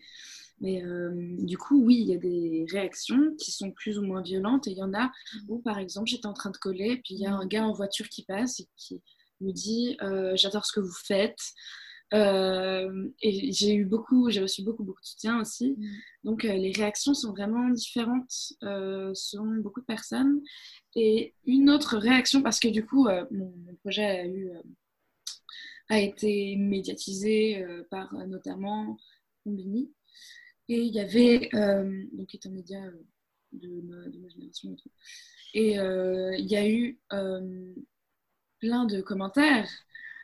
Mais 0.60 0.82
du 1.12 1.58
coup, 1.58 1.84
oui, 1.84 1.96
il 1.96 2.08
y 2.08 2.14
a 2.14 2.16
des 2.16 2.64
réactions 2.70 3.34
qui 3.38 3.52
sont 3.52 3.72
plus 3.72 3.98
ou 3.98 4.02
moins 4.02 4.22
violentes 4.22 4.66
et 4.66 4.70
il 4.70 4.78
y 4.78 4.82
en 4.82 4.94
a 4.94 5.12
où, 5.48 5.58
par 5.58 5.78
exemple, 5.78 6.08
j'étais 6.08 6.24
en 6.24 6.32
train 6.32 6.48
de 6.48 6.56
coller, 6.56 6.96
puis 7.04 7.12
il 7.12 7.20
y 7.20 7.26
a 7.26 7.34
un 7.34 7.44
gars 7.44 7.66
en 7.66 7.72
voiture 7.72 8.08
qui 8.08 8.24
passe 8.24 8.60
et 8.60 8.68
qui, 8.74 9.02
me 9.40 9.52
dit 9.52 9.96
euh, 10.02 10.32
j'adore 10.36 10.64
ce 10.64 10.72
que 10.72 10.80
vous 10.80 10.96
faites. 11.06 11.40
Euh, 12.14 13.08
et 13.20 13.50
j'ai 13.50 13.74
eu 13.74 13.84
beaucoup, 13.84 14.30
j'ai 14.30 14.40
reçu 14.40 14.62
beaucoup, 14.62 14.84
beaucoup 14.84 15.00
de 15.00 15.06
soutien 15.06 15.40
aussi. 15.40 15.72
Mm. 15.72 15.86
Donc 16.24 16.44
euh, 16.44 16.54
les 16.54 16.72
réactions 16.72 17.14
sont 17.14 17.32
vraiment 17.32 17.68
différentes 17.70 18.54
selon 18.62 19.56
beaucoup 19.60 19.80
de 19.80 19.86
personnes. 19.86 20.40
Et 20.94 21.34
une 21.44 21.68
autre 21.70 21.98
réaction, 21.98 22.42
parce 22.42 22.60
que 22.60 22.68
du 22.68 22.84
coup, 22.86 23.08
mon, 23.30 23.52
projet 23.80 24.04
a, 24.04 24.26
eu, 24.26 24.50
a 25.90 26.00
été 26.00 26.56
médiatisé 26.56 27.64
par 27.90 28.12
notamment 28.26 28.96
Combini. 29.44 29.92
Et 30.68 30.80
il 30.80 30.94
y 30.94 31.00
avait, 31.00 31.50
donc 32.12 32.28
qui 32.28 32.38
est 32.38 32.46
un 32.46 32.50
média 32.50 32.80
de 33.52 33.68
ma, 33.82 34.08
de 34.08 34.18
ma 34.18 34.28
génération 34.28 34.72
et 34.72 34.76
tout. 34.76 34.90
Et 35.52 35.72
il 35.74 36.46
y 36.46 36.56
a 36.56 36.66
eu 36.66 36.98
plein 38.66 38.84
de 38.84 39.00
commentaires. 39.00 39.68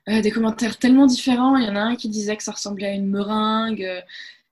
Euh, 0.09 0.21
des 0.21 0.33
commentaires 0.33 0.79
tellement 0.79 1.07
différents. 1.07 1.57
Il 1.57 1.65
y 1.65 1.71
en 1.71 1.77
a 1.77 1.81
un 1.81 1.97
qui 1.97 2.09
disait 2.09 2.37
que 2.37 2.43
ça 2.43 2.53
ressemblait 2.53 2.89
à 2.89 2.93
une 2.93 3.09
meringue. 3.09 4.03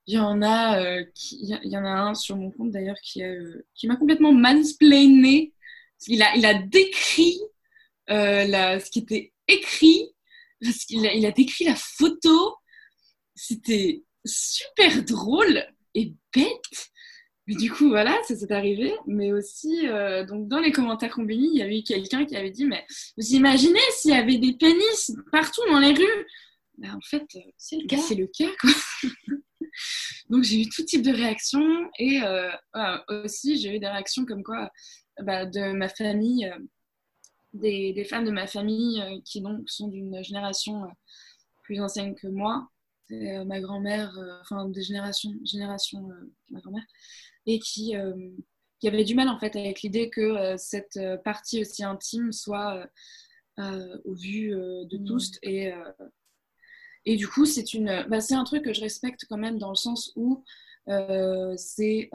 Il 0.07 0.15
y 0.15 0.17
en 0.17 0.41
a, 0.41 0.79
euh, 0.79 1.03
il 1.31 1.59
y 1.65 1.77
en 1.77 1.85
a 1.85 1.89
un 1.89 2.13
sur 2.15 2.37
mon 2.37 2.51
compte 2.51 2.71
d'ailleurs 2.71 2.99
qui, 3.03 3.21
euh, 3.23 3.65
qui 3.75 3.87
m'a 3.87 3.97
complètement 3.97 4.33
mansplainé. 4.33 5.53
Il 6.07 6.23
a, 6.23 6.35
il 6.35 6.45
a 6.45 6.53
décrit 6.53 7.39
la, 8.07 8.79
ce 8.79 8.89
qui 8.89 8.99
était 8.99 9.33
écrit, 9.47 10.13
parce 10.61 10.85
qu'il 10.85 11.05
a, 11.05 11.13
il 11.13 11.25
a 11.25 11.31
décrit 11.31 11.65
la 11.65 11.75
photo. 11.75 12.55
C'était 13.35 14.03
super 14.25 15.03
drôle 15.03 15.65
et 15.95 16.13
bête. 16.33 16.91
Mais 17.47 17.55
du 17.55 17.71
coup, 17.71 17.89
voilà, 17.89 18.17
ça 18.23 18.35
s'est 18.35 18.51
arrivé. 18.51 18.93
Mais 19.07 19.31
aussi, 19.31 19.87
euh, 19.87 20.25
donc 20.25 20.47
dans 20.47 20.59
les 20.59 20.71
commentaires 20.71 21.11
combinés, 21.11 21.47
il 21.51 21.57
y 21.57 21.61
avait 21.61 21.81
quelqu'un 21.81 22.25
qui 22.25 22.35
avait 22.35 22.51
dit 22.51 22.65
Mais 22.65 22.85
vous 23.17 23.33
imaginez 23.33 23.79
s'il 23.91 24.11
y 24.11 24.15
avait 24.15 24.37
des 24.37 24.53
pénis 24.53 25.11
partout 25.31 25.61
dans 25.69 25.79
les 25.79 25.93
rues? 25.93 26.27
Bah, 26.77 26.89
En 26.95 27.01
fait, 27.01 27.25
euh, 27.35 27.39
c'est 27.57 27.77
le 27.77 27.87
cas. 27.87 27.97
C'est 27.97 28.15
le 28.15 28.27
cas, 28.27 28.49
quoi. 28.59 28.71
donc 30.29 30.43
j'ai 30.43 30.61
eu 30.61 30.69
tout 30.69 30.83
type 30.83 31.01
de 31.01 31.11
réactions. 31.11 31.89
Et 31.97 32.21
euh, 32.21 32.51
aussi, 33.23 33.57
j'ai 33.57 33.75
eu 33.75 33.79
des 33.79 33.87
réactions 33.87 34.25
comme 34.25 34.43
quoi 34.43 34.69
bah, 35.21 35.45
de 35.45 35.73
ma 35.73 35.89
famille, 35.89 36.51
des, 37.53 37.91
des, 37.93 38.05
femmes 38.05 38.25
de 38.25 38.31
ma 38.31 38.47
famille 38.47 39.03
qui 39.25 39.41
donc 39.41 39.67
sont 39.67 39.87
d'une 39.87 40.23
génération 40.23 40.83
plus 41.63 41.81
ancienne 41.81 42.15
que 42.15 42.27
moi. 42.27 42.69
ma 43.09 43.59
grand-mère, 43.59 44.15
enfin 44.41 44.69
des 44.69 44.83
générations, 44.83 45.31
génération 45.43 46.07
ma 46.49 46.61
grand-mère, 46.61 46.85
et 47.45 47.59
qui, 47.59 47.95
euh, 47.95 48.13
qui 48.79 48.87
avait 48.87 49.03
du 49.03 49.15
mal 49.15 49.29
en 49.29 49.39
fait 49.39 49.55
avec 49.55 49.81
l'idée 49.81 50.09
que 50.09 50.21
euh, 50.21 50.57
cette 50.57 50.97
euh, 50.97 51.17
partie 51.17 51.61
aussi 51.61 51.83
intime 51.83 52.31
soit 52.31 52.87
au 54.05 54.15
vu 54.15 54.49
de 54.49 54.97
mmh. 54.97 55.05
tous 55.05 55.31
et 55.43 55.71
et 57.05 57.15
du 57.15 57.27
coup, 57.27 57.45
c'est 57.45 57.75
une, 57.75 58.05
bah, 58.09 58.19
c'est 58.21 58.33
un 58.33 58.43
truc 58.43 58.63
que 58.63 58.73
je 58.73 58.81
respecte 58.81 59.25
quand 59.29 59.37
même 59.37 59.59
dans 59.59 59.69
le 59.69 59.75
sens 59.75 60.11
où 60.15 60.43
c'est 60.87 62.09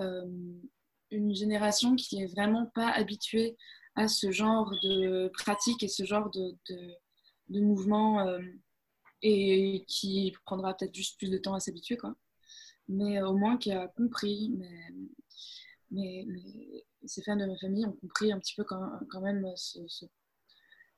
une 1.12 1.34
génération 1.36 1.94
qui 1.94 2.20
est 2.20 2.26
vraiment 2.26 2.66
pas 2.74 2.88
habituée 2.88 3.56
à 3.94 4.08
ce 4.08 4.32
genre 4.32 4.72
de 4.82 5.28
pratique 5.34 5.84
et 5.84 5.88
ce 5.88 6.04
genre 6.04 6.30
de, 6.30 6.56
de, 6.68 6.94
de 7.50 7.60
mouvement 7.60 8.26
et 9.22 9.84
qui 9.86 10.34
prendra 10.44 10.74
peut-être 10.74 10.94
juste 10.94 11.16
plus 11.18 11.30
de 11.30 11.38
temps 11.38 11.54
à 11.54 11.60
s'habituer, 11.60 11.96
quoi 11.96 12.16
mais 12.88 13.20
au 13.22 13.36
moins 13.36 13.56
qui 13.56 13.72
a 13.72 13.88
compris. 13.88 14.54
Mais, 15.90 16.26
mais, 16.26 16.84
ces 17.04 17.22
femmes 17.22 17.38
de 17.38 17.46
ma 17.46 17.56
famille 17.58 17.86
ont 17.86 17.92
compris 17.92 18.32
un 18.32 18.40
petit 18.40 18.54
peu 18.56 18.64
quand, 18.64 18.98
quand 19.08 19.20
même 19.20 19.46
ce, 19.54 19.78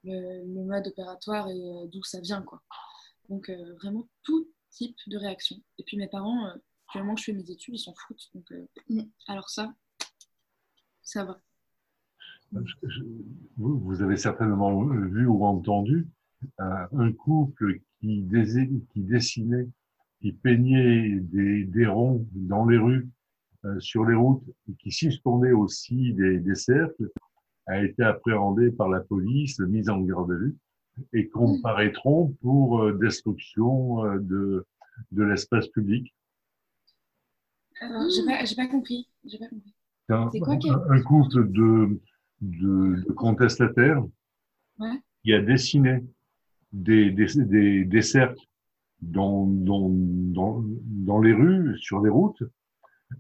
le, 0.05 0.64
mode 0.64 0.87
opératoire 0.87 1.48
et 1.48 1.70
euh, 1.70 1.87
d'où 1.92 2.03
ça 2.03 2.20
vient. 2.20 2.42
Quoi. 2.42 2.62
Donc 3.29 3.48
euh, 3.51 3.74
vraiment 3.74 4.09
tout 4.22 4.48
type 4.70 4.96
de 5.07 5.16
réaction. 5.16 5.57
Et 5.79 5.85
puis 5.85 5.96
mes 5.96 6.09
parents, 6.09 6.46
euh, 6.46 6.55
moment 6.94 7.14
que 7.14 7.20
je 7.20 7.27
fais 7.27 7.33
mes 7.33 7.51
études, 7.51 7.74
ils 7.74 7.79
s'en 7.79 7.94
foutent. 7.94 8.31
Donc, 8.35 8.53
mm. 8.88 9.03
alors 9.27 9.48
ça, 9.51 9.74
ça 11.03 11.24
va. 11.24 11.40
Vous, 13.57 13.79
vous 13.79 14.03
avez 14.03 14.16
certainement 14.16 14.85
vu 14.87 15.27
ou 15.27 15.44
entendu 15.44 16.09
un 16.59 17.12
couple 17.12 17.81
qui, 18.01 18.27
qui 18.92 19.01
dessinait, 19.03 19.68
qui 20.20 20.33
peignait 20.33 21.20
des, 21.20 21.64
des 21.64 21.87
ronds 21.87 22.26
dans 22.35 22.66
les 22.66 22.78
rues, 22.78 23.09
sur 23.78 24.04
les 24.04 24.14
routes, 24.14 24.44
et 24.68 24.74
qui 24.74 24.90
suspendait 24.90 25.52
aussi 25.52 26.12
des, 26.14 26.38
des 26.38 26.54
cercles, 26.54 27.11
a 27.66 27.83
été 27.83 28.02
appréhendé 28.02 28.70
par 28.70 28.88
la 28.88 29.00
police, 29.00 29.59
mis 29.61 29.88
en 29.90 30.00
garde 30.00 30.33
à 30.33 30.37
vue 30.37 30.57
et 31.12 31.28
comparaîtront 31.28 32.35
pour 32.40 32.83
euh, 32.83 32.98
destruction 32.98 34.04
euh, 34.04 34.18
de, 34.18 34.66
de 35.12 35.22
l'espace 35.22 35.68
public. 35.68 36.14
Euh, 37.83 37.87
j'ai 38.14 38.24
pas, 38.24 38.44
pas, 38.57 38.68
compris. 38.68 39.09
Pas 39.38 39.46
compris. 39.48 39.74
Un, 40.09 40.28
quoi, 40.40 40.59
un, 40.90 41.02
couple 41.02 41.52
de, 41.52 42.00
de, 42.40 43.04
de 43.07 43.12
contestataires 43.12 44.02
ouais. 44.81 45.00
qui 45.22 45.33
a 45.33 45.40
dessiné 45.40 46.04
des, 46.72 47.11
des, 47.11 47.26
des, 47.37 47.85
des 47.85 48.02
cercles 48.02 48.42
dans, 49.00 49.46
dans, 49.46 49.88
dans, 49.90 50.64
dans, 50.64 51.20
les 51.20 51.32
rues, 51.32 51.78
sur 51.78 52.00
les 52.02 52.11
routes, 52.11 52.42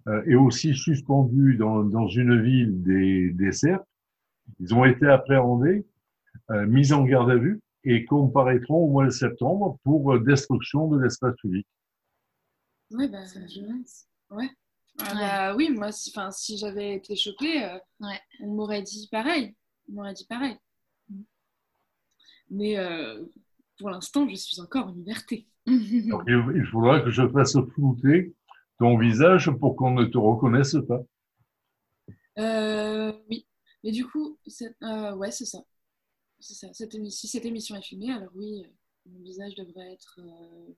euh, 0.06 0.22
et 0.26 0.34
aussi 0.34 0.74
suspendu 0.74 1.56
dans, 1.56 1.84
dans 1.84 2.08
une 2.08 2.42
ville 2.42 2.82
des, 2.82 3.30
des 3.30 3.52
cercles. 3.52 3.84
Ils 4.60 4.74
ont 4.74 4.84
été 4.84 5.06
appréhendés, 5.06 5.86
euh, 6.50 6.66
mis 6.66 6.92
en 6.92 7.04
garde 7.04 7.30
à 7.30 7.36
vue, 7.36 7.60
et 7.84 8.04
comparaîtront 8.04 8.84
au 8.84 8.90
mois 8.90 9.06
de 9.06 9.10
septembre 9.10 9.78
pour 9.84 10.12
euh, 10.12 10.20
destruction 10.20 10.88
de 10.88 10.98
l'espace 10.98 11.34
public. 11.36 11.66
Oui, 12.90 13.08
bah, 13.08 13.22
ouais. 14.30 14.50
Ah, 15.00 15.14
bah, 15.14 15.56
oui, 15.56 15.70
moi, 15.70 15.92
si, 15.92 16.12
si 16.32 16.58
j'avais 16.58 16.96
été 16.96 17.14
choquée, 17.14 17.64
euh, 17.64 17.78
ouais. 18.00 18.20
on 18.40 18.54
m'aurait 18.54 18.82
dit 18.82 19.08
pareil. 19.10 19.54
On 19.88 19.94
m'aurait 19.94 20.14
dit 20.14 20.26
pareil. 20.28 20.56
Mais 22.50 22.78
euh, 22.78 23.24
pour 23.78 23.90
l'instant, 23.90 24.28
je 24.28 24.34
suis 24.34 24.60
encore 24.60 24.88
en 24.88 24.92
liberté. 24.92 25.46
Il 25.66 26.66
faudra 26.70 27.00
que 27.00 27.10
je 27.10 27.28
fasse 27.28 27.56
flouter 27.74 28.34
ton 28.78 28.98
visage 28.98 29.50
pour 29.58 29.76
qu'on 29.76 29.92
ne 29.92 30.04
te 30.04 30.18
reconnaisse 30.18 30.76
pas. 30.86 31.02
oui, 33.30 33.46
mais 33.84 33.90
du 33.92 34.06
coup, 34.06 34.38
ouais, 35.16 35.30
c'est 35.30 35.44
ça. 35.44 35.58
C'est 36.40 36.54
ça. 36.54 36.72
si 36.72 37.28
cette 37.28 37.44
émission 37.44 37.74
est 37.76 37.82
filmée, 37.82 38.12
alors 38.12 38.30
oui, 38.34 38.62
euh, 38.64 38.68
mon 39.06 39.20
visage 39.20 39.54
devrait 39.56 39.92
être. 39.92 40.20
Euh, 40.20 40.74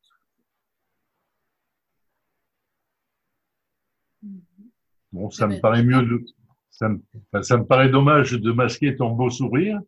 bon, 5.13 5.31
ça 5.31 5.47
me 5.47 5.61
paraît 5.61 5.85
mieux 5.85 6.03
de. 6.03 6.25
Ça 6.71 6.89
me, 6.89 7.03
ça 7.43 7.59
me 7.59 7.67
paraît 7.67 7.91
dommage 7.91 8.33
de 8.33 8.53
masquer 8.53 8.97
ton 8.97 9.11
beau 9.11 9.29
sourire, 9.29 9.79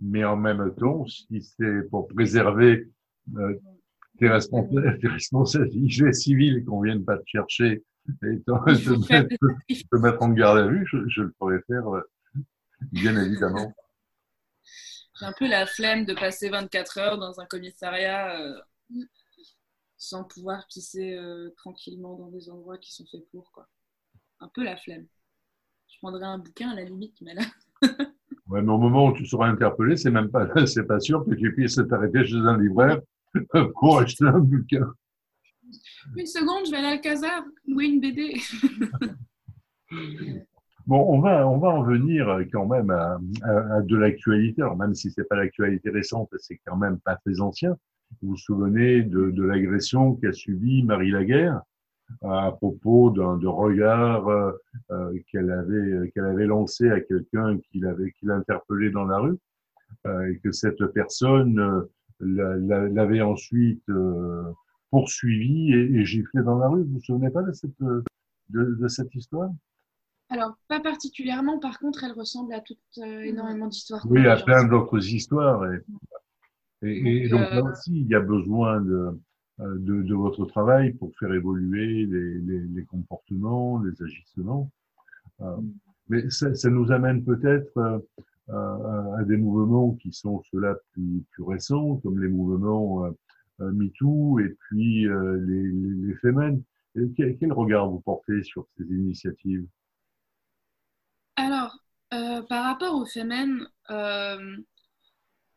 mais 0.00 0.24
en 0.24 0.36
même 0.36 0.74
temps, 0.74 1.06
si 1.06 1.42
c'est 1.42 1.88
pour 1.90 2.08
préserver 2.08 2.88
euh, 3.36 3.54
tes, 4.18 4.28
responsabilités 4.28 6.12
civiles 6.12 6.64
qu'on 6.64 6.80
vienne 6.80 7.04
pas 7.04 7.18
te 7.18 7.26
chercher 7.26 7.82
et 8.22 8.40
te, 8.40 8.50
mettre, 9.12 9.36
te, 9.68 9.96
mettre, 9.96 10.22
en 10.22 10.28
garde 10.30 10.58
à 10.58 10.66
vue, 10.66 10.86
je, 10.90 10.98
je 11.08 11.22
le 11.22 11.32
pourrais 11.32 11.60
faire, 11.66 11.84
bien 12.92 13.20
évidemment. 13.20 13.74
J'ai 15.18 15.24
un 15.24 15.32
peu 15.32 15.48
la 15.48 15.66
flemme 15.66 16.04
de 16.04 16.12
passer 16.12 16.50
24 16.50 16.98
heures 16.98 17.18
dans 17.18 17.40
un 17.40 17.46
commissariat 17.46 18.38
euh, 18.38 18.60
sans 19.96 20.24
pouvoir 20.24 20.66
pisser 20.66 21.14
euh, 21.14 21.50
tranquillement 21.56 22.16
dans 22.16 22.28
des 22.28 22.50
endroits 22.50 22.76
qui 22.76 22.92
sont 22.92 23.06
faits 23.06 23.26
pour. 23.30 23.50
Quoi. 23.52 23.66
Un 24.40 24.48
peu 24.48 24.62
la 24.62 24.76
flemme. 24.76 25.06
Je 25.88 25.98
prendrais 25.98 26.26
un 26.26 26.38
bouquin 26.38 26.70
à 26.70 26.74
la 26.74 26.84
limite, 26.84 27.18
mais 27.22 27.34
là. 27.34 27.42
ouais, 28.56 28.62
mais 28.62 28.72
au 28.72 28.78
moment 28.78 29.08
où 29.08 29.12
tu 29.12 29.26
seras 29.26 29.48
interpellé, 29.48 29.96
c'est 29.96 30.10
même 30.10 30.30
pas, 30.30 30.48
c'est 30.66 30.86
pas 30.86 31.00
sûr 31.00 31.24
que 31.24 31.34
tu 31.34 31.52
puisses 31.52 31.80
t'arrêter 31.88 32.24
chez 32.24 32.36
un 32.36 32.58
libraire 32.58 33.00
pour 33.74 33.98
acheter 33.98 34.24
un 34.24 34.38
bouquin. 34.38 34.92
Une 36.16 36.26
seconde, 36.26 36.66
je 36.66 36.70
vais 36.70 36.78
aller 36.78 36.86
à 36.86 36.90
Alcazar 36.90 37.44
louer 37.66 37.86
une 37.86 38.00
BD. 38.00 38.34
Bon, 40.86 41.04
on 41.12 41.20
va, 41.20 41.48
on 41.48 41.58
va 41.58 41.70
en 41.70 41.82
venir 41.82 42.28
quand 42.52 42.66
même 42.66 42.90
à, 42.90 43.18
à, 43.42 43.82
de 43.82 43.96
l'actualité. 43.96 44.62
Alors, 44.62 44.76
même 44.76 44.94
si 44.94 45.10
c'est 45.10 45.24
pas 45.24 45.34
l'actualité 45.34 45.90
récente, 45.90 46.28
c'est 46.38 46.60
quand 46.64 46.76
même 46.76 47.00
pas 47.00 47.16
très 47.16 47.40
ancien. 47.40 47.76
Vous 48.22 48.30
vous 48.30 48.36
souvenez 48.36 49.02
de, 49.02 49.32
de 49.32 49.42
l'agression 49.42 50.14
qu'a 50.14 50.32
subi 50.32 50.84
Marie 50.84 51.10
Laguerre? 51.10 51.60
À 52.22 52.52
propos 52.52 53.10
d'un 53.10 53.36
de 53.36 53.46
regard 53.46 54.28
euh, 54.28 54.52
qu'elle 55.30 55.50
avait, 55.50 56.10
qu'elle 56.12 56.24
avait 56.24 56.46
lancé 56.46 56.90
à 56.90 57.00
quelqu'un 57.00 57.58
qui 57.58 57.80
l'avait, 57.80 58.12
qui 58.12 58.26
l'interpellait 58.26 58.90
dans 58.90 59.04
la 59.04 59.18
rue, 59.18 59.38
euh, 60.06 60.30
et 60.30 60.38
que 60.38 60.52
cette 60.52 60.84
personne 60.86 61.58
euh, 61.58 62.88
l'avait 62.90 63.22
ensuite 63.22 63.82
euh, 63.88 64.44
poursuivi 64.90 65.72
et, 65.72 65.96
et, 65.96 66.04
giflé 66.04 66.42
dans 66.42 66.58
la 66.58 66.68
rue. 66.68 66.82
Vous 66.84 66.94
vous 66.94 67.00
souvenez 67.00 67.30
pas 67.30 67.42
de 67.42 67.52
cette, 67.52 67.78
de, 67.80 68.04
de 68.50 68.88
cette 68.88 69.14
histoire? 69.14 69.50
Alors, 70.28 70.56
pas 70.68 70.80
particulièrement. 70.80 71.58
Par 71.58 71.78
contre, 71.78 72.04
elle 72.04 72.12
ressemble 72.12 72.52
à 72.52 72.60
toutes 72.60 72.78
euh, 72.98 73.20
énormément 73.22 73.68
d'histoires. 73.68 74.04
Oui, 74.08 74.26
à 74.26 74.36
plein 74.36 74.64
d'autres 74.64 75.06
histoires. 75.06 75.64
Et, 76.82 77.28
donc, 77.28 77.40
là 77.40 77.58
euh, 77.58 77.70
aussi, 77.70 78.00
il 78.00 78.08
y 78.08 78.14
a 78.14 78.20
besoin 78.20 78.80
de, 78.80 78.92
euh, 78.92 79.12
de, 79.58 80.02
de 80.02 80.14
votre 80.14 80.44
travail 80.46 80.92
pour 80.92 81.16
faire 81.18 81.32
évoluer 81.32 82.06
les, 82.06 82.34
les, 82.40 82.60
les 82.60 82.84
comportements, 82.84 83.82
les 83.82 84.02
agissements. 84.02 84.70
mais 86.08 86.28
ça, 86.30 86.54
ça, 86.54 86.70
nous 86.70 86.92
amène 86.92 87.24
peut-être 87.24 88.02
à 88.48 89.24
des 89.24 89.36
mouvements 89.36 89.92
qui 89.94 90.12
sont 90.12 90.42
ceux-là 90.50 90.76
plus, 90.92 91.24
plus 91.30 91.42
récents, 91.42 91.96
comme 92.02 92.22
les 92.22 92.28
mouvements 92.28 93.08
MeToo 93.58 94.38
et 94.40 94.56
puis 94.60 95.04
les, 95.04 95.68
les, 95.68 96.14
les 96.14 97.14
Quel, 97.16 97.36
quel 97.38 97.52
regard 97.52 97.88
vous 97.90 98.00
portez 98.00 98.42
sur 98.42 98.66
ces 98.76 98.84
initiatives? 98.84 99.66
Alors, 101.36 101.78
euh, 102.14 102.42
par 102.42 102.64
rapport 102.64 102.94
aux 102.94 103.06
femmes, 103.06 103.68
euh, 103.90 104.56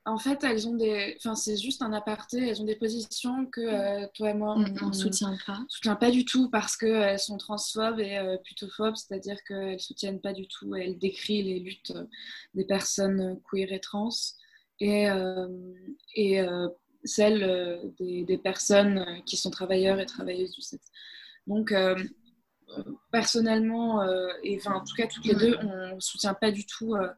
en 0.09 0.17
fait, 0.17 0.43
elles 0.43 0.67
ont 0.67 0.75
des. 0.75 1.15
Enfin, 1.17 1.35
c'est 1.35 1.57
juste 1.57 1.81
un 1.81 1.93
aparté. 1.93 2.47
Elles 2.47 2.61
ont 2.61 2.65
des 2.65 2.75
positions 2.75 3.45
que 3.45 3.61
euh, 3.61 4.07
toi 4.13 4.31
et 4.31 4.33
moi, 4.33 4.55
on 4.55 4.87
ne 4.87 4.93
soutient 4.93 5.37
pas. 5.45 5.59
soutient 5.67 5.95
pas 5.95 6.11
du 6.11 6.25
tout 6.25 6.49
parce 6.49 6.75
qu'elles 6.75 7.19
sont 7.19 7.37
transphobes 7.37 7.99
et 7.99 8.19
putophobes, 8.43 8.95
c'est-à-dire 8.95 9.37
qu'elles 9.47 9.79
soutiennent 9.79 10.21
pas 10.21 10.33
du 10.33 10.47
tout. 10.47 10.75
Elles 10.75 10.97
décrivent 10.97 11.45
les 11.45 11.59
luttes 11.59 11.93
des 12.53 12.65
personnes 12.65 13.39
queer 13.49 13.71
et 13.71 13.79
trans 13.79 14.09
et, 14.79 15.07
et 16.15 16.41
celles 17.03 17.93
des, 17.99 18.23
des, 18.23 18.37
personnes 18.37 19.05
qui 19.25 19.37
sont 19.37 19.49
travailleurs 19.49 19.99
et 19.99 20.05
travailleuses 20.05 20.53
du 20.53 20.61
sexe. 20.61 20.87
Donc, 21.47 21.73
personnellement, 23.11 24.01
euh, 24.01 24.27
et 24.43 24.57
enfin, 24.57 24.75
en 24.75 24.83
tout 24.83 24.95
cas 24.95 25.07
toutes 25.07 25.25
les 25.25 25.35
deux, 25.35 25.57
on 25.61 25.95
ne 25.95 25.99
soutient 25.99 26.33
pas 26.33 26.51
du 26.51 26.65
tout 26.65 26.95
euh, 26.95 27.09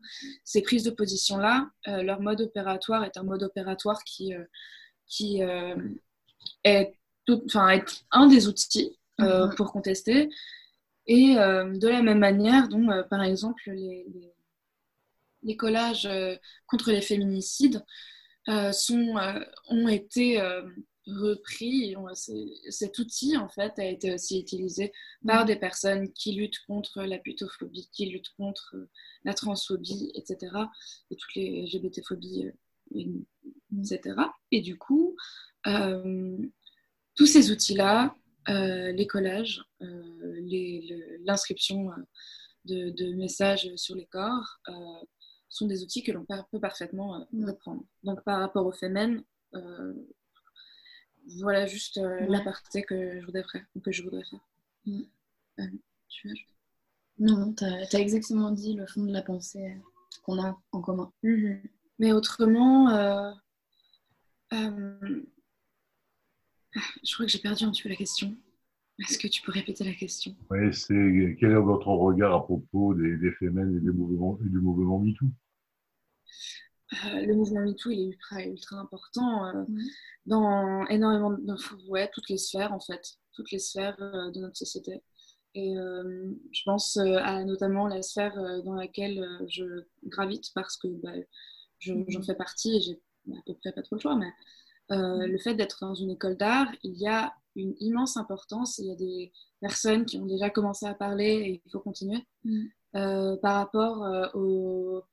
ces 0.43 0.61
prises 0.61 0.83
de 0.83 0.91
position-là. 0.91 1.69
Euh, 1.87 2.03
leur 2.03 2.21
mode 2.21 2.41
opératoire 2.41 3.03
est 3.03 3.17
un 3.17 3.23
mode 3.23 3.43
opératoire 3.43 4.03
qui, 4.03 4.33
qui 5.07 5.41
est, 6.63 6.93
tout, 7.25 7.43
est, 7.55 8.05
un 8.11 8.27
des 8.27 8.47
outils 8.47 8.97
mm-hmm. 9.19 9.55
pour 9.55 9.71
contester. 9.71 10.29
Et 11.07 11.35
de 11.35 11.87
la 11.87 12.01
même 12.01 12.19
manière, 12.19 12.69
dont 12.69 12.87
par 13.09 13.23
exemple 13.23 13.63
les, 13.67 14.05
les, 14.13 14.33
les 15.43 15.57
collages 15.57 16.07
contre 16.67 16.91
les 16.91 17.01
féminicides 17.01 17.83
sont, 18.71 19.15
ont 19.69 19.87
été 19.87 20.39
repris. 21.07 21.95
Cet 22.69 22.99
outil, 22.99 23.37
en 23.37 23.49
fait, 23.49 23.73
a 23.77 23.85
été 23.85 24.13
aussi 24.13 24.39
utilisé 24.39 24.91
par 25.25 25.43
mm. 25.43 25.47
des 25.47 25.55
personnes 25.55 26.13
qui 26.13 26.33
luttent 26.33 26.59
contre 26.67 27.03
la 27.03 27.17
putophobie, 27.17 27.89
qui 27.91 28.07
luttent 28.07 28.33
contre 28.37 28.75
euh, 28.75 28.89
la 29.23 29.33
transphobie, 29.33 30.11
etc. 30.15 30.51
Et 31.09 31.15
toutes 31.15 31.35
les 31.35 31.65
LGBT-phobies, 31.65 32.51
euh, 32.95 32.99
etc. 33.79 34.15
Et 34.51 34.61
du 34.61 34.77
coup, 34.77 35.15
euh, 35.67 36.37
tous 37.15 37.25
ces 37.25 37.51
outils-là, 37.51 38.15
les 38.47 39.05
collages, 39.07 39.63
l'inscription 41.23 41.91
de, 42.65 43.15
messages 43.15 43.69
sur 43.75 43.95
les 43.95 44.07
corps, 44.07 44.59
sont 45.47 45.67
des 45.67 45.83
outils 45.83 46.01
que 46.01 46.11
l'on 46.11 46.25
peut 46.25 46.59
parfaitement 46.59 47.27
reprendre. 47.31 47.83
Donc, 48.03 48.23
par 48.23 48.39
rapport 48.39 48.65
aux 48.65 48.71
femmes, 48.71 49.23
voilà 51.39 51.65
juste 51.67 51.97
euh, 51.97 52.25
l'aparté 52.27 52.83
que 52.83 53.19
je 53.19 53.25
voudrais 53.25 53.43
faire. 53.43 53.65
Que 53.83 53.91
je 53.91 54.03
voudrais 54.03 54.23
faire. 54.23 54.39
Mm. 54.85 55.01
Euh, 55.59 55.63
tu 56.07 56.27
veux 56.29 56.35
Non, 57.19 57.53
tu 57.53 57.63
as, 57.63 57.99
exactement 57.99 58.51
dit 58.51 58.73
le 58.73 58.85
fond 58.85 59.03
de 59.03 59.13
la 59.13 59.21
pensée 59.21 59.65
euh, 59.65 59.79
qu'on 60.23 60.41
a 60.41 60.59
en 60.71 60.81
commun. 60.81 61.11
Mm-hmm. 61.23 61.61
Mais 61.99 62.13
autrement, 62.13 62.89
je 64.51 65.23
crois 67.13 67.25
que 67.25 67.31
j'ai 67.31 67.39
perdu 67.39 67.63
un 67.63 67.71
petit 67.71 67.83
peu 67.83 67.89
la 67.89 67.95
question. 67.95 68.35
Est-ce 68.99 69.17
que 69.17 69.27
tu 69.27 69.41
peux 69.41 69.51
répéter 69.51 69.83
la 69.83 69.93
question? 69.93 70.35
Oui, 70.49 70.73
c'est 70.73 71.37
quel 71.39 71.51
est 71.51 71.55
votre 71.55 71.87
regard 71.87 72.33
à 72.33 72.43
propos 72.43 72.93
des, 72.93 73.17
des 73.17 73.31
femmes 73.31 73.77
et 73.77 73.79
des 73.79 73.91
mouvements, 73.91 74.37
du 74.41 74.59
mouvement 74.59 74.99
MeToo? 74.99 75.27
Euh, 76.93 77.25
le 77.25 77.35
mouvement 77.35 77.61
MeToo, 77.61 77.89
il 77.89 77.99
est 77.99 78.07
ultra, 78.07 78.43
ultra 78.43 78.77
important 78.77 79.45
euh, 79.45 79.63
dans 80.25 80.85
énormément 80.87 81.31
de 81.31 81.89
ouais, 81.89 82.09
toutes 82.13 82.29
les 82.29 82.37
sphères, 82.37 82.73
en 82.73 82.79
fait, 82.79 83.01
toutes 83.33 83.51
les 83.51 83.59
sphères 83.59 83.95
euh, 84.01 84.31
de 84.31 84.39
notre 84.41 84.57
société. 84.57 85.01
Et 85.53 85.73
je 85.75 86.61
pense 86.63 86.95
à 86.95 87.43
notamment 87.43 87.85
la 87.85 88.01
sphère 88.01 88.33
dans 88.63 88.73
laquelle 88.73 89.21
je 89.49 89.83
gravite 90.05 90.45
parce 90.55 90.77
que 90.77 90.87
bah, 91.03 91.11
j'en 91.79 92.21
fais 92.21 92.35
partie 92.35 92.77
et 92.77 92.79
j'ai 92.79 93.01
à 93.33 93.41
peu 93.45 93.55
près 93.55 93.73
pas 93.73 93.81
trop 93.81 93.97
le 93.97 93.99
choix, 93.99 94.15
mais 94.15 94.31
le 94.87 95.37
fait 95.39 95.53
d'être 95.53 95.79
dans 95.81 95.93
une 95.93 96.11
école 96.11 96.37
d'art, 96.37 96.71
il 96.83 96.97
y 96.97 97.05
a 97.05 97.33
une 97.57 97.75
immense 97.81 98.15
importance. 98.15 98.77
Il 98.77 98.85
y 98.85 98.91
a 98.93 98.95
des 98.95 99.33
personnes 99.59 100.05
qui 100.05 100.17
ont 100.19 100.25
déjà 100.25 100.49
commencé 100.49 100.85
à 100.85 100.93
parler 100.93 101.25
et 101.25 101.61
il 101.65 101.69
faut 101.69 101.81
continuer. 101.81 102.25
Par 102.93 103.55
rapport 103.55 104.31
au 104.33 105.03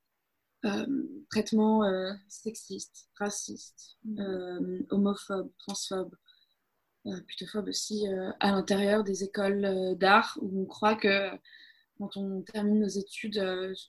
euh, 0.65 0.87
traitement 1.31 1.85
euh, 1.85 2.13
sexiste, 2.29 3.09
raciste, 3.17 3.97
mm. 4.05 4.21
euh, 4.21 4.87
homophobe, 4.91 5.51
transphobe, 5.59 6.15
putophobe 7.27 7.69
aussi 7.69 8.05
à 8.41 8.51
l'intérieur 8.51 9.03
des 9.03 9.25
écoles 9.25 9.97
d'art 9.97 10.37
où 10.43 10.63
on 10.63 10.67
croit 10.67 10.95
que 10.95 11.31
quand 11.99 12.19
on 12.19 12.43
termine 12.43 12.81
nos 12.81 12.89
études, 12.89 13.41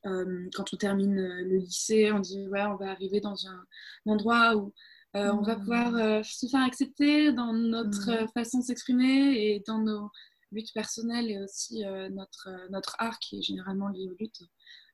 quand 0.03 0.73
on 0.73 0.77
termine 0.77 1.15
le 1.15 1.57
lycée, 1.57 2.13
on 2.13 2.19
dit 2.19 2.47
ouais, 2.47 2.63
on 2.63 2.77
va 2.77 2.91
arriver 2.91 3.19
dans 3.19 3.45
un, 3.45 3.65
endroit 4.05 4.55
où 4.55 4.73
on 5.15 5.41
va 5.41 5.57
mm. 5.57 5.59
pouvoir 5.59 6.23
se 6.23 6.47
faire 6.47 6.63
accepter 6.63 7.33
dans 7.33 7.51
notre 7.51 8.23
mm. 8.23 8.27
façon 8.29 8.59
de 8.59 8.63
s'exprimer 8.63 9.33
et 9.33 9.63
dans 9.67 9.79
nos 9.79 10.09
luttes 10.53 10.73
personnelles 10.73 11.29
et 11.29 11.39
aussi 11.39 11.83
notre, 12.11 12.49
notre 12.69 12.95
art 12.99 13.19
qui 13.19 13.39
est 13.39 13.41
généralement 13.41 13.89
lié 13.89 14.07
aux 14.07 14.15
luttes 14.17 14.43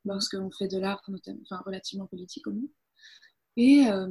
lorsqu'on 0.06 0.52
fait 0.52 0.68
de 0.68 0.80
l'art, 0.80 1.02
enfin, 1.08 1.62
relativement 1.66 2.06
politique 2.06 2.48
au 2.48 2.52
moins. 2.52 2.70
Et, 3.58 3.88
euh, 3.88 4.08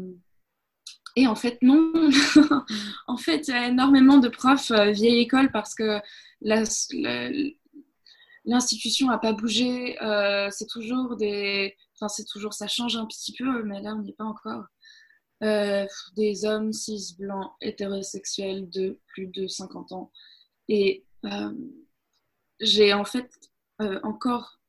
et 1.17 1.27
en 1.27 1.35
fait, 1.35 1.59
non. 1.63 1.93
en 3.07 3.17
fait, 3.17 3.49
il 3.49 3.51
y 3.51 3.55
a 3.55 3.69
énormément 3.69 4.19
de 4.19 4.29
profs 4.29 4.71
euh, 4.71 4.91
vieille 4.91 5.21
école 5.21 5.51
parce 5.53 5.75
que 5.75 6.01
l'institution 8.45 9.09
n'a 9.09 9.19
pas 9.19 9.33
bougé. 9.33 10.01
Euh, 10.03 10.49
c'est 10.51 10.67
toujours 10.67 11.17
des. 11.17 11.77
Enfin, 11.95 12.09
c'est 12.09 12.25
toujours. 12.25 12.55
Ça 12.55 12.69
change 12.69 12.97
un 12.97 13.07
petit 13.07 13.35
peu, 13.35 13.63
mais 13.65 13.81
là, 13.83 13.95
on 13.95 14.03
n'y 14.03 14.11
est 14.11 14.15
pas 14.15 14.25
encore. 14.25 14.65
des 16.17 16.45
hommes 16.45 16.73
cis, 16.73 17.15
blancs, 17.19 17.53
hétérosexuels 17.61 18.69
de 18.71 18.99
plus 19.09 19.27
de 19.29 19.47
50 19.47 19.93
ans. 19.93 20.11
Et 20.69 21.05
j'ai 22.61 22.95
en 22.95 23.05
fait 23.05 23.31
encore 24.03 24.61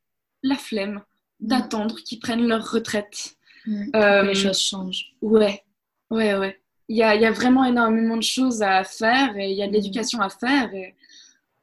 la 0.43 0.55
flemme 0.55 1.03
Mm. 1.14 1.14
D'attendre 1.39 1.95
qu'ils 1.97 2.19
prennent 2.19 2.47
leur 2.47 2.71
retraite. 2.71 3.35
Mm. 3.65 3.89
Euh, 3.95 4.23
les 4.23 4.35
choses 4.35 4.59
changent. 4.59 5.13
Ouais, 5.21 5.63
ouais, 6.09 6.35
ouais. 6.35 6.59
Il 6.87 6.97
y 6.97 7.03
a, 7.03 7.15
y 7.15 7.25
a, 7.25 7.31
vraiment 7.31 7.65
énormément 7.65 8.17
de 8.17 8.23
choses 8.23 8.61
à 8.61 8.83
faire 8.83 9.35
et 9.37 9.49
il 9.49 9.57
y 9.57 9.63
a 9.63 9.67
de 9.67 9.71
mm. 9.71 9.75
l'éducation 9.75 10.21
à 10.21 10.29
faire. 10.29 10.73
Et, 10.73 10.95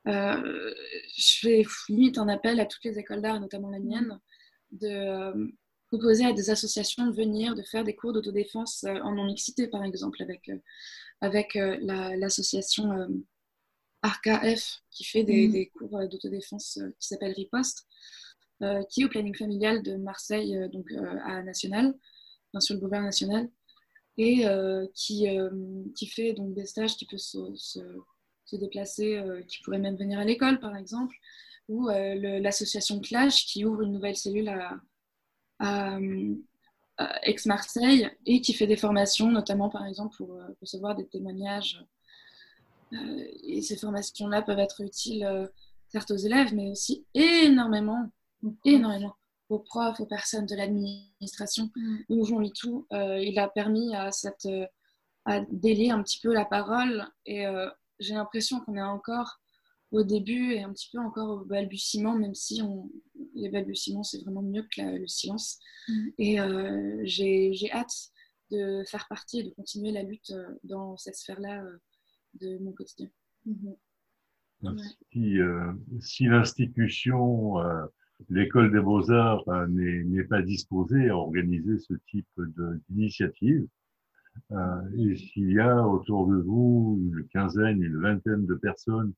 euh, 0.08 0.74
je 1.16 1.38
fais 1.40 1.62
limite 1.88 2.18
un 2.18 2.28
appel 2.28 2.58
à 2.58 2.66
toutes 2.66 2.84
les 2.84 2.98
écoles 2.98 3.22
d'art, 3.22 3.40
notamment 3.40 3.70
la 3.70 3.78
mienne, 3.78 4.18
de 4.72 4.88
euh, 4.88 5.46
proposer 5.88 6.24
à 6.24 6.32
des 6.32 6.50
associations 6.50 7.06
de 7.06 7.12
venir, 7.12 7.54
de 7.54 7.62
faire 7.62 7.84
des 7.84 7.94
cours 7.94 8.12
d'autodéfense 8.12 8.84
en 8.84 9.12
non-mixité, 9.12 9.68
par 9.68 9.84
exemple, 9.84 10.22
avec, 10.22 10.50
avec 11.20 11.54
l'association 11.54 13.06
ARCAF 14.00 14.80
qui 14.90 15.04
fait 15.04 15.22
des, 15.22 15.48
des 15.48 15.66
cours 15.66 16.08
d'autodéfense 16.08 16.80
qui 16.98 17.08
s'appelle 17.08 17.34
Riposte. 17.34 17.86
Euh, 18.62 18.84
qui 18.88 19.02
est 19.02 19.04
au 19.04 19.08
planning 19.08 19.34
familial 19.34 19.82
de 19.82 19.96
Marseille, 19.96 20.56
euh, 20.56 20.68
donc 20.68 20.86
euh, 20.92 21.18
à 21.24 21.42
National, 21.42 21.94
sur 22.60 22.74
le 22.74 22.80
boulevard 22.80 23.02
national, 23.02 23.50
et 24.18 24.44
qui, 24.94 25.26
qui 25.96 26.06
fait 26.06 26.34
donc 26.34 26.52
des 26.52 26.66
stages 26.66 26.96
qui 26.98 27.06
peuvent 27.06 27.18
se, 27.18 27.38
se, 27.54 28.56
déplacer, 28.56 29.18
qui 29.48 29.62
pourraient 29.62 29.78
même 29.78 29.96
venir 29.96 30.18
à 30.18 30.24
l'école 30.24 30.60
par 30.60 30.76
exemple, 30.76 31.16
ou 31.70 31.88
l'association 31.88 33.00
Clash 33.00 33.46
qui 33.46 33.64
ouvre 33.64 33.80
une 33.80 33.92
nouvelle 33.92 34.16
cellule 34.16 34.52
à, 35.58 35.98
Aix-Marseille 37.22 38.10
et 38.26 38.42
qui 38.42 38.52
fait 38.52 38.66
des 38.66 38.76
formations, 38.76 39.30
notamment 39.30 39.70
par 39.70 39.86
exemple 39.86 40.14
pour 40.18 40.38
recevoir 40.60 40.94
des 40.94 41.06
témoignages. 41.06 41.82
et 42.92 43.62
ces 43.62 43.78
formations-là 43.78 44.42
peuvent 44.42 44.58
être 44.58 44.82
utiles 44.82 45.26
certes 45.88 46.10
aux 46.10 46.18
élèves, 46.18 46.54
mais 46.54 46.68
aussi 46.68 47.06
énormément 47.14 48.10
énormément 48.64 49.16
aux 49.52 49.58
profs, 49.58 50.00
aux 50.00 50.06
personnes 50.06 50.46
de 50.46 50.56
l'administration. 50.56 51.70
Mm. 51.76 51.96
Le 52.08 52.16
mouvement 52.16 52.40
MeToo, 52.40 52.86
euh, 52.92 53.18
il 53.18 53.38
a 53.38 53.48
permis 53.48 53.94
à, 53.94 54.10
cette, 54.10 54.46
euh, 54.46 54.66
à 55.24 55.40
délier 55.50 55.90
un 55.90 56.02
petit 56.02 56.20
peu 56.20 56.32
la 56.32 56.44
parole 56.44 57.06
et 57.26 57.46
euh, 57.46 57.68
j'ai 57.98 58.14
l'impression 58.14 58.60
qu'on 58.60 58.76
est 58.76 58.82
encore 58.82 59.38
au 59.90 60.02
début 60.02 60.52
et 60.52 60.62
un 60.62 60.72
petit 60.72 60.88
peu 60.90 60.98
encore 60.98 61.28
au 61.28 61.44
balbutiement, 61.44 62.16
même 62.16 62.34
si 62.34 62.62
on, 62.62 62.90
les 63.34 63.50
balbutiements, 63.50 64.02
c'est 64.02 64.22
vraiment 64.22 64.42
mieux 64.42 64.66
que 64.74 64.80
le 64.80 65.06
silence. 65.06 65.58
Mm. 65.86 66.08
Et 66.18 66.38
j'ai 67.04 67.70
hâte 67.72 68.10
de 68.50 68.82
faire 68.86 69.06
partie 69.08 69.40
et 69.40 69.42
de 69.44 69.50
continuer 69.50 69.92
la 69.92 70.02
lutte 70.02 70.32
dans 70.64 70.96
cette 70.96 71.16
sphère-là 71.16 71.62
de 72.40 72.58
mon 72.58 72.72
quotidien. 72.72 73.08
Mm-hmm. 73.46 74.78
Si, 75.12 75.36
si 76.00 76.24
l'institution 76.24 77.56
l'école 78.30 78.72
des 78.72 78.80
beaux-arts 78.80 79.48
euh, 79.48 79.66
n'est 79.68 80.24
pas 80.24 80.42
disposée 80.42 81.08
à 81.08 81.16
organiser 81.16 81.78
ce 81.78 81.94
type 82.08 82.26
d'initiative. 82.88 83.66
Euh, 84.50 84.82
et 84.96 85.16
s'il 85.16 85.52
y 85.52 85.60
a 85.60 85.86
autour 85.86 86.26
de 86.26 86.36
vous 86.36 86.98
une 87.02 87.26
quinzaine, 87.28 87.82
une 87.82 88.00
vingtaine 88.00 88.46
de 88.46 88.54
personnes 88.54 89.12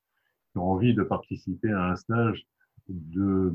qui 0.53 0.59
ont 0.59 0.73
envie 0.73 0.95
de 0.95 1.03
participer 1.03 1.71
à 1.71 1.93
un 1.93 1.97
stage 1.97 2.45
de, 2.89 3.55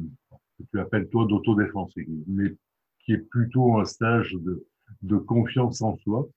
que 0.58 0.64
tu 0.72 0.80
appelles 0.80 1.10
toi 1.10 1.26
d'autodéfense, 1.26 1.94
mais 2.28 2.56
qui 3.00 3.14
est 3.14 3.30
plutôt 3.30 3.78
un 3.78 3.86
stage 3.86 4.36
de 5.02 5.18
confiance 5.18 5.82
en 5.82 5.96
soi, 5.98 6.28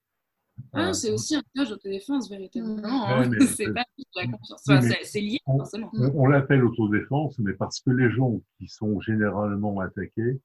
ah, 0.74 0.92
c'est 0.92 1.10
aussi 1.10 1.36
un 1.36 1.42
stage 1.50 1.70
d'autodéfense, 1.70 2.30
véritablement. 2.30 3.08
Hein. 3.08 3.30
c'est 3.46 3.72
pas 3.72 3.84
la 4.16 4.26
confiance. 4.26 4.62
c'est 5.04 5.20
lié, 5.20 5.38
forcément. 5.44 5.90
On, 6.14 6.26
l'appelle 6.26 6.64
autodéfense, 6.64 7.38
mais 7.38 7.52
parce 7.52 7.80
que 7.80 7.90
les 7.90 8.10
gens 8.10 8.40
qui 8.58 8.68
sont 8.68 9.00
généralement 9.00 9.80
attaqués 9.80 10.40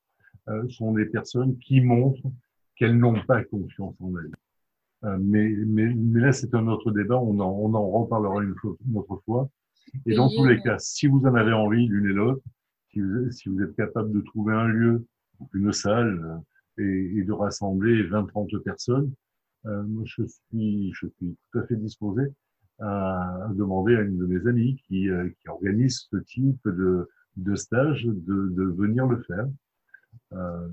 euh, 0.50 0.68
sont 0.70 0.94
des 0.94 1.06
personnes 1.06 1.58
qui 1.60 1.82
montrent 1.82 2.28
qu'elles 2.76 2.98
n'ont 2.98 3.22
pas 3.26 3.44
confiance 3.46 3.96
en 4.02 4.12
elles. 4.18 4.36
Euh, 5.06 5.18
mais, 5.20 5.50
mais, 5.50 5.94
mais, 5.94 6.22
là, 6.22 6.32
c'est 6.34 6.54
un 6.56 6.68
autre 6.68 6.92
débat. 6.92 7.18
On 7.18 7.40
en, 7.40 7.50
on 7.50 7.74
en 7.74 7.90
reparlera 7.90 8.44
une, 8.44 8.56
une 8.88 8.98
autre 8.98 9.22
fois. 9.26 9.50
Et 10.06 10.16
dans 10.16 10.30
tous 10.30 10.46
les 10.46 10.62
cas, 10.62 10.78
si 10.80 11.08
vous 11.08 11.22
en 11.26 11.36
avez 11.36 11.54
envie, 11.54 11.88
l'une 11.88 12.10
et 12.10 12.14
l'autre, 12.14 12.42
si 12.90 13.00
vous, 13.00 13.32
si 13.32 13.50
vous 13.50 13.62
êtes 13.62 13.76
capable 13.76 14.12
de 14.12 14.22
trouver 14.22 14.54
un 14.54 14.68
lieu, 14.68 15.06
une 15.54 15.72
salle, 15.72 16.42
euh, 16.80 16.84
et, 16.84 17.20
et 17.20 17.24
de 17.24 17.32
rassembler 17.32 18.04
20-30 18.04 18.60
personnes, 18.62 19.12
euh, 19.68 19.84
je 20.06 20.24
suis, 20.26 20.94
je 20.94 21.08
suis 21.08 21.38
tout 21.52 21.60
à 21.60 21.64
fait 21.64 21.76
disposé 21.76 22.34
à, 22.80 23.48
demander 23.54 23.96
à 23.96 24.02
une 24.02 24.18
de 24.18 24.26
mes 24.26 24.48
amies 24.48 24.82
qui, 24.88 25.10
euh, 25.10 25.30
qui 25.40 25.50
organise 25.50 26.08
ce 26.12 26.18
type 26.18 26.60
de, 26.66 27.10
de 27.38 27.56
stage 27.56 28.06
de, 28.06 28.50
de 28.50 28.64
venir 28.64 29.08
le 29.08 29.22
faire. 29.24 29.48
Euh, 30.34 30.68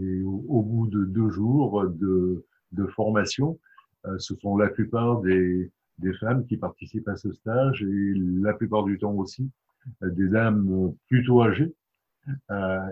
et 0.00 0.22
au, 0.22 0.62
bout 0.62 0.86
de 0.88 1.04
deux 1.04 1.30
jours 1.30 1.86
de, 1.88 2.44
de 2.72 2.86
formation, 2.86 3.58
ce 4.18 4.34
sont 4.36 4.56
la 4.56 4.68
plupart 4.68 5.20
des, 5.20 5.70
des 5.98 6.14
femmes 6.14 6.46
qui 6.46 6.56
participent 6.56 7.08
à 7.08 7.16
ce 7.16 7.32
stage 7.32 7.82
et 7.82 8.14
la 8.40 8.54
plupart 8.54 8.84
du 8.84 8.98
temps 8.98 9.12
aussi 9.12 9.50
des 10.00 10.28
dames 10.28 10.94
plutôt 11.08 11.42
âgées. 11.42 11.74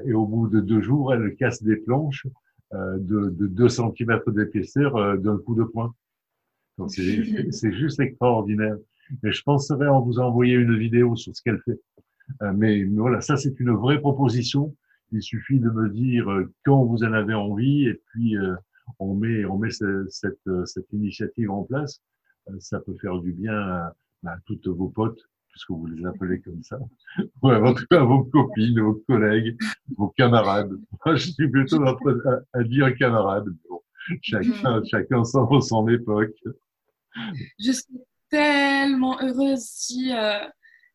Et 0.05 0.13
au 0.13 0.27
bout 0.27 0.49
de 0.49 0.61
deux 0.61 0.83
jours, 0.83 1.15
elles 1.15 1.35
cassent 1.37 1.63
des 1.63 1.77
planches 1.77 2.27
de, 2.73 3.31
de 3.31 3.47
2 3.47 3.69
cm 3.69 4.21
d'épaisseur 4.29 4.97
euh, 4.97 5.17
d'un 5.17 5.39
coup 5.39 5.55
de 5.55 5.65
poing. 5.65 5.95
Donc 6.77 6.91
c'est 6.91 7.03
juste 7.73 8.01
extraordinaire. 8.01 8.77
Et 9.25 9.33
je 9.33 9.43
penserais 9.43 9.89
en 9.89 10.03
vous 10.03 10.19
envoyer 10.19 10.55
une 10.55 10.77
vidéo 10.77 11.17
sur 11.17 11.35
ce 11.35 11.43
qu'elle 11.43 11.61
fait. 11.65 11.81
Euh, 12.43 12.53
mais, 12.55 12.85
voilà, 12.85 13.21
ça 13.21 13.37
c'est 13.37 13.59
une 13.59 13.73
vraie 13.73 14.01
proposition. 14.01 14.77
Il 15.13 15.23
suffit 15.23 15.59
de 15.59 15.71
me 15.71 15.89
dire 15.89 16.27
quand 16.65 16.85
vous 16.85 17.03
en 17.03 17.13
avez 17.15 17.33
envie 17.33 17.87
et 17.87 17.95
puis 17.95 18.37
on 18.99 19.15
met, 19.15 19.47
on 19.47 19.57
met 19.57 19.71
cette, 19.71 20.37
cette, 20.67 20.93
initiative 20.93 21.51
en 21.51 21.63
place. 21.63 22.03
ça 22.59 22.81
peut 22.81 22.95
faire 23.01 23.19
du 23.19 23.33
bien 23.33 23.55
à, 23.55 23.97
à 24.27 24.37
toutes 24.45 24.69
vos 24.69 24.91
potes 24.91 25.27
puisque 25.59 25.71
vous 25.71 25.87
les 25.87 26.07
appelez 26.07 26.41
comme 26.41 26.63
ça. 26.63 26.79
En 27.43 27.75
tout 27.75 27.87
cas, 27.91 28.05
vos 28.05 28.25
copines, 28.25 28.81
vos 28.81 29.03
collègues, 29.09 29.57
vos 29.97 30.09
camarades. 30.17 30.71
Moi, 31.05 31.17
je 31.17 31.31
suis 31.31 31.49
plutôt 31.49 31.83
à, 31.85 31.97
à 32.53 32.63
dire 32.63 32.97
camarades. 32.97 33.49
Bon, 33.69 33.81
chacun, 34.23 34.83
chacun 34.85 35.25
s'en 35.25 35.61
son 35.61 35.89
époque. 35.89 36.35
Je 37.59 37.73
suis 37.73 38.01
tellement 38.31 39.21
heureuse 39.21 39.65
si, 39.65 40.13
euh, 40.15 40.39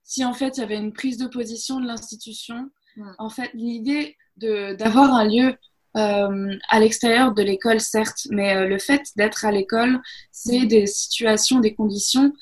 si 0.04 0.24
en 0.24 0.34
fait 0.34 0.58
il 0.58 0.62
y 0.62 0.64
avait 0.64 0.78
une 0.78 0.94
prise 0.94 1.18
de 1.18 1.28
position 1.28 1.80
de 1.82 1.88
l'institution, 1.88 2.70
en 3.18 3.30
fait 3.30 3.50
l'idée 3.54 4.16
d'avoir 4.38 5.14
un 5.14 5.26
lieu 5.28 5.56
euh, 5.98 6.56
à 6.70 6.80
l'extérieur 6.80 7.34
de 7.34 7.44
l'école, 7.44 7.80
certes, 7.80 8.28
mais 8.32 8.56
euh, 8.56 8.68
le 8.68 8.80
fait 8.80 9.02
d'être 9.16 9.46
à 9.46 9.52
l'école, 9.52 10.02
c'est 10.32 10.66
des 10.66 10.88
situations, 10.88 11.60
des 11.60 11.76
conditions 11.76 12.34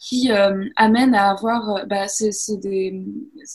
qui 0.00 0.32
euh, 0.32 0.64
amènent 0.76 1.14
à 1.14 1.30
avoir, 1.30 1.86
bah, 1.86 2.08
c'est 2.08 2.56
des, 2.56 3.04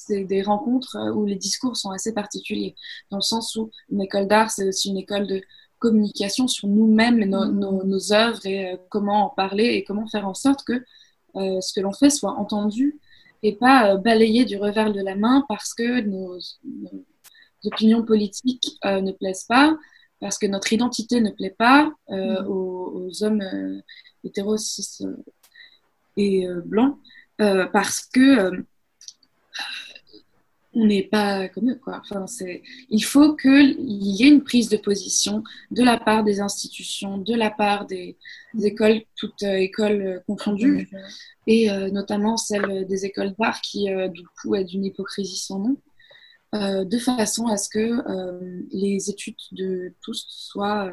des, 0.09 0.41
rencontres 0.43 0.95
où 1.15 1.25
les 1.25 1.35
discours 1.35 1.75
sont 1.75 1.89
assez 1.89 2.13
particuliers, 2.13 2.75
dans 3.09 3.17
le 3.17 3.23
sens 3.23 3.55
où 3.55 3.71
une 3.91 4.01
école 4.01 4.27
d'art, 4.27 4.51
c'est 4.51 4.67
aussi 4.67 4.89
une 4.89 4.97
école 4.97 5.25
de 5.25 5.41
communication 5.79 6.47
sur 6.47 6.67
nous-mêmes, 6.67 7.25
nos, 7.25 7.45
nos, 7.45 7.83
nos, 7.83 8.13
œuvres 8.13 8.45
et 8.45 8.77
comment 8.89 9.25
en 9.25 9.29
parler 9.29 9.65
et 9.73 9.83
comment 9.83 10.07
faire 10.07 10.27
en 10.27 10.35
sorte 10.35 10.63
que 10.63 10.83
ce 11.35 11.73
que 11.73 11.81
l'on 11.81 11.91
fait 11.91 12.11
soit 12.11 12.31
entendu 12.33 12.99
et 13.43 13.55
pas 13.55 13.97
balayé 13.97 14.45
du 14.45 14.57
revers 14.57 14.93
de 14.93 15.01
la 15.01 15.15
main 15.15 15.43
parce 15.49 15.73
que 15.73 16.01
nos, 16.01 16.37
nos 16.63 17.03
opinions 17.67 18.03
politiques 18.03 18.77
euh, 18.85 19.01
ne 19.01 19.11
plaisent 19.11 19.45
pas, 19.45 19.77
parce 20.19 20.37
que 20.37 20.47
notre 20.47 20.71
identité 20.73 21.21
ne 21.21 21.31
plaît 21.31 21.55
pas 21.57 21.91
euh, 22.09 22.41
mm. 22.41 22.47
aux, 22.47 23.23
hommes 23.23 23.41
euh, 23.41 23.81
hétéros 24.23 24.57
et 26.17 26.47
blancs, 26.65 26.97
parce 27.37 28.05
que 28.05 28.63
on 30.77 30.87
n'est 30.87 31.03
pas 31.03 31.47
comme 31.47 31.69
eux. 31.69 31.79
Quoi. 31.81 32.01
Enfin, 32.01 32.25
il 32.89 32.99
faut 32.99 33.33
qu'il 33.35 33.77
y 33.79 34.23
ait 34.23 34.27
une 34.27 34.43
prise 34.43 34.67
de 34.67 34.75
position 34.75 35.41
de 35.71 35.83
la 35.83 35.97
part 35.97 36.25
des 36.25 36.41
institutions, 36.41 37.17
de 37.17 37.33
la 37.33 37.49
part 37.49 37.85
des, 37.85 38.17
écoles, 38.61 39.03
toutes 39.15 39.41
écoles 39.43 40.21
confondues, 40.27 40.89
et 41.47 41.69
notamment 41.91 42.35
celle 42.35 42.85
des 42.87 43.05
écoles 43.05 43.33
d'art 43.39 43.61
qui, 43.61 43.87
du 44.09 44.27
coup, 44.41 44.55
est 44.55 44.65
d'une 44.65 44.83
hypocrisie 44.83 45.37
sans 45.37 45.59
nom. 45.59 45.77
Euh, 46.55 46.85
de 46.85 46.97
façon 46.97 47.47
à 47.47 47.57
ce 47.57 47.67
que 47.69 47.79
euh, 47.79 48.61
les 48.71 49.09
études 49.09 49.35
de 49.51 49.93
tous 50.01 50.25
soient, 50.29 50.91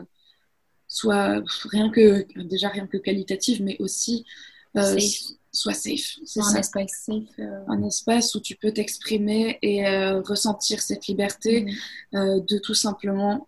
soient 0.89 1.41
rien 1.71 1.89
que, 1.91 2.27
déjà 2.43 2.69
rien 2.69 2.89
que 2.89 2.97
qualitatives, 2.97 3.63
mais 3.63 3.77
aussi 3.79 4.25
euh, 4.77 4.99
soient 5.51 5.75
safe. 5.75 6.19
C'est 6.25 6.41
un 6.41 6.55
espace 6.55 7.05
safe. 7.05 7.41
Un 7.69 7.83
espace 7.83 8.35
où 8.35 8.41
tu 8.41 8.57
peux 8.57 8.73
t'exprimer 8.73 9.59
et 9.63 9.87
ressentir 10.21 10.81
cette 10.81 11.07
liberté 11.07 11.67
mm-hmm. 12.13 12.47
de 12.47 12.59
tout 12.59 12.75
simplement 12.75 13.47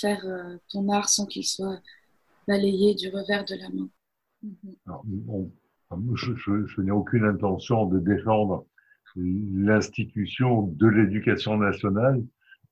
faire 0.00 0.24
ton 0.68 0.88
art 0.88 1.08
sans 1.08 1.26
qu'il 1.26 1.44
soit 1.44 1.80
balayé 2.46 2.94
du 2.94 3.08
revers 3.08 3.44
de 3.44 3.56
la 3.56 3.68
main. 3.70 3.88
Mm-hmm. 4.44 5.50
je 6.14 6.80
n'ai 6.80 6.90
aucune 6.92 7.24
intention 7.24 7.86
de 7.86 7.98
défendre 7.98 8.64
l'institution 9.16 10.62
de 10.62 10.86
l'éducation 10.86 11.56
nationale 11.56 12.22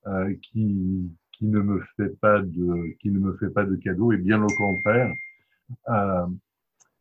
euh, 0.07 0.35
qui, 0.43 1.11
qui 1.33 1.45
ne 1.45 1.61
me 1.61 1.83
fait 1.97 2.19
pas 2.21 2.41
de 2.41 2.97
qui 3.01 3.11
ne 3.11 3.19
me 3.19 3.37
fait 3.37 3.51
pas 3.51 3.65
de 3.65 3.77
cadeaux 3.77 4.13
et 4.13 4.17
bien 4.17 4.43
au 4.43 4.47
contraire. 4.47 5.13
Euh, 5.89 6.27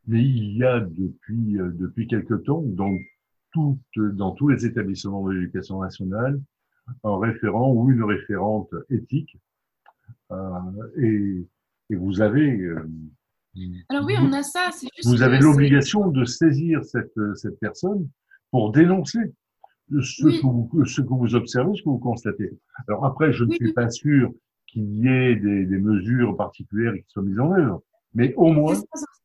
mais 0.07 0.23
il 0.23 0.57
y 0.57 0.63
a 0.63 0.79
depuis 0.79 1.59
euh, 1.59 1.69
depuis 1.73 2.07
quelque 2.07 2.33
temps 2.33 2.61
donc 2.61 3.01
tout, 3.53 3.79
dans 3.95 4.31
tous 4.31 4.49
les 4.49 4.65
établissements 4.65 5.25
de 5.25 5.33
l'éducation 5.33 5.81
nationale 5.81 6.41
un 7.03 7.19
référent 7.19 7.71
ou 7.71 7.89
une 7.91 8.03
référente 8.03 8.73
éthique 8.89 9.37
euh, 10.31 10.49
et, 10.97 11.45
et 11.89 11.95
vous 11.95 12.21
avez 12.21 12.59
euh, 12.61 12.89
alors 13.89 14.05
oui, 14.05 14.13
on 14.19 14.31
a 14.33 14.43
ça. 14.43 14.69
Juste 14.71 15.07
vous 15.07 15.23
avez 15.23 15.39
l'obligation 15.39 16.09
de 16.09 16.25
saisir 16.25 16.85
cette, 16.85 17.17
cette 17.33 17.59
personne 17.59 18.07
pour 18.51 18.71
dénoncer 18.71 19.33
ce, 19.89 20.23
que 20.23 20.45
vous, 20.45 20.85
ce 20.85 21.01
que 21.01 21.07
vous 21.07 21.35
observez, 21.35 21.75
ce 21.75 21.81
que 21.81 21.89
vous 21.89 21.97
constatez. 21.97 22.51
Alors 22.87 23.05
après, 23.05 23.33
je 23.33 23.45
ne 23.45 23.51
suis 23.53 23.73
pas 23.73 23.89
sûr 23.89 24.31
qu'il 24.67 24.83
y 24.97 25.07
ait 25.07 25.35
des, 25.35 25.65
des, 25.65 25.77
mesures 25.79 26.35
particulières 26.35 26.93
qui 26.93 27.05
soient 27.07 27.23
mises 27.23 27.39
en 27.39 27.51
œuvre, 27.51 27.81
mais 28.13 28.33
au 28.35 28.51
moins, 28.51 28.75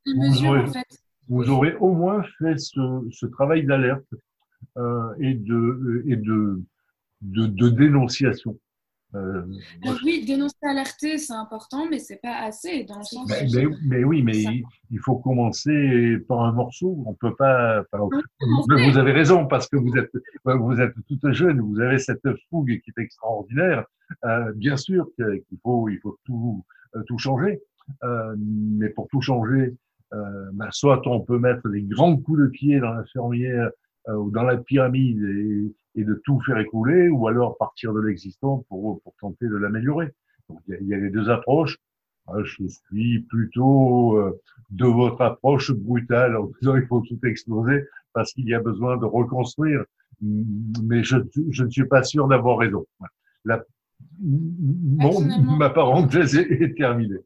vous, 0.06 0.44
aurez, 0.44 0.64
vous, 1.28 1.50
aurez, 1.50 1.74
au 1.76 1.92
moins 1.92 2.22
fait 2.38 2.58
ce, 2.58 2.80
ce 3.10 3.26
travail 3.26 3.64
d'alerte 3.64 4.14
euh, 4.76 5.14
et, 5.20 5.34
de, 5.34 6.04
et 6.06 6.16
de, 6.16 6.62
de, 7.20 7.46
de 7.46 7.68
dénonciation. 7.68 8.58
Euh, 9.14 9.42
oui, 10.04 10.24
dénoncer, 10.24 10.56
alerter, 10.62 11.18
c'est 11.18 11.34
important, 11.34 11.86
mais 11.90 11.98
c'est 11.98 12.20
pas 12.22 12.38
assez 12.44 12.84
dans 12.84 12.98
le 12.98 13.04
sens. 13.04 13.30
Mais, 13.52 13.66
mais, 13.84 14.04
oui, 14.04 14.22
mais 14.22 14.38
il, 14.90 14.98
faut 15.00 15.16
commencer 15.16 16.16
par 16.28 16.40
un 16.40 16.52
morceau. 16.52 17.02
On 17.06 17.12
peut 17.12 17.34
pas. 17.34 17.84
vous 17.92 18.98
avez 18.98 19.12
raison 19.12 19.46
parce 19.46 19.68
que 19.68 19.76
vous 19.76 19.92
êtes 19.98 20.10
vous 20.44 20.80
êtes 20.80 20.94
toute 21.08 21.32
jeune, 21.32 21.60
vous 21.60 21.80
avez 21.80 21.98
cette 21.98 22.26
fougue 22.48 22.80
qui 22.82 22.90
est 22.96 23.02
extraordinaire. 23.02 23.84
Euh, 24.24 24.52
bien 24.54 24.76
sûr 24.76 25.06
qu'il 25.16 25.58
faut 25.62 25.88
il 25.88 25.98
faut 26.00 26.18
tout 26.24 26.64
tout 27.06 27.18
changer, 27.18 27.60
euh, 28.04 28.34
mais 28.38 28.88
pour 28.88 29.08
tout 29.08 29.20
changer, 29.20 29.74
bah, 30.52 30.68
soit 30.70 31.00
on 31.06 31.20
peut 31.20 31.38
mettre 31.38 31.68
des 31.68 31.82
grands 31.82 32.16
coups 32.16 32.40
de 32.40 32.46
pied 32.48 32.80
dans 32.80 32.92
la 32.92 33.04
fermière 33.06 33.70
euh, 34.08 34.14
ou 34.14 34.30
dans 34.32 34.42
la 34.42 34.56
pyramide 34.56 35.22
et, 35.22 36.00
et, 36.00 36.04
de 36.04 36.20
tout 36.24 36.40
faire 36.40 36.58
écouler, 36.58 37.08
ou 37.08 37.28
alors 37.28 37.56
partir 37.56 37.92
de 37.92 38.00
l'existant 38.00 38.64
pour, 38.68 39.00
pour 39.02 39.14
tenter 39.20 39.46
de 39.46 39.54
l'améliorer. 39.54 40.12
Donc 40.48 40.58
il 40.66 40.88
y, 40.88 40.94
a, 40.94 40.96
les 40.96 41.10
deux 41.10 41.30
approches. 41.30 41.78
Euh, 42.30 42.42
je 42.42 42.66
suis 42.66 43.20
plutôt 43.20 44.18
euh, 44.18 44.40
de 44.70 44.86
votre 44.86 45.20
approche 45.20 45.70
brutale 45.70 46.36
en 46.36 46.50
disant 46.60 46.74
il 46.74 46.86
faut 46.86 47.00
tout 47.02 47.20
exploser 47.24 47.84
parce 48.12 48.32
qu'il 48.32 48.48
y 48.48 48.54
a 48.54 48.60
besoin 48.60 48.96
de 48.96 49.04
reconstruire. 49.04 49.84
Mais 50.20 51.04
je, 51.04 51.18
je 51.50 51.64
ne 51.64 51.70
suis 51.70 51.86
pas 51.86 52.02
sûr 52.02 52.26
d'avoir 52.26 52.58
raison. 52.58 52.84
La, 53.44 53.62
ma 54.20 55.70
parenthèse 55.70 56.34
est, 56.34 56.50
est 56.50 56.76
terminée. 56.76 57.20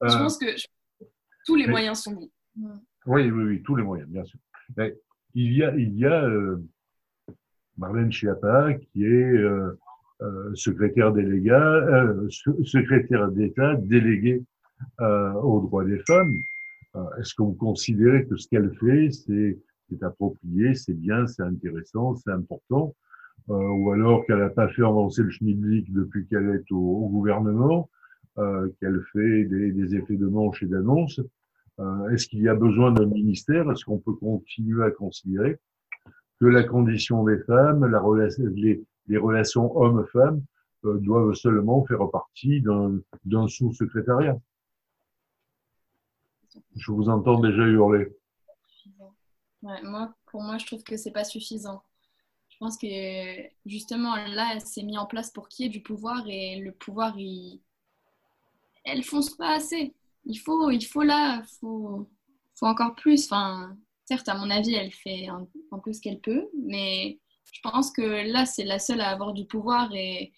Je 0.00 0.16
pense 0.16 0.38
que 0.38 0.46
tous 1.44 1.56
les 1.56 1.66
moyens 1.66 2.00
sont 2.00 2.12
bons. 2.12 2.30
Oui, 3.06 3.30
oui, 3.30 3.44
oui, 3.44 3.62
tous 3.62 3.76
les 3.76 3.82
moyens, 3.82 4.08
bien 4.08 4.24
sûr. 4.24 4.38
Mais 4.76 4.96
il 5.34 5.52
y 5.52 5.64
a, 5.64 5.74
il 5.74 5.96
y 5.96 6.04
a 6.04 6.24
euh, 6.24 6.62
Marlène 7.76 8.12
Schiappa 8.12 8.74
qui 8.74 9.04
est 9.04 9.32
euh, 9.32 9.78
euh 10.20 10.54
secrétaire 10.54 11.12
d'État 13.32 13.74
délégué 13.76 14.44
aux 14.98 15.60
droits 15.60 15.84
des 15.84 15.98
femmes. 16.06 16.32
Est-ce 17.18 17.34
que 17.34 17.42
vous 17.42 17.54
considérez 17.54 18.26
que 18.26 18.36
ce 18.36 18.48
qu'elle 18.48 18.72
fait, 18.78 19.10
c'est 19.10 19.58
approprié, 20.02 20.74
c'est 20.74 20.94
bien, 20.94 21.26
c'est 21.26 21.42
intéressant, 21.42 22.14
c'est 22.16 22.30
important, 22.30 22.94
ou 23.48 23.90
alors 23.92 24.24
qu'elle 24.26 24.38
n'a 24.38 24.50
pas 24.50 24.68
fait 24.68 24.82
avancer 24.82 25.22
le 25.22 25.30
schmilblick 25.30 25.92
depuis 25.92 26.26
qu'elle 26.26 26.50
est 26.50 26.70
au, 26.70 26.76
au 26.76 27.08
gouvernement, 27.08 27.88
qu'elle 28.36 29.02
fait 29.12 29.44
des, 29.44 29.94
effets 29.94 30.16
de 30.16 30.26
manche 30.26 30.62
et 30.62 30.66
d'annonce 30.66 31.20
euh, 31.80 32.10
est-ce 32.10 32.28
qu'il 32.28 32.40
y 32.40 32.48
a 32.48 32.54
besoin 32.54 32.92
d'un 32.92 33.06
ministère? 33.06 33.70
Est-ce 33.70 33.84
qu'on 33.84 33.98
peut 33.98 34.14
continuer 34.14 34.84
à 34.84 34.90
considérer 34.90 35.58
que 36.40 36.46
la 36.46 36.64
condition 36.64 37.24
des 37.24 37.38
femmes, 37.38 37.84
les, 37.86 39.16
relations 39.16 39.76
hommes-femmes 39.76 40.42
euh, 40.84 40.98
doivent 40.98 41.34
seulement 41.34 41.84
faire 41.86 42.10
partie 42.10 42.60
d'un 42.60 43.48
sous-secrétariat? 43.48 44.38
Je 46.76 46.92
vous 46.92 47.08
entends 47.08 47.40
déjà 47.40 47.66
hurler. 47.66 48.14
Moi, 49.62 50.12
pour 50.26 50.42
moi, 50.42 50.58
je 50.58 50.66
trouve 50.66 50.82
que 50.82 50.96
c'est 50.96 51.12
pas 51.12 51.24
suffisant. 51.24 51.82
Je 52.48 52.58
pense 52.58 52.76
que 52.76 52.86
justement 53.64 54.16
là, 54.16 54.58
c'est 54.60 54.82
mis 54.82 54.98
en 54.98 55.06
place 55.06 55.30
pour 55.30 55.48
qu'il 55.48 55.64
y 55.64 55.68
ait 55.68 55.72
du 55.72 55.82
pouvoir 55.82 56.24
et 56.26 56.60
le 56.60 56.72
pouvoir, 56.72 57.14
il... 57.16 57.60
elle 58.84 59.02
fonce 59.02 59.30
pas 59.36 59.54
assez 59.54 59.94
il 60.24 60.36
faut, 60.36 60.70
il 60.70 60.84
faut 60.84 61.02
là, 61.02 61.42
faut, 61.60 62.08
faut 62.58 62.66
encore 62.66 62.94
plus. 62.94 63.24
Enfin, 63.24 63.76
certes, 64.04 64.28
à 64.28 64.36
mon 64.36 64.50
avis, 64.50 64.74
elle 64.74 64.92
fait 64.92 65.28
un, 65.28 65.46
peu 65.82 65.92
ce 65.92 66.00
qu'elle 66.00 66.20
peut, 66.20 66.48
mais 66.66 67.18
je 67.52 67.60
pense 67.62 67.92
que 67.92 68.30
là, 68.30 68.46
c'est 68.46 68.64
la 68.64 68.78
seule 68.78 69.00
à 69.00 69.10
avoir 69.10 69.32
du 69.32 69.46
pouvoir 69.46 69.90
et, 69.94 70.32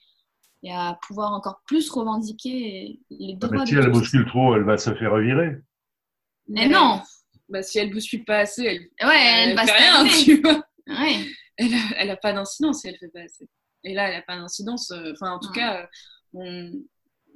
à 0.66 0.98
pouvoir 1.06 1.32
encore 1.32 1.60
plus 1.66 1.90
revendiquer 1.90 2.98
les 3.10 3.34
droits. 3.34 3.62
Ah, 3.62 3.66
si 3.66 3.74
elle 3.74 3.90
bouscule 3.90 4.24
trop, 4.26 4.56
elle 4.56 4.64
va 4.64 4.78
se 4.78 4.94
faire 4.94 5.12
revirer. 5.12 5.56
Mais 6.48 6.68
non. 6.68 7.02
Bah, 7.50 7.62
si 7.62 7.78
elle 7.78 7.90
bouscule 7.90 8.24
pas 8.24 8.38
assez, 8.38 8.64
elle, 8.64 9.06
ouais, 9.06 9.24
elle, 9.24 9.56
va 9.56 9.66
fait 9.66 9.72
rien, 9.72 10.06
tu 10.24 10.40
vois. 10.40 10.64
Ouais. 10.86 11.26
Elle, 11.56 11.74
a, 11.74 11.78
elle 11.98 12.10
a 12.10 12.16
pas 12.16 12.32
d'incidence 12.32 12.80
si 12.80 12.88
elle 12.88 12.96
fait 12.96 13.08
pas 13.08 13.20
assez. 13.20 13.46
Et 13.84 13.92
là, 13.92 14.08
elle 14.08 14.16
a 14.16 14.22
pas 14.22 14.36
d'incidence. 14.36 14.90
Euh, 14.90 15.12
enfin, 15.12 15.32
en 15.32 15.38
tout 15.38 15.52
cas, 15.52 15.86
on. 16.32 16.72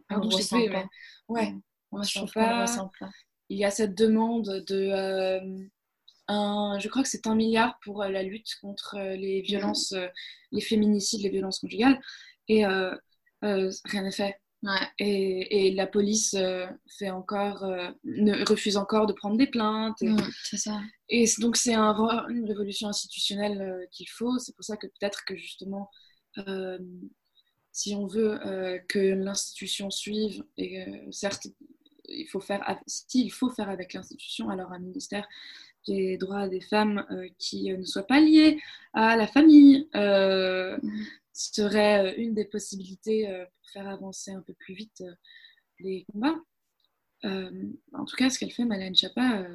Pardon, 0.08 0.30
je 0.30 0.42
sais, 0.42 0.68
mais... 0.68 0.84
Ouais. 1.28 1.54
Il 3.50 3.58
y 3.58 3.64
a 3.64 3.70
cette 3.70 3.94
demande 3.94 4.64
de. 4.66 4.90
Euh, 4.92 5.40
un, 6.28 6.78
je 6.78 6.88
crois 6.88 7.02
que 7.02 7.08
c'est 7.08 7.26
un 7.26 7.34
milliard 7.34 7.78
pour 7.82 8.02
euh, 8.02 8.08
la 8.08 8.22
lutte 8.22 8.56
contre 8.60 8.96
euh, 8.98 9.16
les 9.16 9.40
violences, 9.40 9.94
les 10.52 10.60
féminicides, 10.60 11.22
les 11.22 11.30
violences 11.30 11.60
conjugales. 11.60 11.98
Et 12.48 12.64
rien 12.64 14.02
n'est 14.02 14.12
fait. 14.12 14.36
Et, 14.98 15.72
la 15.72 15.86
police 15.86 16.34
euh, 16.34 16.66
fait 16.98 17.10
encore, 17.10 17.64
euh, 17.64 17.90
ne, 18.04 18.44
refuse 18.44 18.76
encore 18.76 19.06
de 19.06 19.12
prendre 19.12 19.36
des 19.36 19.46
plaintes. 19.46 20.00
Et, 20.02 20.08
mm, 20.08 20.30
c'est 20.44 20.56
ça. 20.56 20.80
Et 21.08 21.24
donc 21.38 21.56
c'est 21.56 21.74
un, 21.74 21.94
une 22.28 22.46
révolution 22.46 22.88
institutionnelle 22.88 23.60
euh, 23.60 23.86
qu'il 23.92 24.08
faut. 24.08 24.38
C'est 24.38 24.54
pour 24.54 24.64
ça 24.64 24.76
que 24.76 24.86
peut-être 24.86 25.24
que 25.24 25.36
justement, 25.36 25.90
si 27.78 27.94
on 27.94 28.06
veut 28.06 28.38
que 28.88 28.98
l'institution 28.98 29.90
suive, 29.90 30.44
et 30.56 30.84
certes, 31.12 31.46
il 32.08 32.26
faut 32.26 32.40
faire, 32.40 32.64
faut 33.30 33.50
faire 33.50 33.68
avec 33.68 33.92
l'institution, 33.92 34.50
alors 34.50 34.72
un 34.72 34.78
ministère 34.78 35.28
des 35.86 36.18
droits 36.18 36.48
des 36.48 36.60
femmes 36.60 37.06
qui 37.38 37.72
ne 37.72 37.84
soit 37.84 38.06
pas 38.06 38.20
lié 38.20 38.60
à 38.94 39.16
la 39.16 39.26
famille. 39.26 39.88
Serait 41.38 42.04
euh, 42.04 42.14
une 42.16 42.34
des 42.34 42.46
possibilités 42.46 43.28
euh, 43.28 43.44
pour 43.44 43.70
faire 43.70 43.88
avancer 43.88 44.32
un 44.32 44.42
peu 44.42 44.54
plus 44.54 44.74
vite 44.74 45.02
euh, 45.02 45.14
les 45.78 46.04
combats. 46.12 46.42
en 47.22 48.04
tout 48.04 48.16
cas, 48.16 48.28
ce 48.28 48.40
qu'elle 48.40 48.50
fait, 48.50 48.64
Malène 48.64 48.96
Chapa, 48.96 49.46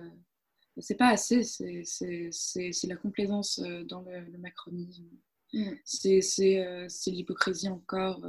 c'est 0.78 0.96
pas 0.96 1.10
assez, 1.10 1.44
c'est 1.44 2.88
la 2.88 2.96
complaisance 2.96 3.60
dans 3.90 4.02
le, 4.02 4.38
macronisme. 4.38 5.10
Mm. 5.54 5.74
C'est 5.86 6.22
l'hypocrisie 7.08 7.70
encore. 7.70 8.20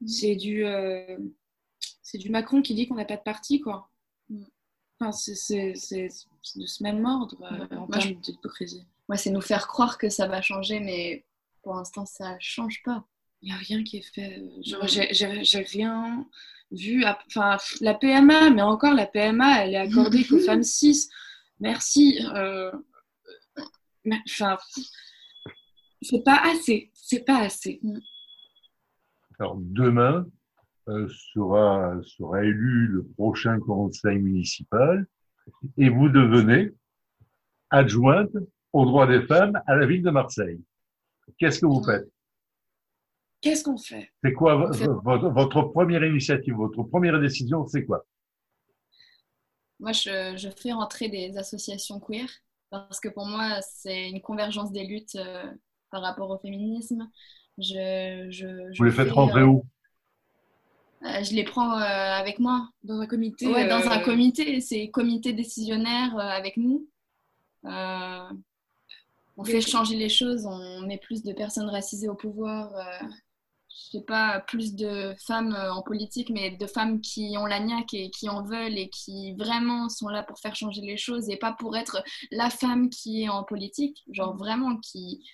Mm. 0.00 0.06
C'est 0.06 0.36
du, 0.36 0.64
c'est 2.02 2.18
du 2.18 2.30
Macron 2.30 2.62
qui 2.62 2.74
dit 2.74 2.88
qu'on 2.88 2.96
n'a 2.96 3.04
pas 3.04 3.16
de 3.16 3.22
parti, 3.22 3.60
quoi. 3.60 3.90
Mm. 4.28 4.44
Enfin, 4.98 5.12
c'est 5.12 5.72
de 5.72 6.66
ce 6.66 6.82
même 6.82 7.04
ordre 7.04 7.36
en 7.70 7.86
termes 7.86 8.20
d'hypocrisie. 8.20 8.86
Moi, 9.08 9.16
c'est 9.16 9.30
nous 9.30 9.40
faire 9.40 9.66
croire 9.66 9.98
que 9.98 10.08
ça 10.08 10.26
va 10.26 10.42
changer, 10.42 10.78
mais 10.78 11.24
pour 11.62 11.74
l'instant, 11.74 12.06
ça 12.06 12.36
change 12.38 12.82
pas. 12.84 13.04
Il 13.42 13.46
n'y 13.46 13.52
a 13.52 13.56
rien 13.56 13.82
qui 13.82 13.98
est 13.98 14.14
fait. 14.14 14.42
J'ai 14.60 15.58
rien 15.62 16.26
vu. 16.70 17.04
Enfin, 17.26 17.56
la 17.80 17.94
PMA, 17.94 18.50
mais 18.50 18.62
encore, 18.62 18.94
la 18.94 19.06
PMA, 19.06 19.64
elle 19.64 19.74
est 19.74 19.78
accordée 19.78 20.24
qu'aux 20.24 20.38
femmes 20.46 20.62
cis. 20.62 21.08
Merci. 21.58 22.18
Euh, 22.34 22.70
enfin, 24.28 24.58
c'est 26.02 26.24
pas 26.24 26.40
assez. 26.44 26.90
C'est 26.94 27.24
pas 27.24 27.40
assez. 27.42 27.80
Mm. 27.82 27.98
Alors, 29.38 29.56
demain 29.58 30.26
euh, 30.88 31.08
sera, 31.32 31.94
sera 32.02 32.42
élu 32.44 32.88
le 32.88 33.04
prochain 33.16 33.58
conseil 33.60 34.18
municipal 34.18 35.06
et 35.76 35.88
vous 35.88 36.08
devenez 36.08 36.70
adjointe 37.70 38.32
aux 38.72 38.84
droits 38.84 39.06
des 39.06 39.22
femmes 39.26 39.60
à 39.66 39.76
la 39.76 39.86
ville 39.86 40.02
de 40.02 40.10
Marseille. 40.10 40.60
Qu'est-ce 41.38 41.60
que 41.60 41.66
vous 41.66 41.82
faites? 41.82 42.08
Qu'est-ce 43.40 43.64
qu'on 43.64 43.78
fait? 43.78 44.10
C'est 44.22 44.32
quoi 44.32 44.54
votre, 44.56 45.62
première 45.72 46.04
initiative, 46.04 46.54
votre 46.54 46.82
première 46.82 47.18
décision, 47.20 47.66
c'est 47.66 47.84
quoi? 47.86 48.04
Moi, 49.78 49.92
je, 49.92 50.50
fais 50.58 50.72
rentrer 50.72 51.08
des 51.08 51.38
associations 51.38 52.00
queer 52.00 52.28
parce 52.68 53.00
que 53.00 53.08
pour 53.08 53.26
moi, 53.26 53.60
c'est 53.62 54.10
une 54.10 54.20
convergence 54.20 54.72
des 54.72 54.86
luttes 54.86 55.16
euh, 55.16 55.50
par 55.90 56.02
rapport 56.02 56.30
au 56.30 56.38
féminisme. 56.38 57.08
Je, 57.58 58.76
vous 58.78 58.84
les 58.84 58.90
faites 58.90 59.12
rentrer 59.12 59.42
où? 59.42 59.64
Euh, 61.02 61.22
je 61.22 61.34
les 61.34 61.44
prends 61.44 61.78
euh, 61.78 61.82
avec 61.82 62.38
moi. 62.38 62.68
Dans 62.84 63.00
un 63.00 63.06
comité 63.06 63.46
Ouais, 63.48 63.68
dans 63.68 63.88
un 63.88 64.00
comité. 64.00 64.60
C'est 64.60 64.88
comité 64.90 65.32
décisionnaire 65.32 66.18
avec 66.18 66.56
nous 66.56 66.86
on 69.40 69.44
fait 69.44 69.62
changer 69.62 69.96
les 69.96 70.10
choses, 70.10 70.44
on 70.44 70.82
met 70.82 70.98
plus 70.98 71.22
de 71.22 71.32
personnes 71.32 71.70
racisées 71.70 72.10
au 72.10 72.14
pouvoir, 72.14 72.74
euh, 72.76 73.06
je 73.70 73.98
sais 73.98 74.04
pas, 74.04 74.40
plus 74.40 74.74
de 74.74 75.14
femmes 75.26 75.54
euh, 75.54 75.72
en 75.72 75.80
politique, 75.80 76.28
mais 76.28 76.50
de 76.50 76.66
femmes 76.66 77.00
qui 77.00 77.34
ont 77.38 77.46
la 77.46 77.58
niaque 77.58 77.94
et 77.94 78.10
qui 78.10 78.28
en 78.28 78.42
veulent 78.42 78.76
et 78.76 78.90
qui 78.90 79.34
vraiment 79.36 79.88
sont 79.88 80.08
là 80.08 80.22
pour 80.22 80.38
faire 80.38 80.54
changer 80.54 80.82
les 80.82 80.98
choses 80.98 81.30
et 81.30 81.38
pas 81.38 81.54
pour 81.58 81.74
être 81.74 82.04
la 82.30 82.50
femme 82.50 82.90
qui 82.90 83.22
est 83.22 83.30
en 83.30 83.42
politique, 83.42 84.04
genre 84.10 84.36
vraiment 84.36 84.76
qui 84.76 85.24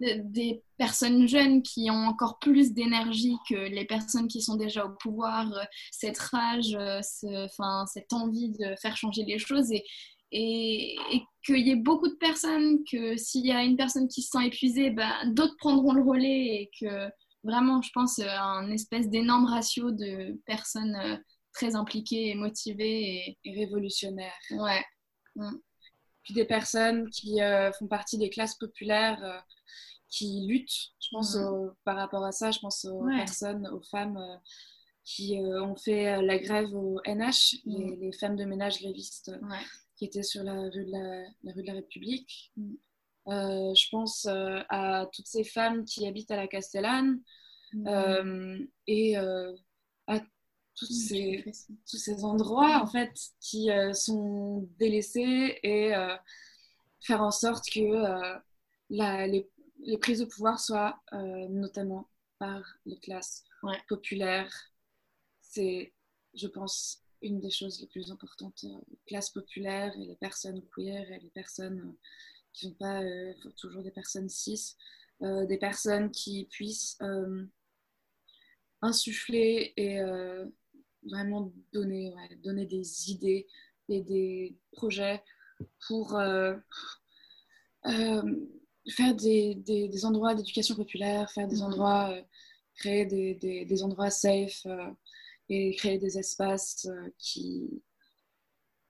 des 0.00 0.62
personnes 0.76 1.26
jeunes 1.26 1.62
qui 1.62 1.90
ont 1.90 2.06
encore 2.06 2.38
plus 2.38 2.72
d'énergie 2.72 3.36
que 3.48 3.54
les 3.54 3.84
personnes 3.84 4.28
qui 4.28 4.42
sont 4.42 4.56
déjà 4.56 4.84
au 4.84 4.90
pouvoir, 4.90 5.52
euh, 5.52 5.64
cette 5.90 6.18
rage, 6.18 6.76
ce, 7.02 7.48
cette 7.92 8.12
envie 8.12 8.50
de 8.50 8.74
faire 8.80 8.96
changer 8.96 9.24
les 9.24 9.38
choses. 9.38 9.70
Et, 9.72 9.82
et, 10.32 11.22
qu'il 11.44 11.66
y 11.66 11.70
ait 11.70 11.76
beaucoup 11.76 12.08
de 12.08 12.16
personnes, 12.16 12.80
que 12.90 13.16
s'il 13.16 13.46
y 13.46 13.52
a 13.52 13.62
une 13.62 13.76
personne 13.76 14.08
qui 14.08 14.20
se 14.22 14.30
sent 14.30 14.46
épuisée, 14.46 14.90
ben, 14.90 15.32
d'autres 15.32 15.56
prendront 15.58 15.92
le 15.92 16.02
relais 16.02 16.62
et 16.62 16.70
que 16.78 17.08
vraiment, 17.44 17.80
je 17.82 17.90
pense, 17.92 18.18
un 18.18 18.70
espèce 18.70 19.08
d'énorme 19.08 19.46
ratio 19.46 19.90
de 19.90 20.38
personnes 20.46 20.96
euh, 20.96 21.16
très 21.52 21.74
impliquées 21.74 22.28
et 22.28 22.34
motivées 22.34 23.38
et, 23.44 23.54
révolutionnaires. 23.54 24.38
Ouais. 24.50 24.84
Mm. 25.36 25.56
Puis 26.28 26.34
des 26.34 26.44
personnes 26.44 27.08
qui 27.08 27.40
euh, 27.40 27.72
font 27.72 27.86
partie 27.86 28.18
des 28.18 28.28
classes 28.28 28.56
populaires 28.56 29.22
euh, 29.24 29.38
qui 30.10 30.46
luttent. 30.46 30.92
Je 31.00 31.08
pense 31.10 31.38
par 31.84 31.96
rapport 31.96 32.24
à 32.24 32.32
ça, 32.32 32.50
je 32.50 32.58
pense 32.58 32.84
aux 32.84 33.06
personnes, 33.06 33.66
aux 33.68 33.82
femmes 33.82 34.20
qui 35.04 35.38
ont 35.38 35.76
fait 35.76 36.20
la 36.20 36.38
grève 36.38 36.74
au 36.74 37.00
NH, 37.06 37.62
mm. 37.64 38.00
les, 38.00 38.12
femmes 38.12 38.36
de 38.36 38.44
ménage 38.44 38.80
grévistes. 38.80 39.32
Ouais 39.42 39.58
qui 39.98 40.04
était 40.04 40.22
sur 40.22 40.44
la 40.44 40.54
rue 40.54 40.84
de 40.84 40.92
la, 40.92 41.52
rue 41.52 41.62
de 41.62 41.66
la 41.66 41.74
République. 41.74 42.52
Mm. 42.56 42.74
Euh, 43.26 43.74
je 43.74 43.90
pense 43.90 44.26
euh, 44.26 44.60
à 44.70 45.06
toutes 45.12 45.26
ces 45.26 45.44
femmes 45.44 45.84
qui 45.84 46.06
habitent 46.06 46.30
à 46.30 46.36
la 46.36 46.46
Castellane 46.46 47.20
mm. 47.74 47.88
euh, 47.88 48.58
et 48.86 49.16
à 49.16 50.20
tous 50.78 50.92
ces, 50.92 51.44
tous 51.88 51.96
ces 51.96 52.24
endroits 52.24 52.80
en 52.82 52.86
fait 52.86 53.12
qui 53.40 53.68
sont 53.94 54.68
délaissés 54.78 55.58
et 55.62 55.92
faire 57.00 57.22
en 57.22 57.30
sorte 57.30 57.68
que 57.70 58.40
la, 58.90 59.26
les, 59.26 59.48
les, 59.80 59.98
prises 59.98 60.20
de 60.20 60.24
pouvoir 60.24 60.60
soient 60.60 61.00
notamment 61.48 62.08
par 62.38 62.62
les 62.86 62.98
classes 62.98 63.44
populaires. 63.88 64.52
C'est, 65.40 65.94
je 66.34 66.46
pense, 66.46 67.02
une 67.22 67.40
des 67.40 67.50
choses 67.50 67.80
les 67.80 67.86
plus 67.86 68.10
importantes, 68.10 68.64
euh, 68.64 68.80
les 68.90 68.98
classes 69.06 69.30
populaires 69.30 69.92
et 69.96 70.04
les 70.04 70.16
personnes 70.16 70.62
queer 70.74 71.10
et 71.10 71.20
les 71.20 71.30
personnes 71.30 71.80
euh, 71.80 71.98
qui 72.52 72.66
ne 72.66 72.72
sont 72.72 72.78
pas 72.78 73.02
euh, 73.02 73.32
toujours 73.56 73.82
des 73.82 73.90
personnes 73.90 74.28
cis, 74.28 74.76
des 75.20 75.58
personnes 75.58 76.12
qui 76.12 76.46
puissent 76.48 76.96
insuffler 78.82 79.72
et 79.76 79.98
vraiment 81.04 81.52
donner, 81.72 82.14
donner 82.42 82.66
des 82.66 83.10
idées 83.10 83.46
et 83.88 84.02
des 84.02 84.56
projets 84.72 85.22
pour 85.86 86.10
faire 88.90 89.14
des, 89.14 89.54
des, 89.54 90.04
endroits 90.04 90.34
d'éducation 90.34 90.74
populaire, 90.74 91.30
faire 91.30 91.48
des 91.48 91.60
mmh. 91.60 91.62
endroits, 91.62 92.14
créer 92.74 93.06
des, 93.06 93.34
des 93.64 93.82
endroits 93.82 94.10
safe 94.10 94.66
et 95.48 95.74
créer 95.74 95.98
des 95.98 96.18
espaces 96.18 96.86
euh, 96.90 97.12
qui, 97.18 97.82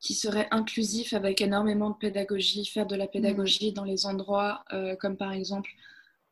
qui 0.00 0.14
seraient 0.14 0.48
inclusifs 0.50 1.12
avec 1.12 1.40
énormément 1.40 1.90
de 1.90 1.96
pédagogie, 1.96 2.66
faire 2.66 2.86
de 2.86 2.96
la 2.96 3.06
pédagogie 3.06 3.72
dans 3.72 3.84
les 3.84 4.06
endroits 4.06 4.64
euh, 4.72 4.96
comme 4.96 5.16
par 5.16 5.32
exemple 5.32 5.70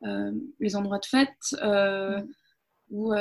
euh, 0.04 0.32
les 0.60 0.76
endroits 0.76 0.98
de 0.98 1.06
fête 1.06 1.54
mm. 1.62 2.26
où, 2.90 3.12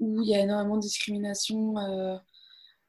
où 0.00 0.22
il 0.22 0.28
y 0.28 0.34
a 0.34 0.40
énormément 0.40 0.76
de 0.76 0.82
discrimination 0.82 1.76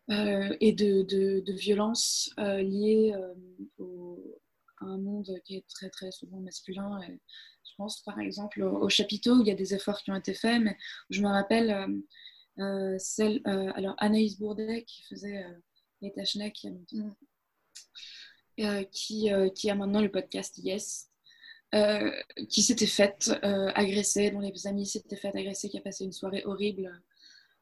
et 0.10 0.74
de, 0.74 1.04
de, 1.04 1.42
de 1.46 1.54
violence 1.54 2.34
liées 2.38 3.14
à 4.80 4.86
un 4.86 4.98
monde 4.98 5.30
qui 5.46 5.58
est 5.58 5.68
très 5.68 5.90
très 5.90 6.12
souvent 6.12 6.40
masculin. 6.40 7.00
je 7.04 7.72
pense 7.78 8.02
par 8.02 8.20
exemple 8.20 8.64
au, 8.64 8.84
au, 8.84 8.90
chapiteau 8.90 9.38
où 9.38 9.42
il 9.42 9.48
y 9.48 9.52
a 9.52 9.56
des 9.56 9.76
efforts 9.76 10.02
qui 10.02 10.12
ont 10.12 10.16
été 10.16 10.34
faits, 10.34 10.62
mais 10.62 10.76
je 11.12 11.22
me 11.22 11.28
rappelle 11.28 12.02
euh, 12.60 12.96
celle, 13.00 13.42
euh, 13.48 13.72
alors 13.76 13.96
Anaïs 13.98 14.38
Bourdet 14.38 14.84
qui 14.84 15.04
faisait 15.04 15.44
euh, 15.44 15.54
les 16.02 16.14
longtemps, 16.66 17.16
qui, 18.92 19.30
qui 19.56 19.70
a 19.70 19.76
maintenant 19.76 20.02
le 20.02 20.12
podcast 20.12 20.58
Yes, 20.58 21.11
qui 22.50 22.62
s'était 22.62 22.88
faite 22.88 23.32
agresser, 23.76 24.32
dont 24.32 24.40
les 24.40 24.68
amis 24.68 24.86
s'étaient 24.86 25.16
fait 25.16 25.36
agresser, 25.36 25.70
qui 25.70 25.78
a 25.78 25.82
passé 25.82 26.04
une 26.04 26.12
soirée 26.12 26.44
horrible 26.46 27.02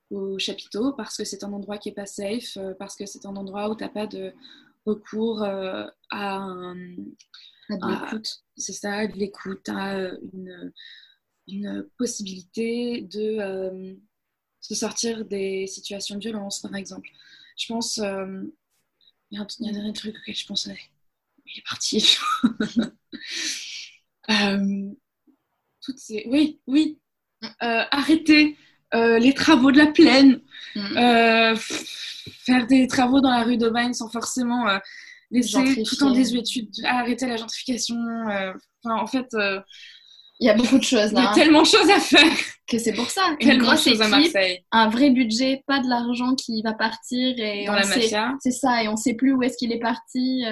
au 0.09 0.39
chapiteau 0.39 0.93
parce 0.93 1.15
que 1.15 1.23
c'est 1.23 1.43
un 1.43 1.53
endroit 1.53 1.77
qui 1.77 1.89
est 1.89 1.93
pas 1.93 2.07
safe, 2.07 2.57
parce 2.79 2.95
que 2.95 3.05
c'est 3.05 3.25
un 3.25 3.35
endroit 3.35 3.69
où 3.69 3.75
tu 3.75 3.83
n'as 3.83 3.89
pas 3.89 4.07
de 4.07 4.33
recours 4.85 5.43
à, 5.43 5.91
un, 6.11 6.75
de 6.75 7.05
l'écoute. 7.69 8.43
C'est 8.57 8.73
ça, 8.73 9.05
de 9.05 9.13
l'écoute, 9.13 9.69
à 9.69 10.09
une, 10.33 10.73
une 11.47 11.87
possibilité 11.97 13.01
de, 13.01 13.97
se 14.61 14.75
sortir 14.75 15.25
des 15.25 15.67
situations 15.67 16.15
de 16.15 16.21
violence, 16.21 16.59
par 16.59 16.75
exemple. 16.75 17.09
Je 17.57 17.67
pense. 17.67 17.97
Euh, 17.99 18.43
il 19.31 19.37
y 19.37 19.41
a 19.41 19.43
un, 19.43 19.71
dernier 19.71 19.93
truc 19.93 20.15
auquel 20.17 20.35
je 20.35 20.45
pensais. 20.45 20.77
Il 21.45 21.59
est 21.59 21.67
parti. 21.67 22.17
euh, 24.31 24.89
toutes 25.83 25.97
ces. 25.99 26.25
Oui, 26.27 26.59
oui. 26.67 26.99
Euh, 27.63 27.83
arrêtez 27.91 28.57
les 28.93 29.33
travaux 29.33 29.71
de 29.71 29.77
la 29.77 29.87
plaine, 29.87 30.41
Mm. 30.75 31.55
faire 32.45 32.67
des 32.67 32.87
travaux 32.87 33.21
dans 33.21 33.29
la 33.31 33.43
rue 33.43 33.57
d'Aubagne 33.57 33.93
sans 33.93 34.09
forcément 34.09 34.65
laisser 35.31 35.83
tout 35.83 36.03
en 36.03 36.11
désuétude, 36.11 36.69
arrêter 36.85 37.27
la 37.27 37.37
gentrification. 37.37 37.95
euh, 38.29 38.53
Enfin, 38.83 38.95
en 39.01 39.07
fait, 39.07 39.27
euh, 39.33 39.59
Il 40.41 40.47
y 40.47 40.49
a 40.49 40.53
beaucoup 40.53 40.77
de 40.79 40.83
choses 40.83 41.09
il 41.11 41.17
y 41.17 41.21
là. 41.21 41.27
a 41.27 41.31
hein, 41.31 41.33
tellement 41.35 41.61
de 41.63 41.67
choses 41.67 41.89
à 41.89 41.99
faire. 41.99 42.31
que 42.67 42.77
c'est 42.77 42.93
pour 42.93 43.09
ça. 43.09 43.35
Une 43.41 43.57
grosse 43.57 43.83
choses 43.83 44.01
à 44.01 44.07
équipe, 44.07 44.33
Marseille. 44.33 44.63
un 44.71 44.87
vrai 44.89 45.09
budget, 45.09 45.63
pas 45.67 45.79
de 45.81 45.87
l'argent 45.89 46.33
qui 46.35 46.61
va 46.61 46.73
partir 46.73 47.35
et 47.37 47.65
Dans 47.65 47.73
on 47.73 47.75
la 47.75 47.83
sait- 47.83 47.99
mafia. 47.99 48.33
C'est 48.41 48.51
ça, 48.51 48.81
et 48.83 48.87
on 48.87 48.95
sait 48.95 49.15
plus 49.15 49.33
où 49.33 49.43
est-ce 49.43 49.57
qu'il 49.57 49.71
est 49.73 49.79
parti. 49.79 50.45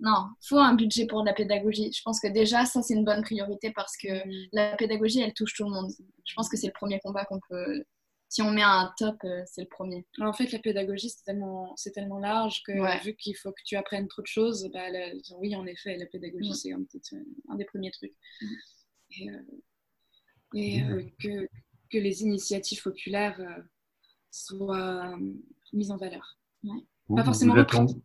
Non, 0.00 0.28
faut 0.48 0.58
un 0.58 0.74
budget 0.74 1.06
pour 1.06 1.24
la 1.24 1.32
pédagogie. 1.32 1.92
Je 1.92 2.02
pense 2.04 2.20
que 2.20 2.28
déjà, 2.28 2.64
ça, 2.64 2.82
c'est 2.82 2.94
une 2.94 3.04
bonne 3.04 3.22
priorité 3.22 3.72
parce 3.72 3.96
que 3.96 4.08
la 4.52 4.76
pédagogie, 4.76 5.20
elle 5.20 5.34
touche 5.34 5.54
tout 5.54 5.64
le 5.64 5.70
monde. 5.70 5.90
Je 6.24 6.34
pense 6.34 6.48
que 6.48 6.56
c'est 6.56 6.68
le 6.68 6.72
premier 6.72 7.00
combat 7.00 7.24
qu'on 7.24 7.40
peut. 7.48 7.82
Si 8.28 8.42
on 8.42 8.50
met 8.52 8.62
un 8.62 8.92
top, 8.98 9.16
euh, 9.24 9.42
c'est 9.46 9.62
le 9.62 9.68
premier. 9.68 10.06
En 10.20 10.32
fait, 10.34 10.52
la 10.52 10.58
pédagogie, 10.58 11.08
c'est 11.08 11.24
tellement, 11.24 11.72
c'est 11.76 11.92
tellement 11.92 12.18
large 12.18 12.62
que 12.66 12.72
Ouais. 12.78 13.00
vu 13.00 13.16
qu'il 13.16 13.34
faut 13.36 13.50
que 13.52 13.62
tu 13.64 13.74
apprennes 13.74 14.06
trop 14.06 14.20
de 14.22 14.26
choses, 14.26 14.68
bah, 14.72 14.90
la- 14.90 15.12
oui, 15.38 15.56
en 15.56 15.64
effet, 15.66 15.96
la 15.96 16.04
pédagogie, 16.06 16.50
Mm. 16.50 16.54
c'est 16.54 16.72
un, 16.72 16.82
petit- 16.84 17.16
un 17.48 17.54
des 17.56 17.64
premiers 17.64 17.90
trucs. 17.90 18.14
Mm. 18.42 18.46
Et, 19.12 19.30
euh, 19.30 19.42
et, 20.54 20.82
euh, 20.82 21.02
que, 21.20 21.48
que 21.90 21.98
les 21.98 22.22
initiatives 22.22 22.82
populaires 22.82 23.40
euh, 23.40 23.62
soient 24.30 25.12
euh, 25.16 25.16
mises 25.72 25.90
en 25.90 25.96
valeur. 25.96 26.38
Vous, 26.62 27.16
Pas 27.16 27.24
forcément 27.24 27.54
vous 27.54 27.60
êtes, 27.60 27.74
en- 27.74 27.80
reprises. 27.86 28.00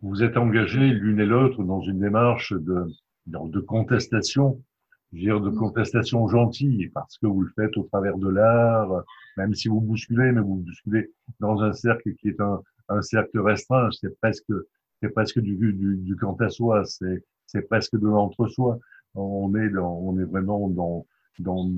Vous 0.00 0.22
êtes 0.22 0.36
engagés 0.36 0.90
l'une 0.90 1.20
et 1.20 1.26
l'autre 1.26 1.62
dans 1.64 1.80
une 1.80 2.00
démarche 2.00 2.52
de, 2.52 2.86
de 3.26 3.60
contestation, 3.60 4.62
je 5.12 5.16
veux 5.18 5.22
dire 5.22 5.40
de 5.40 5.50
contestation 5.50 6.28
gentille, 6.28 6.88
parce 6.88 7.18
que 7.18 7.26
vous 7.26 7.40
le 7.42 7.50
faites 7.56 7.76
au 7.76 7.84
travers 7.84 8.18
de 8.18 8.28
l'art, 8.28 9.04
même 9.36 9.54
si 9.54 9.68
vous 9.68 9.80
bousculez, 9.80 10.32
mais 10.32 10.40
vous 10.40 10.56
bousculez 10.56 11.10
dans 11.40 11.62
un 11.62 11.72
cercle 11.72 12.14
qui 12.14 12.28
est 12.28 12.40
un, 12.40 12.60
un 12.88 13.02
cercle 13.02 13.40
restreint, 13.40 13.88
c'est 13.92 14.18
presque, 14.20 14.52
c'est 15.02 15.10
presque 15.10 15.40
du, 15.40 15.56
du, 15.56 15.96
du 15.96 16.16
quant 16.16 16.34
à 16.40 16.48
soi, 16.48 16.84
c'est, 16.84 17.24
c'est 17.46 17.62
presque 17.62 17.96
de 17.98 18.06
l'entre-soi. 18.06 18.78
On 19.14 19.54
est 19.56 19.70
dans, 19.70 19.94
on 19.98 20.18
est 20.18 20.24
vraiment 20.24 20.68
dans, 20.68 21.06
dans, 21.38 21.70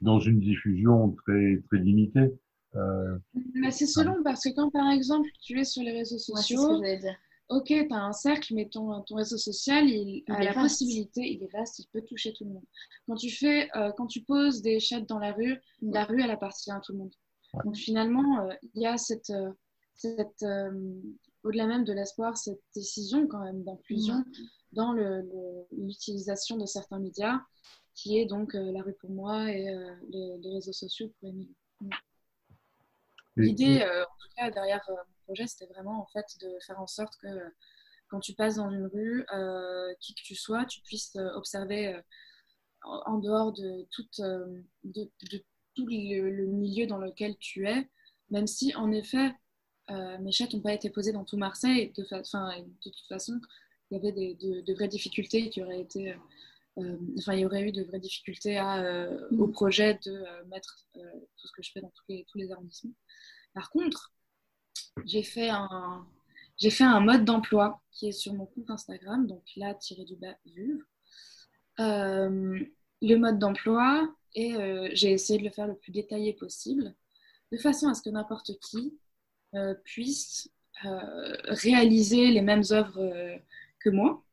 dans 0.00 0.18
une 0.18 0.40
diffusion 0.40 1.10
très, 1.24 1.60
très 1.68 1.78
limitée. 1.78 2.32
Euh, 2.74 3.18
Mais 3.54 3.70
c'est 3.70 3.86
selon, 3.86 4.22
parce 4.24 4.44
que 4.44 4.54
quand 4.54 4.70
par 4.70 4.90
exemple 4.90 5.28
tu 5.42 5.60
es 5.60 5.64
sur 5.64 5.82
les 5.82 5.92
réseaux 5.92 6.16
Ouais, 6.16 6.40
c'est 6.40 6.56
ce 6.56 6.56
sociaux. 6.56 6.80
Ok, 7.52 7.66
tu 7.66 7.88
as 7.90 8.02
un 8.02 8.12
cercle, 8.12 8.54
mais 8.54 8.68
ton, 8.68 9.02
ton 9.02 9.16
réseau 9.16 9.36
social, 9.36 9.88
il, 9.88 10.24
Il 10.26 10.32
a 10.32 10.42
la 10.42 10.54
possibilité, 10.54 11.20
il 11.20 11.42
est 11.42 11.52
vaste, 11.52 11.78
il 11.80 11.86
peut 11.88 12.02
toucher 12.02 12.32
tout 12.32 12.44
le 12.44 12.50
monde. 12.50 12.64
Quand 13.06 13.16
tu, 13.16 13.30
fais, 13.30 13.68
euh, 13.76 13.92
quand 13.96 14.06
tu 14.06 14.22
poses 14.22 14.62
des 14.62 14.80
chats 14.80 15.00
dans 15.00 15.18
la 15.18 15.32
rue, 15.32 15.60
la 15.82 16.04
rue, 16.04 16.22
elle 16.22 16.30
appartient 16.30 16.70
à 16.70 16.80
tout 16.80 16.92
le 16.92 16.98
monde. 16.98 17.14
Ouais. 17.54 17.64
Donc 17.64 17.76
finalement, 17.76 18.40
euh, 18.40 18.54
il 18.74 18.82
y 18.82 18.86
a 18.86 18.96
cette, 18.96 19.30
euh, 19.30 19.52
cette 19.94 20.44
au-delà 21.44 21.66
même 21.66 21.84
de 21.84 21.92
l'espoir, 21.92 22.36
cette 22.36 22.62
décision 22.74 23.26
quand 23.26 23.40
même 23.44 23.62
d'inclusion 23.64 24.24
dans 24.72 24.92
l'utilisation 25.72 26.56
de 26.56 26.66
certains 26.66 26.98
médias, 26.98 27.40
qui 27.94 28.18
est 28.18 28.26
donc 28.26 28.54
la 28.54 28.80
rue 28.80 28.94
pour 28.94 29.10
moi 29.10 29.50
et 29.50 29.64
les, 30.08 30.38
les 30.38 30.54
réseaux 30.54 30.72
sociaux 30.72 31.12
pour 31.18 31.28
Émilie. 31.28 31.54
L'idée, 33.36 33.82
en 33.82 34.16
tout 34.18 34.28
cas, 34.36 34.50
derrière 34.50 34.88
projet, 35.22 35.46
c'était 35.46 35.72
vraiment 35.72 36.00
en 36.02 36.06
fait 36.06 36.26
de 36.40 36.48
faire 36.66 36.80
en 36.80 36.86
sorte 36.86 37.16
que 37.16 37.28
quand 38.12 38.20
tu 38.20 38.34
passes 38.34 38.56
dans 38.56 38.70
une 38.70 38.86
rue, 38.86 39.24
euh, 39.34 39.94
qui 40.00 40.14
que 40.14 40.20
tu 40.22 40.34
sois, 40.34 40.66
tu 40.66 40.82
puisses 40.82 41.16
euh, 41.16 41.30
observer 41.34 41.94
euh, 41.94 42.00
en, 42.82 43.18
dehors 43.18 43.52
de, 43.52 43.86
toute, 43.90 44.20
de, 44.20 45.10
de 45.30 45.44
tout 45.74 45.86
le, 45.86 46.28
le 46.28 46.46
milieu 46.46 46.86
dans 46.86 46.98
lequel 46.98 47.36
tu 47.38 47.66
es, 47.66 47.88
même 48.30 48.46
si 48.46 48.74
en 48.74 48.92
effet 48.92 49.32
euh, 49.90 50.18
mes 50.18 50.30
chats 50.30 50.48
n'ont 50.52 50.60
pas 50.60 50.74
été 50.74 50.90
posés 50.90 51.12
dans 51.12 51.24
tout 51.24 51.38
Marseille, 51.38 51.90
de, 51.96 52.02
toute 52.02 53.06
façon, 53.08 53.40
il 53.90 53.96
y 53.96 54.00
avait 54.00 54.12
des, 54.12 54.34
de, 54.34 54.60
de 54.60 54.74
vraies 54.74 54.88
difficultés 54.88 55.48
qui 55.48 55.62
auraient 55.62 55.80
été. 55.80 56.14
enfin, 57.18 57.32
il 57.34 57.40
y 57.40 57.46
aurait 57.46 57.62
eu 57.62 57.72
de 57.72 57.82
vraies 57.84 58.00
difficultés 58.00 58.58
à, 58.58 58.82
au 59.38 59.46
Mm. 59.46 59.52
projet 59.52 59.98
de 60.04 60.24
mettre 60.48 60.86
tout 60.92 61.46
ce 61.46 61.52
que 61.52 61.62
je 61.62 61.72
fais 61.72 61.80
dans 61.80 61.90
tous 61.90 62.04
les, 62.08 62.26
tous 62.28 62.38
les 62.38 62.52
arrondissements. 62.52 62.94
Par 63.54 63.70
contre, 63.70 64.12
j'ai 65.04 65.22
fait 65.22 65.48
un, 65.48 66.06
j'ai 66.56 66.70
fait 66.70 66.84
un 66.84 67.00
mode 67.00 67.24
d'emploi 67.24 67.80
qui 67.90 68.08
est 68.08 68.12
sur 68.12 68.34
mon 68.34 68.46
compte 68.46 68.70
Instagram, 68.70 69.26
donc 69.26 69.42
là, 69.56 69.74
tiré 69.74 70.04
du 70.04 70.16
bas, 70.16 70.36
vulve. 70.46 70.82
Euh, 71.80 72.60
le 73.00 73.16
mode 73.16 73.38
d'emploi, 73.38 74.14
et 74.34 74.54
euh, 74.54 74.88
j'ai 74.92 75.10
essayé 75.12 75.38
de 75.38 75.44
le 75.44 75.50
faire 75.50 75.66
le 75.66 75.74
plus 75.74 75.90
détaillé 75.90 76.34
possible, 76.34 76.94
de 77.50 77.58
façon 77.58 77.88
à 77.88 77.94
ce 77.94 78.02
que 78.02 78.10
n'importe 78.10 78.52
qui 78.60 78.96
euh, 79.54 79.74
puisse 79.84 80.50
réaliser 81.44 82.32
les 82.32 82.42
mêmes 82.42 82.64
œuvres 82.72 83.38
que 83.78 83.88
moi, 83.88 84.24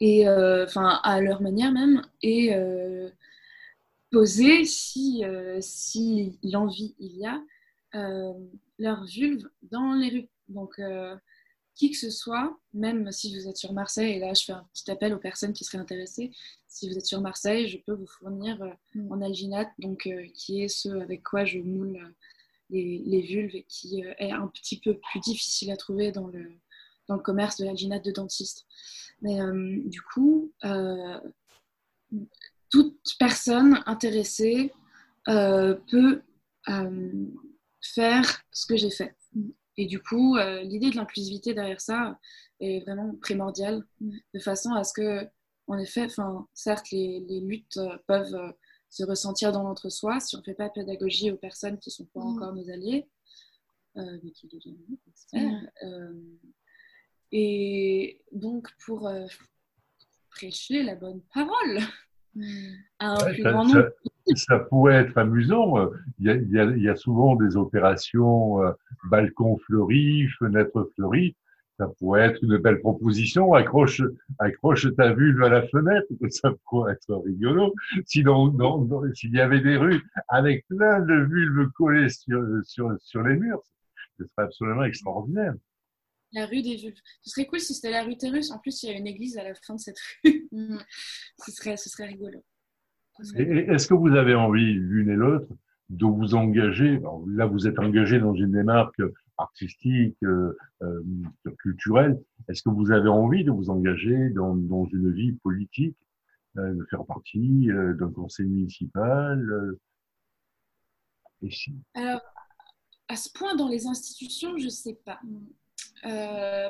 et 0.00 0.26
enfin 0.26 1.00
à 1.02 1.20
leur 1.20 1.42
manière 1.42 1.70
même, 1.70 2.00
et 2.22 2.54
poser 4.10 4.64
si, 4.64 5.22
si 5.60 6.38
l'envie 6.42 6.94
il 6.98 7.18
y 7.18 7.26
a 7.26 7.42
leur 7.92 9.04
vulve 9.04 9.48
dans 9.62 9.94
les 9.94 10.08
rues. 10.10 10.28
Donc, 10.48 10.78
euh, 10.78 11.16
qui 11.74 11.90
que 11.90 11.96
ce 11.96 12.10
soit, 12.10 12.58
même 12.74 13.10
si 13.12 13.34
vous 13.34 13.48
êtes 13.48 13.56
sur 13.56 13.72
Marseille, 13.72 14.12
et 14.16 14.18
là 14.18 14.34
je 14.34 14.44
fais 14.44 14.52
un 14.52 14.66
petit 14.74 14.90
appel 14.90 15.14
aux 15.14 15.18
personnes 15.18 15.52
qui 15.52 15.64
seraient 15.64 15.78
intéressées, 15.78 16.30
si 16.68 16.88
vous 16.88 16.98
êtes 16.98 17.06
sur 17.06 17.20
Marseille, 17.20 17.68
je 17.68 17.78
peux 17.78 17.94
vous 17.94 18.06
fournir 18.06 18.60
euh, 18.62 18.70
Mm. 18.94 19.12
en 19.12 19.22
alginate, 19.22 19.70
donc 19.78 20.06
euh, 20.06 20.26
qui 20.34 20.62
est 20.62 20.68
ce 20.68 20.88
avec 20.88 21.22
quoi 21.22 21.44
je 21.44 21.58
moule 21.58 21.96
euh, 21.96 22.08
les, 22.70 23.02
les 23.04 23.22
vulves 23.22 23.54
et 23.54 23.64
qui 23.68 24.04
euh, 24.04 24.12
est 24.18 24.32
un 24.32 24.48
petit 24.48 24.80
peu 24.80 24.98
plus 24.98 25.20
difficile 25.20 25.70
à 25.70 25.76
trouver 25.76 26.12
dans 26.12 26.26
le, 26.26 26.52
dans 27.08 27.14
le 27.14 27.22
commerce 27.22 27.56
de 27.56 27.64
l'alginate 27.64 28.04
de 28.04 28.10
dentiste. 28.10 28.66
Mais 29.22 29.40
euh, 29.40 29.80
du 29.84 30.00
coup, 30.02 30.52
euh, 30.64 31.20
toute 32.70 32.98
personne 33.18 33.80
intéressée 33.86 34.72
euh, 35.28 35.74
peut 35.88 36.22
euh, 36.68 37.26
faire 37.80 38.42
ce 38.52 38.66
que 38.66 38.76
j'ai 38.76 38.90
fait. 38.90 39.14
Et 39.76 39.86
du 39.86 40.00
coup, 40.02 40.36
euh, 40.36 40.62
l'idée 40.62 40.90
de 40.90 40.96
l'inclusivité 40.96 41.54
derrière 41.54 41.80
ça 41.80 42.18
est 42.60 42.80
vraiment 42.84 43.14
primordiale, 43.16 43.84
Mm. 44.00 44.10
de 44.34 44.40
façon 44.40 44.72
à 44.74 44.84
ce 44.84 44.92
que, 44.92 45.26
en 45.66 45.78
effet, 45.78 46.04
enfin, 46.04 46.46
certes, 46.54 46.90
les, 46.90 47.20
les 47.28 47.40
luttes 47.40 47.76
euh, 47.78 47.96
peuvent 48.06 48.34
euh, 48.34 48.52
se 48.90 49.04
ressentir 49.04 49.52
dans 49.52 49.62
l'entre-soi 49.62 50.18
si 50.20 50.34
on 50.36 50.40
ne 50.40 50.44
fait 50.44 50.54
pas 50.54 50.68
pédagogie 50.68 51.30
aux 51.30 51.36
personnes 51.36 51.78
qui 51.78 51.88
ne 51.90 51.92
sont 51.92 52.06
pas 52.06 52.20
Mm. 52.20 52.26
encore 52.36 52.52
nos 52.54 52.68
alliés, 52.70 53.08
euh, 53.96 54.18
mais 54.22 54.32
qui 54.32 54.46
deviennent 54.48 54.78
nous, 54.88 54.98
on 55.06 55.10
espère. 55.12 55.50
Mm. 55.50 55.70
Euh, 55.84 56.38
et 57.32 58.20
donc, 58.32 58.68
pour 58.84 59.06
euh, 59.08 59.26
prêcher 60.30 60.82
la 60.82 60.94
bonne 60.96 61.22
parole 61.32 61.78
à 62.98 63.12
un 63.14 63.24
Ouais, 63.24 63.34
plus 63.34 63.42
ça, 63.42 63.52
grand 63.52 63.68
ça- 63.68 63.74
nombre. 63.78 63.90
Ça 64.36 64.58
pourrait 64.58 64.94
être 64.96 65.16
amusant. 65.18 65.78
euh, 65.78 65.88
Il 66.18 66.48
y 66.82 66.88
a, 66.88 66.96
souvent 66.96 67.36
des 67.36 67.56
opérations 67.56 68.62
euh, 68.62 68.72
balcon 69.10 69.58
fleuri, 69.66 70.26
fenêtre 70.38 70.90
fleurie. 70.94 71.36
Ça 71.78 71.88
pourrait 71.98 72.22
être 72.28 72.42
une 72.42 72.58
belle 72.58 72.80
proposition. 72.80 73.54
Accroche, 73.54 74.02
accroche 74.38 74.86
ta 74.96 75.14
vulve 75.14 75.42
à 75.42 75.48
la 75.48 75.66
fenêtre. 75.68 76.06
Ça 76.30 76.52
pourrait 76.68 76.92
être 76.92 77.14
rigolo. 77.24 77.74
Si 78.04 78.22
dans- 78.22 78.48
dans- 78.48 78.78
dans- 78.78 79.02
s'il 79.14 79.32
y 79.34 79.40
avait 79.40 79.60
des 79.62 79.76
rues 79.78 80.02
avec 80.28 80.66
plein 80.68 81.00
de 81.00 81.14
vulves 81.24 81.70
collées 81.70 82.10
sur, 82.10 82.42
sur, 82.64 82.94
sur 83.00 83.22
les 83.22 83.36
murs, 83.36 83.62
ce 84.18 84.24
serait 84.24 84.44
absolument 84.44 84.84
extraordinaire. 84.84 85.54
La 86.32 86.44
rue 86.46 86.60
des 86.62 86.76
vulves. 86.76 87.00
Ce 87.22 87.30
serait 87.30 87.46
cool 87.46 87.60
si 87.60 87.72
c'était 87.74 87.90
la 87.90 88.02
rue 88.04 88.16
Terrus. 88.16 88.50
En 88.50 88.58
plus, 88.58 88.82
il 88.82 88.90
y 88.90 88.92
a 88.92 88.96
une 88.98 89.06
église 89.06 89.38
à 89.38 89.42
la 89.44 89.54
fin 89.54 89.74
de 89.74 89.80
cette 89.80 89.96
rue. 90.22 90.48
Ce, 91.38 91.50
serait, 91.52 91.76
ce 91.78 91.88
serait 91.88 92.06
rigolo. 92.06 92.38
Ce 92.38 92.38
Et- 92.38 92.38
serait- 92.38 92.44
et 93.08 93.09
Est-ce 93.36 93.86
que 93.88 93.94
vous 93.94 94.14
avez 94.14 94.34
envie, 94.34 94.72
l'une 94.74 95.10
et 95.10 95.16
l'autre, 95.16 95.46
de 95.88 96.06
vous 96.06 96.34
engager 96.34 96.96
Alors 96.96 97.22
Là, 97.26 97.46
vous 97.46 97.66
êtes 97.66 97.78
engagé 97.78 98.18
dans 98.20 98.34
une 98.34 98.52
démarche 98.52 98.96
artistique, 99.38 100.16
euh, 100.22 100.56
euh, 100.82 101.02
culturelle. 101.58 102.20
Est-ce 102.48 102.62
que 102.62 102.68
vous 102.70 102.90
avez 102.92 103.08
envie 103.08 103.42
de 103.44 103.50
vous 103.50 103.70
engager 103.70 104.30
dans, 104.30 104.54
dans 104.54 104.84
une 104.86 105.10
vie 105.12 105.32
politique, 105.32 105.96
euh, 106.58 106.74
de 106.74 106.84
faire 106.90 107.04
partie 107.04 107.68
d'un 107.68 108.10
conseil 108.12 108.46
municipal 108.46 109.76
et 111.42 111.50
si- 111.50 111.74
Alors, 111.94 112.20
à 113.08 113.16
ce 113.16 113.30
point, 113.32 113.54
dans 113.56 113.68
les 113.68 113.86
institutions, 113.86 114.56
je 114.58 114.66
ne 114.66 114.70
sais 114.70 114.98
pas. 115.04 115.20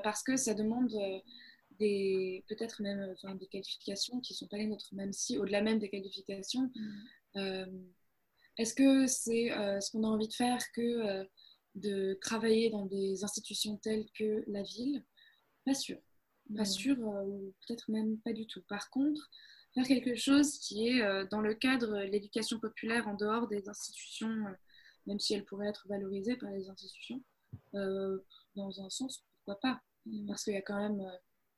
Parce 0.02 0.22
que 0.22 0.36
ça 0.36 0.54
demande 0.54 0.90
des 1.80 2.44
peut-être 2.48 2.82
même 2.82 3.00
euh, 3.00 3.14
enfin, 3.14 3.34
des 3.34 3.46
qualifications 3.48 4.20
qui 4.20 4.34
ne 4.34 4.36
sont 4.36 4.46
pas 4.48 4.58
les 4.58 4.66
nôtres, 4.66 4.92
même 4.92 5.12
si 5.12 5.38
au-delà 5.38 5.62
même 5.62 5.78
des 5.80 5.88
qualifications, 5.90 6.70
euh, 7.36 7.66
est-ce 8.58 8.74
que 8.74 9.06
c'est 9.06 9.50
euh, 9.52 9.80
ce 9.80 9.90
qu'on 9.90 10.04
a 10.04 10.08
envie 10.08 10.28
de 10.28 10.34
faire 10.34 10.60
que 10.72 10.80
euh, 10.82 11.24
de 11.74 12.18
travailler 12.20 12.70
dans 12.70 12.86
des 12.86 13.24
institutions 13.24 13.76
telles 13.78 14.06
que 14.18 14.44
la 14.46 14.62
ville? 14.62 15.04
Pas 15.64 15.74
sûr. 15.74 15.98
Pas 16.56 16.62
Mm. 16.62 16.66
sûr, 16.80 16.96
ou 16.98 17.54
peut-être 17.60 17.90
même 17.90 18.18
pas 18.24 18.32
du 18.32 18.46
tout. 18.46 18.62
Par 18.68 18.90
contre, 18.90 19.30
faire 19.74 19.86
quelque 19.86 20.16
chose 20.16 20.58
qui 20.58 20.88
est 20.88 21.00
dans 21.30 21.40
le 21.40 21.54
cadre 21.54 21.92
de 21.96 22.10
l'éducation 22.12 22.58
populaire 22.58 23.06
en 23.06 23.14
dehors 23.14 23.46
des 23.46 23.68
institutions 23.68 24.34
même 25.06 25.20
si 25.20 25.34
elle 25.34 25.44
pourrait 25.44 25.68
être 25.68 25.86
valorisée 25.88 26.36
par 26.36 26.50
les 26.50 26.68
institutions, 26.68 27.22
dans 27.72 28.80
un 28.84 28.90
sens, 28.90 29.24
pourquoi 29.36 29.60
pas? 29.60 29.80
Mm. 30.06 30.26
Parce 30.26 30.44
qu'il 30.44 30.54
y 30.54 30.56
a 30.56 30.62
quand 30.62 30.80
même 30.80 31.02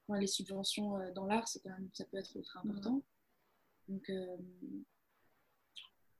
les 0.08 0.26
subventions 0.26 0.98
dans 1.14 1.26
l'art, 1.26 1.48
ça 1.48 1.60
peut 1.60 2.16
être 2.18 2.36
ultra 2.36 2.60
important. 2.60 3.02
Donc, 3.88 4.10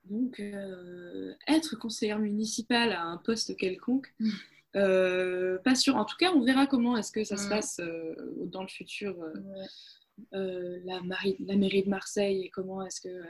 donc, 0.04 0.40
euh, 0.40 1.34
être 1.46 1.76
conseillère 1.76 2.18
municipale 2.18 2.92
à 2.92 3.02
un 3.04 3.18
poste 3.18 3.56
quelconque, 3.56 4.12
mm. 4.18 4.30
euh, 4.76 5.58
pas 5.58 5.74
sûr. 5.74 5.96
En 5.96 6.04
tout 6.04 6.16
cas, 6.16 6.32
on 6.32 6.42
verra 6.42 6.66
comment 6.66 6.96
est-ce 6.96 7.12
que 7.12 7.24
ça 7.24 7.36
se 7.36 7.46
mm. 7.46 7.48
passe 7.48 7.80
euh, 7.80 8.14
dans 8.46 8.62
le 8.62 8.68
futur, 8.68 9.16
la, 10.32 11.00
la, 11.00 11.56
mairie 11.56 11.82
de 11.84 11.88
Marseille, 11.88 12.42
et 12.42 12.50
comment 12.50 12.84
est-ce 12.84 13.00
que 13.00 13.22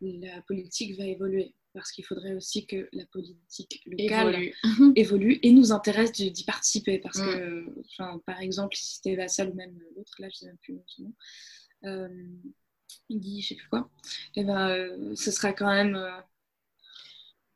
la 0.00 0.40
politique 0.42 0.96
va 0.98 1.04
évoluer. 1.04 1.54
Parce 1.74 1.92
qu'il 1.92 2.04
faudrait 2.04 2.34
aussi 2.34 2.66
que 2.66 2.88
la 2.92 3.04
politique 3.06 3.82
locale 3.86 4.52
évolue, 4.96 5.38
et 5.42 5.52
nous 5.52 5.72
intéresse 5.72 6.12
d'y 6.12 6.44
participer. 6.44 6.98
Parce 6.98 7.18
que, 7.18 7.66
mm. 8.00 8.20
par 8.26 8.40
exemple, 8.40 8.74
si 8.74 8.96
c'était 8.96 9.16
la 9.16 9.28
salle 9.28 9.50
ou 9.50 9.54
même 9.54 9.78
l'autre, 9.96 10.12
là, 10.18 10.28
je 10.28 10.34
ne 10.34 10.38
sais 10.38 10.46
même 10.46 10.58
plus 10.58 10.80
son 10.86 11.02
nom 11.02 11.12
dit 13.10 13.42
je 13.42 13.48
sais 13.48 13.54
plus 13.54 13.68
quoi, 13.68 13.90
et 14.34 14.40
eh 14.40 14.44
ben, 14.44 14.68
euh, 14.70 15.14
ce 15.14 15.30
sera 15.30 15.52
quand 15.52 15.72
même 15.72 15.94
euh, 15.94 16.20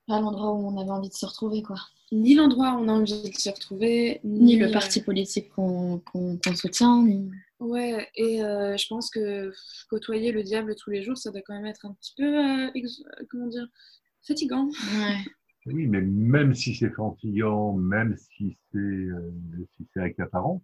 pas 0.07 0.21
l'endroit 0.21 0.53
où 0.53 0.67
on 0.67 0.81
avait 0.81 0.91
envie 0.91 1.09
de 1.09 1.15
se 1.15 1.27
retrouver, 1.27 1.63
quoi. 1.63 1.77
Ni 2.11 2.35
l'endroit 2.35 2.73
où 2.73 2.81
on 2.81 2.89
a 2.89 2.93
envie 2.93 3.31
de 3.31 3.39
se 3.39 3.51
retrouver, 3.51 4.21
ni, 4.25 4.57
le 4.57 4.71
parti 4.71 5.01
politique 5.01 5.49
qu'on 5.51 6.03
soutient. 6.55 7.07
Ouais, 7.59 8.09
et 8.17 8.39
je 8.39 8.87
pense 8.89 9.09
que 9.09 9.53
côtoyer 9.89 10.33
le 10.33 10.43
diable 10.43 10.75
tous 10.75 10.91
les 10.91 11.03
jours, 11.03 11.17
ça 11.17 11.31
doit 11.31 11.41
quand 11.41 11.55
même 11.55 11.65
être 11.65 11.87
un 11.87 11.95
petit 11.95 12.13
peu, 12.17 12.71
comment 13.31 13.47
dire, 13.47 13.67
fatigant. 14.27 14.69
Oui, 15.67 15.87
mais 15.87 16.01
même 16.01 16.55
si 16.55 16.75
c'est 16.75 16.91
fatigant, 16.91 17.73
même 17.75 18.17
si 18.17 18.57
c'est 18.73 19.07
si 19.77 19.99
accaparant, 19.99 20.63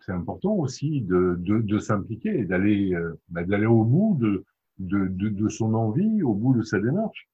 c'est 0.00 0.12
important 0.12 0.54
aussi 0.54 1.02
de, 1.02 1.36
de, 1.38 1.60
de 1.60 1.78
s'impliquer, 1.78 2.44
d'aller 2.44 2.94
euh, 2.94 3.20
bah, 3.28 3.44
d'aller 3.44 3.66
au 3.66 3.84
bout 3.84 4.16
de, 4.18 4.44
de, 4.78 5.06
de, 5.08 5.48
son 5.48 5.74
envie, 5.74 6.22
au 6.22 6.34
bout 6.34 6.54
de 6.54 6.62
sa 6.62 6.80
démarche. 6.80 7.28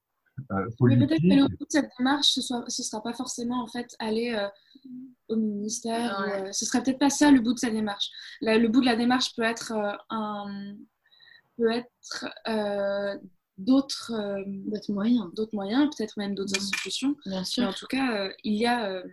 Euh, 0.51 0.67
Mais 0.81 0.97
peut-être 0.97 1.21
que 1.21 1.27
le 1.27 1.47
bout 1.47 1.65
de 1.65 1.69
cette 1.69 1.89
démarche, 1.97 2.27
ce 2.27 2.53
ne 2.53 2.69
sera 2.69 3.01
pas 3.01 3.13
forcément 3.13 3.63
en 3.63 3.67
fait 3.67 3.95
aller 3.99 4.35
euh, 4.35 4.47
au 5.29 5.37
ministère. 5.37 6.51
Ce 6.51 6.59
ce 6.59 6.65
serait 6.65 6.83
peut-être 6.83 6.99
pas 6.99 7.09
ça 7.09 7.31
le 7.31 7.39
bout 7.39 7.53
de 7.53 7.59
sa 7.59 7.71
démarche. 7.71 8.09
le 8.41 8.67
bout 8.67 8.81
de 8.81 8.85
la 8.85 8.95
démarche 8.95 9.33
peut 9.35 9.43
être 9.43 9.73
un 10.09 10.75
peut 11.57 11.71
être 11.71 12.25
d'autres 13.57 14.13
moyens, 14.89 15.33
d'autres 15.33 15.55
moyens, 15.55 15.89
peut-être 15.95 16.17
même 16.17 16.35
d'autres 16.35 16.57
institutions. 16.57 17.15
Bien 17.25 17.43
sûr. 17.43 17.63
Mais 17.63 17.69
en 17.69 17.73
tout 17.73 17.87
cas, 17.87 18.29
il 18.43 18.55
y 18.55 18.65
a 18.65 19.03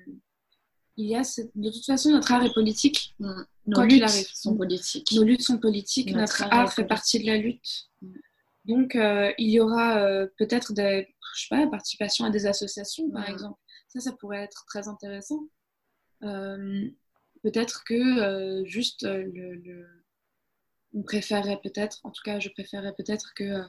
il 0.96 1.06
y 1.06 1.16
a 1.16 1.22
de 1.54 1.70
toute 1.70 1.84
façon 1.84 2.10
notre 2.10 2.32
art 2.32 2.44
est 2.44 2.54
politique. 2.54 3.14
Mm. 3.18 3.42
Nos 3.66 3.82
luttes 3.82 4.08
sont 4.08 4.56
politiques. 4.56 5.12
Nos 5.12 5.24
luttes 5.24 5.42
sont 5.42 5.58
politiques. 5.58 6.14
Notre, 6.14 6.42
art, 6.44 6.72
fait 6.72 6.84
partie 6.84 7.20
de 7.20 7.26
la 7.26 7.36
lutte. 7.36 7.88
Mm. 8.02 8.14
Donc 8.66 8.96
euh, 8.96 9.32
il 9.38 9.50
y 9.50 9.60
aura 9.60 9.98
euh, 9.98 10.26
peut-être 10.38 10.72
des, 10.72 11.08
je 11.34 11.42
sais 11.42 11.48
pas, 11.48 11.66
participation 11.66 12.24
à 12.24 12.30
des 12.30 12.46
associations 12.46 13.10
par 13.10 13.28
mm. 13.28 13.32
exemple. 13.32 13.58
Ça, 13.88 14.00
ça 14.00 14.12
pourrait 14.12 14.42
être 14.42 14.64
très 14.66 14.88
intéressant. 14.88 15.40
Euh, 16.22 16.88
peut-être 17.42 17.84
que 17.84 18.64
juste 18.64 19.04
le, 19.04 19.86
on 20.94 21.02
préférerait 21.02 21.60
peut-être, 21.62 22.00
en 22.04 22.10
tout 22.10 22.22
cas, 22.24 22.38
je 22.38 22.48
préférerais 22.48 22.94
peut-être 22.96 23.34
que 23.34 23.60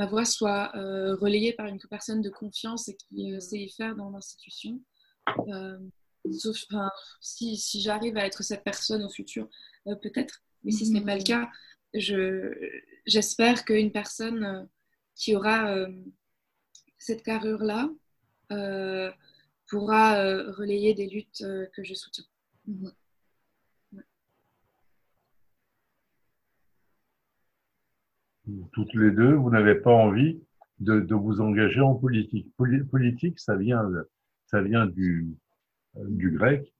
ma 0.00 0.06
voix 0.06 0.24
soit 0.24 0.72
relayée 1.20 1.52
par 1.52 1.66
une 1.66 1.78
personne 1.90 2.22
de 2.22 2.30
confiance 2.30 2.88
et 2.88 2.96
qui 2.96 3.38
sait 3.38 3.58
y 3.58 3.70
faire 3.70 3.94
dans 3.94 4.08
l'institution. 4.08 4.80
Sauf, 6.32 6.56
si, 7.20 7.56
si 7.56 7.80
j'arrive 7.82 8.16
à 8.16 8.24
être 8.24 8.42
cette 8.42 8.64
personne 8.64 9.04
au 9.04 9.10
futur, 9.10 9.48
euh, 9.86 9.94
peut-être. 9.96 10.42
Mais 10.64 10.72
si 10.72 10.86
ce 10.86 10.92
n'est 10.92 11.04
pas 11.04 11.14
le 11.14 11.20
mhm. 11.20 11.24
cas, 11.24 11.50
j'espère 13.06 13.64
qu'une 13.64 13.92
personne 13.92 14.44
euh, 14.44 14.62
qui 15.14 15.34
aura 15.34 15.70
euh, 15.70 15.88
cette 16.98 17.22
carrure-là 17.22 17.90
pourra 19.68 20.24
relayer 20.52 20.92
des 20.92 21.06
luttes 21.06 21.44
que 21.72 21.84
je 21.84 21.94
soutiens. 21.94 22.24
Mhm. 22.66 22.92
Toutes 28.72 28.94
les 28.94 29.10
deux, 29.10 29.34
vous 29.34 29.50
n'avez 29.50 29.74
pas 29.74 29.92
envie 29.92 30.40
de, 30.78 31.00
de, 31.00 31.14
vous 31.14 31.40
engager 31.40 31.80
en 31.80 31.94
politique. 31.94 32.48
politique, 32.56 33.38
ça 33.38 33.56
vient, 33.56 33.88
ça 34.46 34.62
vient 34.62 34.86
du, 34.86 35.36
euh, 35.96 36.04
du 36.08 36.30
grec, 36.30 36.72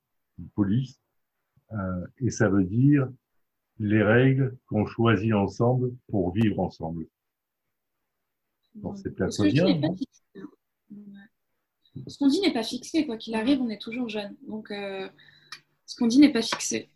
police, 0.54 1.00
euh, 1.72 2.06
et 2.18 2.30
ça 2.30 2.48
veut 2.48 2.64
dire 2.64 3.08
les 3.78 4.02
règles 4.02 4.56
qu'on 4.66 4.86
choisit 4.86 5.32
ensemble 5.32 5.92
pour 6.08 6.32
vivre 6.32 6.60
ensemble. 6.60 7.06
c'est 8.96 9.14
peut-être 9.14 9.44
bien. 9.44 9.66
Ce 12.06 12.18
qu'on 12.18 12.28
dit 12.28 12.40
n'est 12.40 12.52
pas 12.52 12.62
fixé, 12.62 13.04
quoi 13.04 13.16
qu'il 13.16 13.34
arrive, 13.34 13.60
on 13.60 13.68
est 13.68 13.80
toujours 13.80 14.08
jeune. 14.08 14.36
Donc, 14.46 14.70
euh, 14.70 15.08
ce 15.86 15.96
qu'on 15.96 16.06
dit 16.06 16.18
n'est 16.18 16.32
pas 16.32 16.42
fixé. 16.42 16.88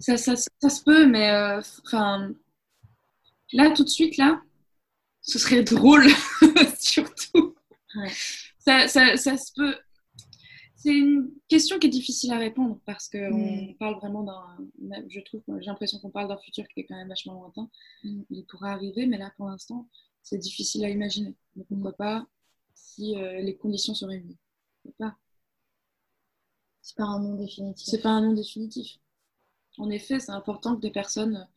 Ça, 0.00 0.16
ça, 0.16 0.36
ça, 0.36 0.70
se 0.70 0.82
peut, 0.82 1.06
mais 1.06 1.30
enfin, 1.84 2.32
là, 3.52 3.70
tout 3.70 3.84
de 3.84 3.88
suite, 3.88 4.16
là, 4.16 4.42
ce 5.20 5.38
serait 5.38 5.62
drôle, 5.62 6.06
surtout. 6.78 7.54
Ça, 8.58 8.88
ça, 8.88 9.16
ça, 9.16 9.36
se 9.36 9.52
peut 9.54 9.74
c'est 10.86 10.96
une 10.96 11.32
question 11.48 11.80
qui 11.80 11.88
est 11.88 11.90
difficile 11.90 12.32
à 12.32 12.38
répondre 12.38 12.78
parce 12.86 13.08
qu'on 13.08 13.18
on 13.18 13.72
mm. 13.72 13.76
parle 13.76 13.96
vraiment 13.96 14.22
d'un. 14.22 15.04
Je 15.08 15.18
trouve, 15.20 15.42
j'ai 15.58 15.66
l'impression 15.66 15.98
qu'on 15.98 16.10
parle 16.10 16.28
d'un 16.28 16.38
futur 16.38 16.64
qui 16.68 16.80
est 16.80 16.84
quand 16.84 16.94
même 16.94 17.08
vachement 17.08 17.34
lointain. 17.34 17.68
Mm. 18.04 18.22
Il 18.30 18.46
pourra 18.46 18.70
arriver, 18.70 19.06
mais 19.06 19.18
là 19.18 19.32
pour 19.36 19.48
l'instant, 19.48 19.88
c'est 20.22 20.38
difficile 20.38 20.84
à 20.84 20.88
imaginer. 20.88 21.34
Donc 21.56 21.66
pourquoi 21.66 21.92
pas 21.92 22.26
si 22.74 23.16
euh, 23.16 23.40
les 23.40 23.56
conditions 23.56 23.94
sont 23.94 24.06
réunies 24.06 24.38
Pourquoi 24.84 25.08
pas 25.08 25.16
C'est 26.82 26.96
pas 26.96 27.04
un 27.04 27.20
nom 27.20 27.34
définitif. 27.34 27.88
C'est 27.88 28.02
pas 28.02 28.10
un 28.10 28.20
nom 28.20 28.32
définitif. 28.34 28.98
En 29.78 29.90
effet, 29.90 30.20
c'est 30.20 30.30
important 30.30 30.76
que 30.76 30.82
des 30.82 30.92
personnes 30.92 31.48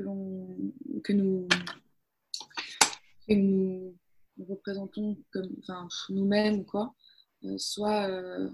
que 0.00 1.00
que 1.00 1.12
nous 1.12 1.48
que 3.26 3.34
nous 3.34 3.96
représentons 4.38 5.16
comme 5.32 5.48
enfin 5.62 5.88
nous-mêmes 6.10 6.60
ou 6.60 6.64
quoi 6.64 6.94
euh, 7.44 7.58
soit 7.58 8.08
euh, 8.08 8.50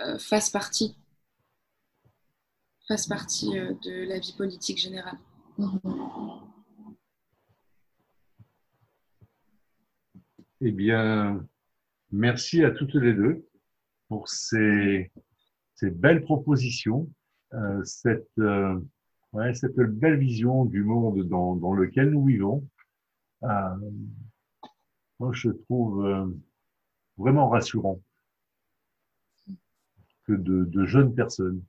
euh, 0.00 0.18
fasse 0.18 0.50
partie, 0.50 0.96
fasse 2.88 3.06
partie 3.06 3.50
de 3.50 4.08
la 4.08 4.18
vie 4.18 4.34
politique 4.36 4.78
générale. 4.78 5.18
Eh 10.60 10.72
bien, 10.72 11.46
merci 12.10 12.64
à 12.64 12.70
toutes 12.70 12.94
les 12.94 13.14
deux 13.14 13.46
pour 14.08 14.28
ces, 14.28 15.12
ces 15.74 15.90
belles 15.90 16.22
propositions, 16.22 17.08
cette, 17.84 18.40
ouais, 19.34 19.54
cette 19.54 19.76
belle 19.76 20.18
vision 20.18 20.64
du 20.64 20.82
monde 20.82 21.22
dans, 21.28 21.56
dans 21.56 21.74
lequel 21.74 22.10
nous 22.10 22.24
vivons. 22.24 22.66
moi, 23.42 25.32
je 25.32 25.50
trouve 25.50 26.32
vraiment 27.16 27.48
rassurant 27.48 28.00
que 30.26 30.32
de, 30.32 30.84
jeunes 30.86 31.14
personnes 31.14 31.62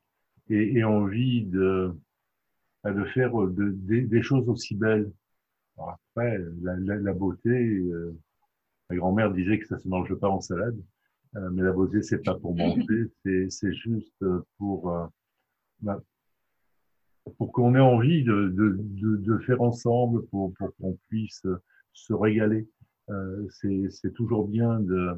aient, 0.50 0.84
envie 0.84 1.46
de, 1.46 1.94
bah, 2.84 2.94
de 2.94 3.04
faire 3.06 3.32
des 3.48 4.22
choses 4.22 4.48
aussi 4.50 4.76
belles. 4.76 5.12
après, 5.78 6.40
la, 6.62 7.14
beauté, 7.14 7.50
euh, 7.50 8.16
ma 8.90 8.96
grand-mère 8.96 9.32
disait 9.34 9.60
que 9.60 9.68
ça 9.68 9.78
se 9.78 9.88
mange 9.88 10.14
pas 10.16 10.30
en 10.30 10.42
salade, 10.42 10.80
euh, 11.36 11.50
mais 11.52 11.64
la 11.64 11.74
beauté, 11.74 12.02
c'est 12.02 12.24
pas 12.24 12.36
pour 12.36 12.56
manger, 12.56 13.12
c'est 13.24 13.74
juste 13.74 14.24
pour, 14.58 14.92
euh, 14.92 15.08
bah, 15.82 16.02
pour 17.38 17.52
qu'on 17.52 17.76
ait 17.76 17.80
envie 17.80 18.24
de, 18.24 18.50
de, 18.50 18.78
de, 19.18 19.38
faire 19.40 19.62
ensemble, 19.62 20.26
pour, 20.28 20.54
pour 20.54 20.76
qu'on 20.78 20.98
puisse 21.10 21.46
se 21.94 22.14
régaler. 22.14 22.68
c'est 23.50 24.14
toujours 24.14 24.48
bien 24.48 24.80
de, 24.80 25.14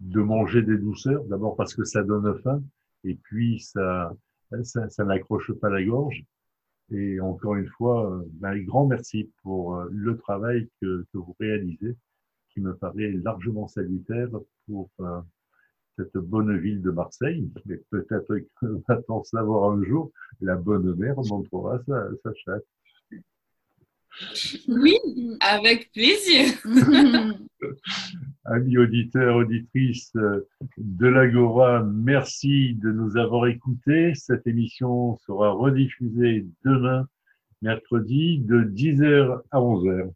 de 0.00 0.20
manger 0.20 0.62
des 0.62 0.78
douceurs, 0.78 1.24
d'abord 1.24 1.56
parce 1.56 1.74
que 1.74 1.84
ça 1.84 2.02
donne 2.02 2.38
faim, 2.42 2.62
et 3.04 3.14
puis 3.14 3.60
ça, 3.60 4.12
ça, 4.62 4.88
ça 4.88 5.04
n'accroche 5.04 5.52
pas 5.52 5.70
la 5.70 5.82
gorge. 5.82 6.24
Et 6.90 7.20
encore 7.20 7.54
une 7.54 7.68
fois, 7.68 8.12
euh, 8.12 8.24
un 8.42 8.58
grand 8.58 8.86
merci 8.86 9.30
pour 9.42 9.76
euh, 9.76 9.88
le 9.90 10.16
travail 10.18 10.68
que, 10.80 11.06
que, 11.12 11.18
vous 11.18 11.34
réalisez, 11.40 11.96
qui 12.50 12.60
me 12.60 12.74
paraît 12.76 13.12
largement 13.12 13.66
salutaire 13.66 14.28
pour 14.66 14.90
euh, 15.00 15.20
cette 15.96 16.16
bonne 16.16 16.56
ville 16.58 16.82
de 16.82 16.90
Marseille. 16.90 17.50
Mais 17.66 17.80
peut-être 17.90 18.34
va-t-on 18.88 19.24
savoir 19.24 19.72
un 19.72 19.84
jour, 19.84 20.10
la 20.40 20.56
bonne 20.56 20.94
mère 20.96 21.16
montrera 21.28 21.80
sa, 21.86 22.08
sa 22.22 22.34
chatte. 22.34 22.64
Oui, 24.68 24.98
avec 25.40 25.90
plaisir. 25.92 26.52
Amis 28.44 28.76
auditeurs, 28.76 29.36
auditrices 29.36 30.12
de 30.76 31.06
l'Agora, 31.06 31.82
merci 31.82 32.74
de 32.74 32.90
nous 32.90 33.16
avoir 33.16 33.46
écoutés. 33.46 34.14
Cette 34.14 34.46
émission 34.46 35.16
sera 35.18 35.52
rediffusée 35.52 36.46
demain, 36.64 37.06
mercredi, 37.62 38.40
de 38.40 38.64
10h 38.64 39.40
à 39.50 39.58
11h. 39.58 40.10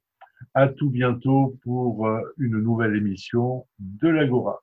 À 0.54 0.68
tout 0.68 0.90
bientôt 0.90 1.56
pour 1.62 2.06
une 2.36 2.60
nouvelle 2.60 2.96
émission 2.96 3.66
de 3.78 4.08
l'Agora. 4.08 4.62